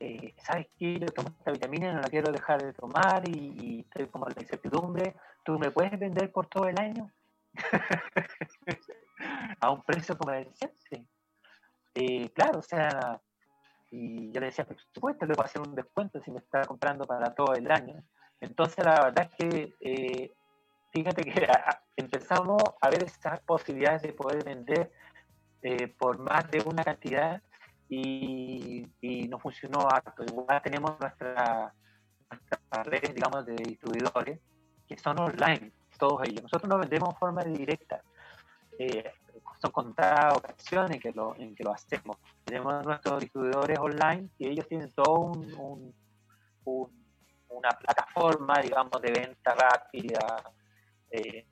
eh, 0.00 0.34
¿sabes 0.38 0.68
qué? 0.78 0.98
Yo 0.98 1.06
tomo 1.06 1.28
esta 1.28 1.52
vitamina 1.52 1.88
y 1.88 1.94
no 1.94 2.00
la 2.00 2.08
quiero 2.08 2.32
dejar 2.32 2.62
de 2.62 2.72
tomar 2.72 3.28
y, 3.28 3.80
estoy 3.80 4.06
como 4.06 4.26
la 4.26 4.40
incertidumbre. 4.40 5.14
¿Tú 5.44 5.58
me 5.58 5.70
puedes 5.70 5.98
vender 5.98 6.32
por 6.32 6.46
todo 6.46 6.68
el 6.68 6.80
año? 6.80 7.10
a 9.60 9.70
un 9.70 9.82
precio 9.82 10.16
comercial. 10.16 10.72
Eh, 11.98 12.30
claro, 12.34 12.58
o 12.58 12.62
sea, 12.62 13.20
y 13.90 14.30
yo 14.30 14.40
le 14.40 14.46
decía, 14.46 14.66
por 14.66 14.76
supuesto, 14.92 15.24
le 15.24 15.32
voy 15.32 15.42
a 15.42 15.46
hacer 15.46 15.62
un 15.62 15.74
descuento 15.74 16.20
si 16.20 16.30
me 16.30 16.40
está 16.40 16.60
comprando 16.62 17.06
para 17.06 17.34
todo 17.34 17.54
el 17.54 17.70
año. 17.70 18.02
Entonces, 18.38 18.84
la 18.84 19.04
verdad 19.04 19.30
es 19.30 19.50
que, 19.50 19.74
eh, 19.80 20.32
fíjate 20.92 21.22
que 21.22 21.48
empezamos 21.96 22.62
a 22.82 22.90
ver 22.90 23.04
esas 23.04 23.40
posibilidades 23.40 24.02
de 24.02 24.12
poder 24.12 24.44
vender 24.44 24.92
eh, 25.62 25.88
por 25.88 26.18
más 26.18 26.50
de 26.50 26.62
una 26.66 26.84
cantidad 26.84 27.42
y, 27.88 28.86
y 29.00 29.26
no 29.28 29.38
funcionó 29.38 29.88
harto. 29.88 30.22
Igual 30.22 30.60
tenemos 30.62 31.00
nuestra, 31.00 31.72
nuestra 32.30 32.82
red, 32.82 33.14
digamos, 33.14 33.46
de 33.46 33.54
distribuidores 33.54 34.38
que 34.86 34.98
son 34.98 35.18
online, 35.18 35.72
todos 35.98 36.22
ellos. 36.28 36.42
Nosotros 36.42 36.68
no 36.68 36.78
vendemos 36.78 37.08
en 37.08 37.16
forma 37.16 37.42
directa. 37.42 38.02
Eh, 38.78 39.10
son 39.60 39.70
contadas 39.70 40.36
ocasiones 40.36 41.00
que, 41.00 41.12
lo, 41.12 41.34
en 41.36 41.54
que 41.54 41.64
lo 41.64 41.72
hacemos. 41.72 42.16
Tenemos 42.44 42.84
nuestros 42.84 43.20
distribuidores 43.20 43.78
online 43.78 44.28
y 44.38 44.48
ellos 44.48 44.66
tienen 44.68 44.92
todo 44.92 45.32
un, 45.32 45.94
una 47.48 47.70
plataforma, 47.70 48.60
digamos, 48.62 49.00
de 49.00 49.12
venta 49.12 49.54
rápida, 49.54 50.52
eh, 51.10 51.46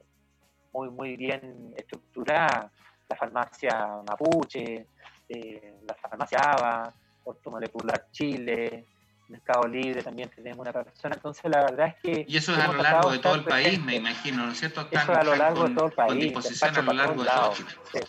muy, 0.73 0.91
muy 0.91 1.17
bien 1.17 1.73
estructurada. 1.77 2.71
La 3.09 3.17
farmacia 3.17 4.03
Mapuche, 4.07 4.89
eh, 5.29 5.81
la 5.87 5.95
farmacia 5.95 6.39
ABA, 6.39 6.95
Ortomolecular 7.25 8.11
Chile, 8.11 8.87
Mercado 9.29 9.67
Libre 9.67 10.03
también 10.03 10.29
tenemos 10.31 10.59
una 10.59 10.73
persona. 10.73 11.15
Entonces, 11.15 11.51
la 11.51 11.63
verdad 11.63 11.89
es 11.89 11.95
que. 12.03 12.25
Y 12.29 12.37
eso 12.37 12.53
es 12.53 12.59
a 12.59 12.73
lo 12.73 12.83
largo 12.83 13.11
de 13.11 13.19
todo 13.19 13.35
el 13.35 13.45
país, 13.45 13.81
me 13.81 13.97
imagino, 13.97 14.47
¿no 14.47 14.53
es 14.53 14.59
cierto? 14.59 14.87
eso 14.91 15.13
es 15.13 15.19
a 15.19 15.25
lo 15.25 15.37
largo 15.37 15.69
de 15.69 15.75
todo 15.75 15.87
el 15.87 15.93
país. 15.93 16.09
Con 16.09 16.21
disposición 16.21 16.77
a 16.77 16.83
lo 16.83 16.93
largo 16.93 17.23
de 17.25 17.31
todo 17.31 17.55
el 17.95 18.07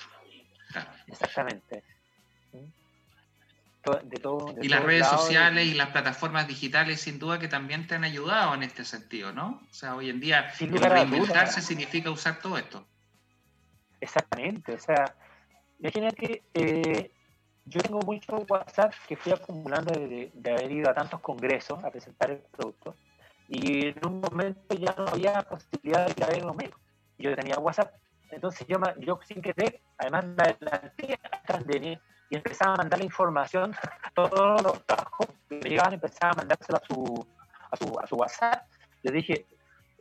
Exactamente. 1.07 1.83
De 4.03 4.17
todo, 4.17 4.55
y 4.63 4.67
las 4.67 4.83
redes 4.83 5.05
sociales 5.05 5.67
y... 5.67 5.75
las 5.75 5.89
plataformas 5.89 6.47
digitales, 6.47 7.01
sin 7.01 7.19
duda, 7.19 7.37
que 7.37 7.47
también 7.47 7.85
te 7.85 7.93
han 7.93 8.03
ayudado 8.03 8.55
en 8.55 8.63
este 8.63 8.83
sentido, 8.83 9.31
¿no? 9.31 9.61
O 9.69 9.73
sea, 9.73 9.95
hoy 9.95 10.09
en 10.09 10.19
día, 10.19 10.51
reinventarse 10.59 11.61
significa 11.61 12.09
usar 12.09 12.39
todo 12.39 12.57
esto. 12.57 12.87
Exactamente. 14.01 14.73
O 14.73 14.79
sea, 14.79 15.15
imagínate. 15.79 16.41
Eh, 16.55 17.11
yo 17.65 17.81
tengo 17.81 17.99
mucho 18.01 18.45
WhatsApp 18.47 18.93
que 19.07 19.15
fui 19.15 19.31
acumulando 19.31 19.91
de, 19.91 20.31
haber 20.45 20.71
ido 20.71 20.89
a 20.89 20.93
tantos 20.93 21.19
congresos 21.19 21.83
a 21.83 21.89
presentar 21.89 22.31
el 22.31 22.37
producto 22.37 22.95
y 23.47 23.87
en 23.87 24.05
un 24.05 24.21
momento 24.21 24.75
ya 24.75 24.93
no 24.97 25.07
había 25.07 25.41
posibilidad 25.41 26.07
de 26.07 26.37
ir 26.37 26.43
a 26.43 26.51
un 26.51 26.57
médico. 26.57 26.79
Yo 27.17 27.35
tenía 27.35 27.57
WhatsApp, 27.57 27.93
entonces 28.29 28.67
yo, 28.67 28.77
yo 28.99 29.19
sin 29.23 29.41
querer, 29.41 29.81
además 29.97 30.25
la 30.37 30.43
adelanté 30.43 31.19
a 31.47 31.59
y 32.27 32.35
empezaba 32.35 32.73
a 32.73 32.77
mandar 32.77 32.99
la 32.99 33.05
información, 33.05 33.75
todos 34.15 34.61
los 34.63 34.85
trabajos 34.85 35.27
que 35.47 35.55
me 35.55 35.69
llegaban, 35.69 35.93
empezaba 35.93 36.31
a 36.33 36.35
mandárselo 36.37 36.79
a 36.79 36.85
su, 36.85 37.27
a 37.71 37.77
su, 37.77 37.99
a 37.99 38.07
su 38.07 38.15
WhatsApp. 38.15 38.67
Le 39.03 39.11
dije, 39.11 39.45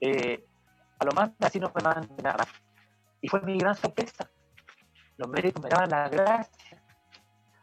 eh, 0.00 0.42
a 0.98 1.04
lo 1.04 1.12
más 1.12 1.30
así 1.40 1.60
no 1.60 1.70
me 1.74 1.82
mandan 1.82 2.08
nada. 2.22 2.46
Y 3.20 3.28
fue 3.28 3.42
mi 3.42 3.58
gran 3.58 3.74
sorpresa. 3.74 4.28
Los 5.18 5.28
médicos 5.28 5.62
me 5.62 5.68
daban 5.68 5.90
las 5.90 6.10
gracias 6.10 6.83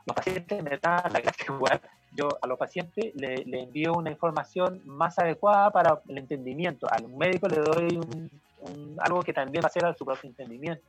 los 0.06 0.16
pacientes 0.16 0.64
me 0.64 0.78
dan 0.78 1.12
la 1.12 1.20
gracia 1.20 1.46
igual. 1.48 1.82
Yo 2.12 2.28
a 2.42 2.48
los 2.48 2.58
pacientes 2.58 3.14
le, 3.16 3.44
envío 3.46 3.94
una 3.94 4.12
información 4.12 4.82
más 4.86 5.18
adecuada 5.20 5.70
para 5.72 6.02
el 6.08 6.18
entendimiento. 6.18 6.88
Al 6.92 7.08
médico 7.08 7.48
le 7.48 7.58
doy 7.58 8.00
algo 9.00 9.22
que 9.22 9.34
también 9.34 9.64
va 9.64 9.68
a 9.68 9.72
ser 9.72 9.86
a 9.86 9.94
su 9.94 10.06
propio 10.06 10.30
entendimiento. 10.30 10.86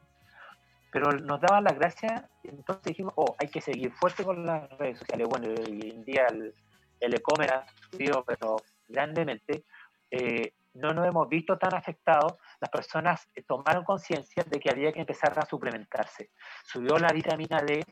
Pero 0.91 1.11
nos 1.13 1.41
daban 1.41 1.65
la 1.65 1.73
gracia, 1.73 2.29
entonces 2.45 2.85
dijimos, 2.85 3.15
oh, 3.17 3.35
hay 3.39 3.49
que 3.49 3.61
seguir 3.61 3.93
fuerte 3.93 4.25
con 4.25 4.45
las 4.45 4.69
redes 4.79 4.99
sociales. 4.99 5.27
Bueno, 5.29 5.49
hoy 5.49 5.91
en 5.95 6.05
día 6.05 6.27
el, 6.29 6.55
e-commerce 7.01 7.55
ha 7.55 7.67
subido, 7.91 8.25
pero 8.25 8.57
grandemente. 8.89 9.65
Eh, 10.11 10.53
no 10.75 10.93
nos 10.93 11.07
hemos 11.07 11.29
visto 11.29 11.59
tan 11.59 11.75
afectados, 11.75 12.35
las 12.61 12.71
personas 12.71 13.29
tomaron 13.47 13.85
conciencia 13.85 14.43
de 14.45 14.59
que 14.59 14.71
había 14.71 14.93
que 14.93 15.01
empezar 15.01 15.39
a 15.39 15.45
suplementarse. 15.45 16.31
Subió 16.65 16.97
la 16.99 17.13
vitamina 17.13 17.61
D, 17.61 17.85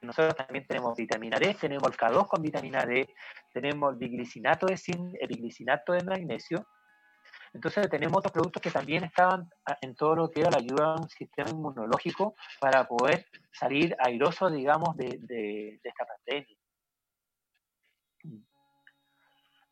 nosotros 0.00 0.34
también 0.34 0.66
tenemos 0.66 0.96
vitamina 0.96 1.38
D, 1.38 1.54
tenemos 1.54 1.88
el 1.88 1.96
K2 1.96 2.26
con 2.26 2.42
vitamina 2.42 2.84
D, 2.84 3.08
tenemos 3.52 3.92
el 3.92 3.98
biglicinato 3.98 4.66
de 4.66 4.76
zinc, 4.76 5.14
el 5.20 5.28
biglicinato 5.28 5.92
de 5.92 6.04
magnesio, 6.04 6.66
Entonces 7.52 7.88
tenemos 7.88 8.18
otros 8.18 8.32
productos 8.32 8.62
que 8.62 8.70
también 8.70 9.04
estaban 9.04 9.48
en 9.80 9.94
todo 9.94 10.14
lo 10.16 10.30
que 10.30 10.40
era 10.40 10.50
la 10.50 10.58
ayuda 10.58 10.94
a 10.94 11.00
un 11.00 11.08
sistema 11.08 11.50
inmunológico 11.50 12.34
para 12.60 12.86
poder 12.86 13.26
salir 13.52 13.96
airoso, 13.98 14.50
digamos, 14.50 14.96
de, 14.96 15.18
de, 15.22 15.80
esta 15.82 16.06
pandemia. 16.06 16.56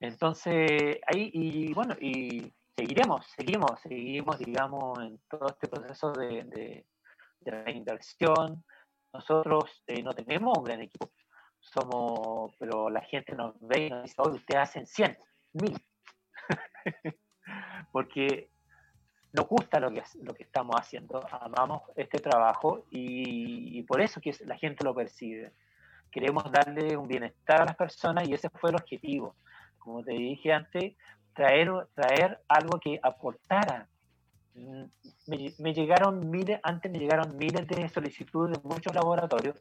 Entonces, 0.00 0.98
ahí, 1.06 1.30
y 1.32 1.72
bueno, 1.74 1.96
y 2.00 2.52
seguiremos, 2.76 3.26
seguimos, 3.36 3.80
seguimos, 3.80 4.38
digamos, 4.38 4.98
en 5.00 5.18
todo 5.28 5.48
este 5.48 5.66
proceso 5.68 6.12
de, 6.12 6.44
de, 6.44 6.86
reinversión. 7.50 8.64
Nosotros 9.12 9.82
eh, 9.86 10.02
no 10.02 10.12
tenemos 10.12 10.56
un 10.56 10.64
gran 10.64 10.80
equipo, 10.80 11.10
somos, 11.60 12.54
pero 12.58 12.90
la 12.90 13.00
gente 13.02 13.34
nos 13.34 13.54
ve 13.60 13.86
y 13.86 13.90
nos 13.90 14.04
dice, 14.04 14.16
hoy 14.18 14.32
ustedes 14.32 14.62
hacen 14.62 14.86
100, 14.86 15.18
1000. 15.54 15.78
Porque 17.92 18.50
nos 19.32 19.46
gusta 19.46 19.80
lo 19.80 19.90
que, 19.90 20.02
lo 20.22 20.34
que 20.34 20.44
estamos 20.44 20.76
haciendo, 20.78 21.26
amamos 21.30 21.82
este 21.96 22.18
trabajo 22.18 22.86
y, 22.90 23.78
y 23.78 23.82
por 23.82 24.00
eso 24.00 24.20
que 24.20 24.34
la 24.44 24.56
gente 24.56 24.84
lo 24.84 24.94
percibe. 24.94 25.52
Queremos 26.10 26.50
darle 26.50 26.96
un 26.96 27.06
bienestar 27.06 27.62
a 27.62 27.66
las 27.66 27.76
personas 27.76 28.26
y 28.28 28.34
ese 28.34 28.48
fue 28.50 28.70
el 28.70 28.76
objetivo. 28.76 29.36
Como 29.78 30.02
te 30.02 30.12
dije 30.12 30.52
antes, 30.52 30.94
traer, 31.34 31.70
traer 31.94 32.40
algo 32.48 32.80
que 32.80 32.98
aportara. 33.02 33.88
Me, 35.26 35.74
llegaron 35.74 36.30
miles, 36.30 36.58
antes 36.62 36.90
me 36.90 36.98
llegaron 36.98 37.36
miles 37.36 37.66
de 37.66 37.88
solicitudes 37.88 38.60
de 38.60 38.68
muchos 38.68 38.94
laboratorios 38.94 39.56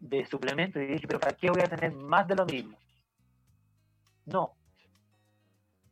de 0.00 0.24
suplementos 0.26 0.82
y 0.82 0.86
dije, 0.86 1.06
pero 1.06 1.20
¿para 1.20 1.36
qué 1.36 1.50
voy 1.50 1.62
a 1.62 1.68
tener 1.68 1.92
más 1.92 2.26
de 2.28 2.36
lo 2.36 2.46
mismo? 2.46 2.78
No. 4.26 4.54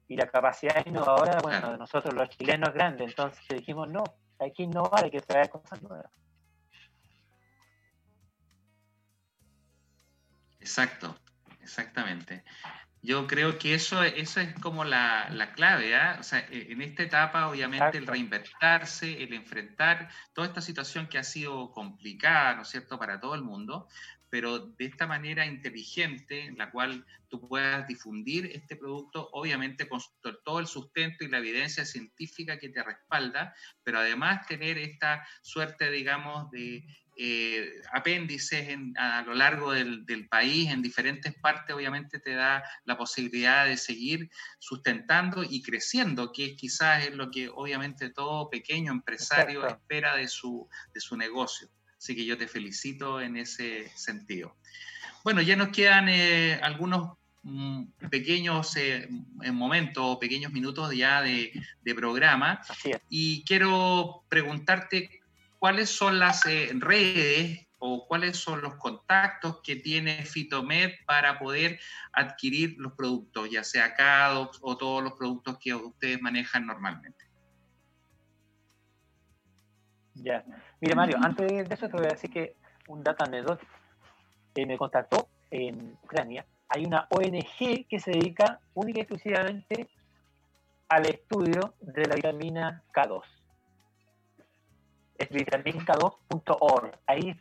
Y 0.09 0.17
la 0.17 0.27
capacidad 0.27 0.85
innovadora, 0.87 1.41
bueno, 1.43 1.73
de 1.73 1.79
nosotros 1.79 2.15
los 2.15 2.29
chilenos 2.31 2.69
es 2.71 2.75
grande, 2.75 3.05
entonces 3.05 3.45
dijimos, 3.49 3.89
no, 3.89 4.05
hay 4.39 4.53
que 4.53 4.63
innovar, 4.63 5.05
hay 5.05 5.11
que 5.11 5.21
traer 5.21 5.51
cosas 5.51 5.83
nuevas. 5.83 6.11
Exacto, 10.61 11.17
exactamente. 11.61 12.45
Yo 13.05 13.27
creo 13.27 13.59
que 13.59 13.75
eso, 13.75 14.05
eso 14.05 14.41
es 14.41 14.55
como 14.61 14.85
la, 14.85 15.53
clave, 15.57 15.97
¿ah? 15.97 16.19
O 16.21 16.23
sea, 16.23 16.39
e, 16.39 16.71
en 16.71 16.81
esta 16.83 17.03
etapa, 17.03 17.49
obviamente, 17.49 17.99
el 17.99 18.07
reinvertirse, 18.07 19.25
el 19.25 19.35
enfrentar 19.35 20.09
toda 20.33 20.47
esta 20.47 20.61
situación 20.61 21.09
que 21.09 21.19
ha 21.19 21.25
sido 21.25 21.73
complicada, 21.73 22.55
¿no 22.55 22.63
es 22.63 22.69
cierto?, 22.69 23.01
para 23.01 23.19
todo 23.19 23.35
el 23.35 23.43
mundo, 23.43 23.89
pero 24.31 24.61
de 24.61 24.85
esta 24.85 25.09
manera 25.09 25.45
inteligente, 25.45 26.45
en 26.45 26.57
la 26.57 26.71
cual 26.71 27.05
tú 27.29 27.49
puedas 27.49 27.89
difundir 27.89 28.47
este 28.55 28.77
producto, 28.77 29.29
obviamente 29.33 29.89
con 29.89 30.01
todo 30.45 30.61
el 30.61 30.69
sustento 30.69 31.25
y 31.25 31.29
la 31.29 31.39
evidencia 31.39 31.85
científica 31.85 32.59
que 32.59 32.69
te 32.69 32.85
respalda, 32.85 33.53
pero 33.83 33.99
además 33.99 34.47
tener 34.47 34.79
esta 34.79 35.27
suerte, 35.43 35.91
digamos, 35.91 36.51
de 36.53 36.87
eh, 37.15 37.83
apéndices 37.93 38.75
a 38.97 39.23
lo 39.23 39.35
largo 39.35 39.73
del, 39.73 40.29
país, 40.31 40.71
en 40.71 40.81
diferentes 40.81 41.35
partes, 41.35 41.75
obviamente 41.75 42.19
te 42.19 42.35
da 42.35 42.65
la 42.85 42.97
posibilidad 42.97 43.67
de 43.67 43.77
seguir 43.77 44.31
sustentando 44.59 45.45
y 45.45 45.63
creciendo, 45.63 46.33
que 46.33 46.57
quizás 46.57 47.07
es 47.07 47.15
lo 47.15 47.31
que 47.31 47.49
obviamente 47.49 48.11
todo 48.11 48.49
pequeño 48.49 48.93
empresario 48.93 49.67
espera 49.67 50.17
de 50.17 50.29
su, 50.29 50.69
de 50.95 51.01
su 51.01 51.17
negocio. 51.17 51.69
Así 51.99 52.17
que 52.17 52.25
yo 52.25 52.37
te 52.39 52.49
felicito 52.49 53.21
en 53.21 53.37
ese 53.37 53.91
sentido. 53.95 54.57
Bueno, 55.23 55.43
ya 55.43 55.55
nos 55.55 55.69
quedan 55.69 56.09
eh, 56.09 56.59
algunos 56.63 57.17
mm, 57.43 57.85
pequeños 58.11 58.75
eh, 58.77 59.07
momentos, 59.53 60.17
pequeños 60.19 60.51
minutos 60.51 60.95
ya 60.95 61.23
de, 61.23 61.53
de 61.83 61.95
programa. 61.95 62.61
Y 63.09 63.45
quiero 63.45 64.25
preguntarte 64.29 65.22
cuáles 65.63 65.91
son 65.91 66.19
las 66.19 66.45
eh, 66.47 66.71
redes 66.75 67.69
o 67.79 68.05
cuáles 68.09 68.37
son 68.37 68.61
los 68.63 68.75
contactos 68.75 69.61
que 69.63 69.77
tiene 69.77 70.25
Fitomed 70.25 70.91
para 71.07 71.39
poder 71.39 71.79
adquirir 72.13 72.75
los 72.79 72.95
productos, 72.95 73.49
ya 73.49 73.63
sea 73.63 73.95
CADOX 73.95 74.59
o 74.61 74.77
todos 74.77 75.05
los 75.05 75.13
productos 75.13 75.59
que 75.61 75.73
ustedes 75.73 76.21
manejan 76.21 76.67
normalmente. 76.67 77.25
Ya. 80.15 80.45
Mira, 80.81 80.97
Mario, 80.97 81.19
antes 81.23 81.47
de 81.47 81.73
eso 81.73 81.89
te 81.89 81.97
voy 81.97 82.07
a 82.07 82.15
decir 82.15 82.31
que 82.31 82.57
un 82.89 83.05
dato 83.05 83.25
anecdótico. 83.25 83.71
Eh, 84.57 84.67
me 84.67 84.77
contactó 84.77 85.29
en 85.53 85.97
Ucrania. 86.03 86.45
Hay 86.71 86.87
una 86.87 87.07
ONG 87.09 87.87
que 87.89 88.01
se 88.01 88.11
dedica 88.11 88.59
única 88.75 88.99
y 88.99 89.03
exclusivamente 89.03 89.89
al 90.89 91.07
estudio 91.07 91.75
de 91.79 92.07
la 92.07 92.17
vitamina 92.17 92.83
K2 92.93 93.42
es 95.23 95.31
vitaminca2.org. 95.31 96.99
Ahí 97.07 97.35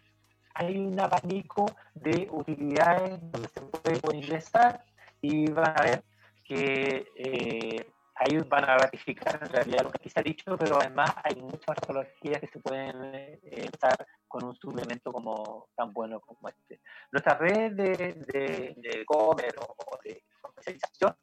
hay 0.53 0.77
un 0.77 0.99
abanico 0.99 1.65
de 1.93 2.27
utilidades 2.31 3.19
donde 3.31 3.47
se 3.47 3.61
puede 3.61 4.17
ingresar 4.17 4.83
y 5.21 5.49
van 5.51 5.79
a 5.79 5.83
ver 5.83 6.03
que 6.43 7.07
eh, 7.15 7.91
ahí 8.15 8.37
van 8.47 8.65
a 8.65 8.77
ratificar 8.77 9.39
en 9.41 9.49
realidad 9.49 9.83
lo 9.83 9.91
que 9.91 9.97
aquí 9.99 10.09
se 10.09 10.19
ha 10.19 10.23
dicho, 10.23 10.57
pero 10.57 10.79
además 10.79 11.11
hay 11.23 11.35
muchas 11.41 11.75
patologías 11.75 12.39
que 12.39 12.47
se 12.47 12.59
pueden 12.59 13.15
eh, 13.15 13.69
usar 13.73 14.05
con 14.27 14.43
un 14.43 14.55
suplemento 14.55 15.11
como 15.11 15.69
tan 15.75 15.93
bueno 15.93 16.19
como 16.19 16.49
este. 16.49 16.81
Nuestras 17.11 17.39
redes 17.39 17.75
de, 17.75 18.13
de, 18.27 18.75
de 18.77 19.05
comer 19.05 19.55
o 19.59 19.97
de 20.03 20.23
comercialización 20.41 21.15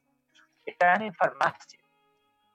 están 0.65 1.03
en 1.03 1.15
farmacia. 1.15 1.79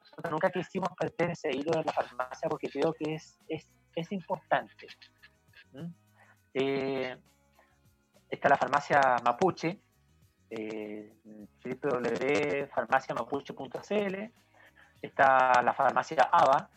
Nosotros 0.01 0.31
nunca 0.31 0.49
quisimos 0.51 0.89
perder 0.99 1.31
ese 1.31 1.51
hilo 1.51 1.73
en 1.79 1.85
la 1.85 1.93
farmacia 1.93 2.49
porque 2.49 2.69
creo 2.69 2.93
que 2.93 3.15
es, 3.15 3.39
es 3.47 3.67
es 3.95 4.11
importante. 4.11 4.87
Eh, 6.53 7.17
está 8.29 8.49
la 8.49 8.57
farmacia 8.57 9.15
Mapuche, 9.23 9.79
eh, 10.49 11.13
www.farmaciamapuche.cl, 11.63 14.31
está 15.01 15.63
la 15.63 15.73
farmacia 15.73 16.29
ABA, 16.31 16.69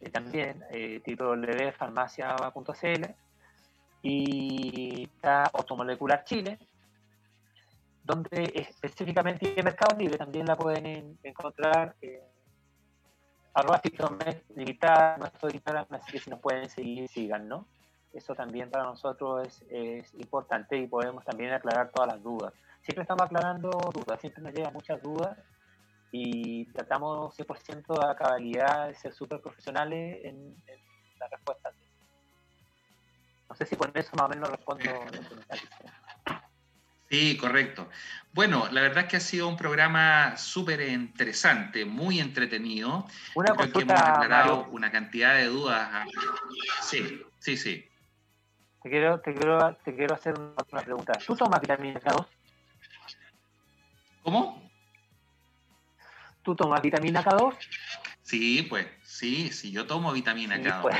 eh, 0.00 0.10
también 0.10 0.64
eh, 0.70 1.02
www.farmaciaaba.cl, 1.06 3.14
y 4.02 5.04
está 5.04 5.44
Automolecular 5.44 6.24
Chile, 6.24 6.58
donde 8.02 8.52
específicamente 8.54 9.58
en 9.58 9.64
Mercado 9.64 9.96
Libre 9.96 10.18
también 10.18 10.46
la 10.46 10.56
pueden 10.56 11.16
encontrar 11.22 11.94
arroba 13.54 13.80
limitada 14.56 15.16
nuestro 15.16 15.48
Instagram, 15.48 15.86
así 15.90 16.12
que 16.12 16.18
si 16.18 16.30
nos 16.30 16.40
pueden 16.40 16.68
seguir, 16.68 17.08
sigan, 17.08 17.48
¿no? 17.48 17.66
Eso 18.12 18.34
también 18.34 18.70
para 18.70 18.84
nosotros 18.84 19.62
es, 19.70 20.14
importante 20.14 20.76
y 20.76 20.86
podemos 20.86 21.24
también 21.24 21.52
aclarar 21.52 21.90
todas 21.90 22.14
las 22.14 22.22
dudas. 22.22 22.52
Siempre 22.82 23.02
estamos 23.02 23.22
aclarando 23.22 23.70
dudas, 23.92 24.20
siempre 24.20 24.42
nos 24.42 24.52
llegan 24.52 24.72
muchas 24.72 25.00
dudas 25.02 25.38
y 26.12 26.66
tratamos 26.66 27.36
100% 27.38 28.04
a 28.04 28.14
cabalidad 28.14 28.88
de 28.88 28.94
ser 28.94 29.12
súper 29.12 29.40
profesionales 29.40 30.20
en, 30.24 30.36
en 30.66 31.18
la 31.18 31.28
respuesta. 31.28 31.72
No 33.48 33.56
sé 33.56 33.66
si 33.66 33.76
con 33.76 33.90
eso 33.94 34.10
más 34.16 34.26
o 34.26 34.28
menos 34.28 34.50
respondo 34.50 34.84
lo 34.84 35.28
que 35.28 35.34
me 35.34 35.40
está 35.40 35.54
diciendo. 35.54 36.03
Sí, 37.14 37.36
correcto. 37.36 37.88
Bueno, 38.32 38.66
la 38.72 38.80
verdad 38.80 39.04
es 39.04 39.08
que 39.08 39.16
ha 39.18 39.20
sido 39.20 39.46
un 39.46 39.56
programa 39.56 40.36
súper 40.36 40.80
interesante, 40.80 41.84
muy 41.84 42.18
entretenido. 42.18 43.06
Una 43.36 43.54
Creo 43.54 43.72
que 43.72 43.82
hemos 43.82 44.00
aclarado 44.00 44.66
una 44.72 44.90
cantidad 44.90 45.36
de 45.36 45.44
dudas. 45.44 46.08
Sí, 46.82 47.22
sí, 47.38 47.56
sí. 47.56 47.88
Te 48.82 48.90
quiero, 48.90 49.20
te 49.20 49.32
quiero, 49.32 49.76
te 49.84 49.94
quiero 49.94 50.16
hacer 50.16 50.34
una 50.36 50.82
pregunta. 50.82 51.12
¿Tú 51.24 51.36
tomas 51.36 51.60
vitamina 51.60 52.00
K2? 52.00 52.26
¿Cómo? 54.24 54.68
¿Tú 56.42 56.56
tomas 56.56 56.82
vitamina 56.82 57.22
K2? 57.22 57.56
Sí, 58.24 58.62
pues, 58.62 58.86
sí, 59.02 59.50
sí, 59.52 59.70
yo 59.70 59.86
tomo 59.86 60.10
vitamina 60.10 60.60
K. 60.60 60.80
Pues. 60.80 60.96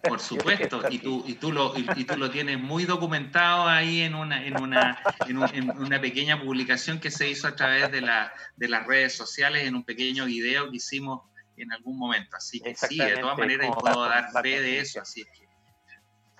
Por 0.00 0.20
supuesto, 0.20 0.80
y 0.88 1.00
tú, 1.00 1.24
y, 1.26 1.34
tú 1.34 1.50
lo, 1.50 1.76
y, 1.76 2.04
tú 2.04 2.16
lo 2.16 2.30
tienes 2.30 2.56
muy 2.60 2.84
documentado 2.84 3.66
ahí 3.66 4.02
en 4.02 4.14
una, 4.14 4.46
en 4.46 4.60
una, 4.60 5.02
en, 5.26 5.70
una 5.70 6.00
pequeña 6.00 6.40
publicación 6.40 7.00
que 7.00 7.10
se 7.10 7.28
hizo 7.28 7.48
a 7.48 7.56
través 7.56 7.90
de, 7.90 8.00
la, 8.00 8.32
de 8.54 8.68
las 8.68 8.86
redes 8.86 9.16
sociales, 9.16 9.66
en 9.66 9.74
un 9.74 9.82
pequeño 9.82 10.26
video 10.26 10.70
que 10.70 10.76
hicimos 10.76 11.22
en 11.56 11.72
algún 11.72 11.98
momento. 11.98 12.36
Así 12.36 12.60
que 12.60 12.76
sí, 12.76 12.96
de 12.96 13.16
todas 13.16 13.36
maneras 13.36 13.68
puedo 13.80 14.04
dar 14.04 14.30
fe 14.40 14.60
de 14.60 14.78
eso, 14.78 15.00
así 15.00 15.24
que. 15.24 15.48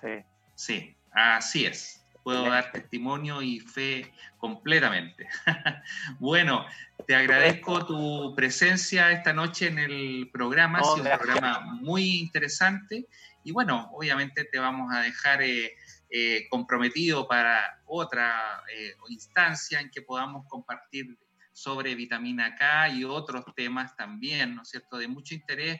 Sí. 0.01 0.25
Sí, 0.55 0.95
así 1.11 1.65
es 1.65 2.01
puedo 2.23 2.49
dar 2.49 2.71
testimonio 2.71 3.41
y 3.41 3.59
fe 3.59 4.11
completamente. 4.37 5.27
bueno, 6.19 6.65
te 7.05 7.15
agradezco 7.15 7.85
tu 7.85 8.33
presencia 8.35 9.11
esta 9.11 9.33
noche 9.33 9.67
en 9.67 9.79
el 9.79 10.29
programa, 10.31 10.79
ha 10.79 10.83
sido 10.83 11.11
un 11.11 11.17
programa 11.17 11.59
muy 11.81 12.19
interesante 12.19 13.07
y 13.43 13.51
bueno, 13.51 13.89
obviamente 13.93 14.45
te 14.45 14.59
vamos 14.59 14.93
a 14.93 15.01
dejar 15.01 15.41
eh, 15.41 15.75
eh, 16.09 16.47
comprometido 16.49 17.27
para 17.27 17.81
otra 17.85 18.63
eh, 18.73 18.95
instancia 19.09 19.79
en 19.79 19.89
que 19.89 20.01
podamos 20.01 20.45
compartir 20.47 21.17
sobre 21.53 21.95
vitamina 21.95 22.55
K 22.55 22.89
y 22.89 23.03
otros 23.03 23.43
temas 23.55 23.95
también, 23.95 24.55
¿no 24.55 24.61
es 24.61 24.69
cierto?, 24.69 24.97
de 24.97 25.07
mucho 25.07 25.33
interés 25.33 25.79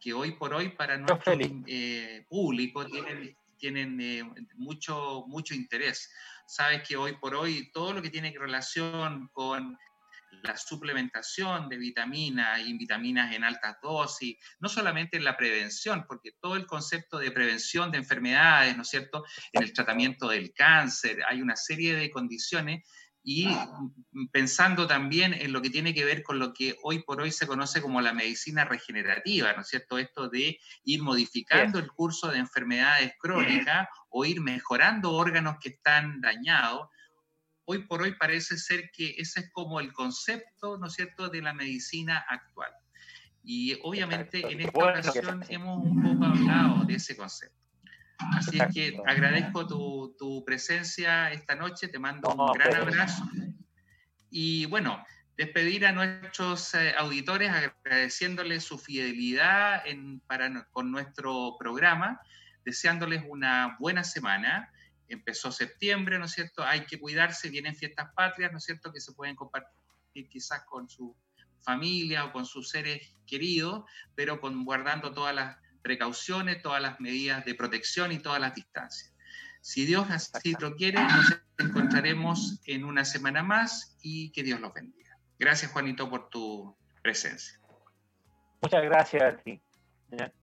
que 0.00 0.12
hoy 0.12 0.32
por 0.32 0.54
hoy 0.54 0.70
para 0.70 0.96
nuestro 0.98 1.34
eh, 1.66 2.24
público 2.28 2.84
tienen, 2.86 3.36
tienen 3.56 4.00
eh, 4.00 4.22
mucho, 4.54 5.24
mucho 5.26 5.54
interés. 5.54 6.12
Sabes 6.46 6.86
que 6.86 6.96
hoy 6.96 7.16
por 7.16 7.34
hoy 7.34 7.70
todo 7.72 7.92
lo 7.92 8.02
que 8.02 8.10
tiene 8.10 8.32
relación 8.38 9.28
con 9.32 9.78
la 10.42 10.56
suplementación 10.56 11.68
de 11.68 11.76
vitaminas 11.76 12.60
y 12.60 12.76
vitaminas 12.76 13.34
en 13.34 13.44
altas 13.44 13.76
dosis, 13.82 14.36
no 14.60 14.68
solamente 14.68 15.16
en 15.16 15.24
la 15.24 15.36
prevención, 15.36 16.04
porque 16.06 16.32
todo 16.40 16.56
el 16.56 16.66
concepto 16.66 17.18
de 17.18 17.30
prevención 17.30 17.90
de 17.90 17.98
enfermedades, 17.98 18.76
¿no 18.76 18.82
es 18.82 18.88
cierto?, 18.88 19.24
en 19.52 19.62
el 19.62 19.72
tratamiento 19.72 20.28
del 20.28 20.52
cáncer, 20.52 21.18
hay 21.28 21.42
una 21.42 21.56
serie 21.56 21.94
de 21.94 22.10
condiciones 22.10 22.84
y 23.28 23.48
pensando 24.30 24.86
también 24.86 25.34
en 25.34 25.52
lo 25.52 25.60
que 25.60 25.68
tiene 25.68 25.92
que 25.92 26.04
ver 26.04 26.22
con 26.22 26.38
lo 26.38 26.52
que 26.52 26.76
hoy 26.84 27.02
por 27.02 27.20
hoy 27.20 27.32
se 27.32 27.48
conoce 27.48 27.82
como 27.82 28.00
la 28.00 28.12
medicina 28.12 28.64
regenerativa, 28.64 29.52
¿no 29.52 29.62
es 29.62 29.68
cierto? 29.68 29.98
Esto 29.98 30.28
de 30.28 30.60
ir 30.84 31.02
modificando 31.02 31.80
el 31.80 31.88
curso 31.88 32.28
de 32.30 32.38
enfermedades 32.38 33.14
crónicas 33.18 33.88
o 34.10 34.24
ir 34.24 34.40
mejorando 34.40 35.10
órganos 35.10 35.56
que 35.60 35.70
están 35.70 36.20
dañados. 36.20 36.88
Hoy 37.66 37.80
por 37.80 38.02
hoy 38.02 38.14
parece 38.14 38.56
ser 38.56 38.90
que 38.90 39.14
ese 39.18 39.40
es 39.40 39.50
como 39.52 39.80
el 39.80 39.92
concepto, 39.92 40.78
¿no 40.78 40.86
es 40.86 40.94
cierto?, 40.94 41.28
de 41.28 41.42
la 41.42 41.52
medicina 41.52 42.24
actual. 42.28 42.70
Y 43.42 43.78
obviamente 43.82 44.40
en 44.40 44.60
esta 44.60 44.78
ocasión 44.78 45.44
hemos 45.48 45.84
un 45.84 46.02
poco 46.02 46.24
hablado 46.24 46.84
de 46.84 46.94
ese 46.94 47.16
concepto. 47.16 47.56
Así 48.18 48.58
es 48.58 48.74
que 48.74 49.00
agradezco 49.06 49.66
tu, 49.66 50.44
presencia 50.44 51.30
esta 51.32 51.54
noche, 51.54 51.88
te 51.88 51.98
mando 51.98 52.34
un 52.34 52.52
gran 52.52 52.74
abrazo. 52.74 53.28
Y 54.30 54.66
bueno, 54.66 55.04
despedir 55.36 55.86
a 55.86 55.92
nuestros 55.92 56.74
eh, 56.74 56.94
auditores 56.96 57.50
agradeciéndoles 57.50 58.64
su 58.64 58.78
fidelidad 58.78 59.82
para, 60.26 60.64
con 60.70 60.90
nuestro 60.90 61.56
programa, 61.58 62.20
deseándoles 62.64 63.22
una 63.28 63.76
buena 63.78 64.02
semana. 64.02 64.72
Empezó 65.08 65.52
septiembre, 65.52 66.18
¿no 66.18 66.24
es 66.24 66.32
cierto? 66.32 66.64
Hay 66.64 66.86
que 66.86 66.98
cuidarse, 66.98 67.48
vienen 67.48 67.74
fiestas 67.74 68.12
patrias, 68.14 68.52
¿no 68.52 68.58
es 68.58 68.64
cierto? 68.64 68.92
Que 68.92 69.00
se 69.00 69.12
pueden 69.12 69.36
compartir 69.36 70.28
quizás 70.28 70.64
con 70.64 70.88
su 70.88 71.16
familia 71.60 72.24
o 72.24 72.32
con 72.32 72.46
sus 72.46 72.70
seres 72.70 73.14
queridos, 73.26 73.84
pero 74.14 74.40
con, 74.40 74.64
guardando 74.64 75.12
todas 75.12 75.34
las 75.34 75.56
precauciones, 75.82 76.62
todas 76.62 76.82
las 76.82 77.00
medidas 77.00 77.44
de 77.44 77.54
protección 77.54 78.12
y 78.12 78.18
todas 78.18 78.40
las 78.40 78.54
distancias. 78.54 79.12
Si 79.60 79.84
Dios 79.84 80.08
así 80.10 80.54
lo 80.60 80.76
quiere, 80.76 81.02
nos 81.02 81.40
encontraremos 81.58 82.60
en 82.66 82.84
una 82.84 83.04
semana 83.04 83.42
más 83.42 83.96
y 84.00 84.30
que 84.30 84.44
Dios 84.44 84.60
los 84.60 84.72
bendiga. 84.72 85.18
Gracias, 85.38 85.72
Juanito, 85.72 86.08
por 86.08 86.30
tu 86.30 86.76
presencia. 87.02 87.60
Muchas 88.62 88.82
gracias 88.84 89.22
a 89.22 89.36
ti. 89.36 89.60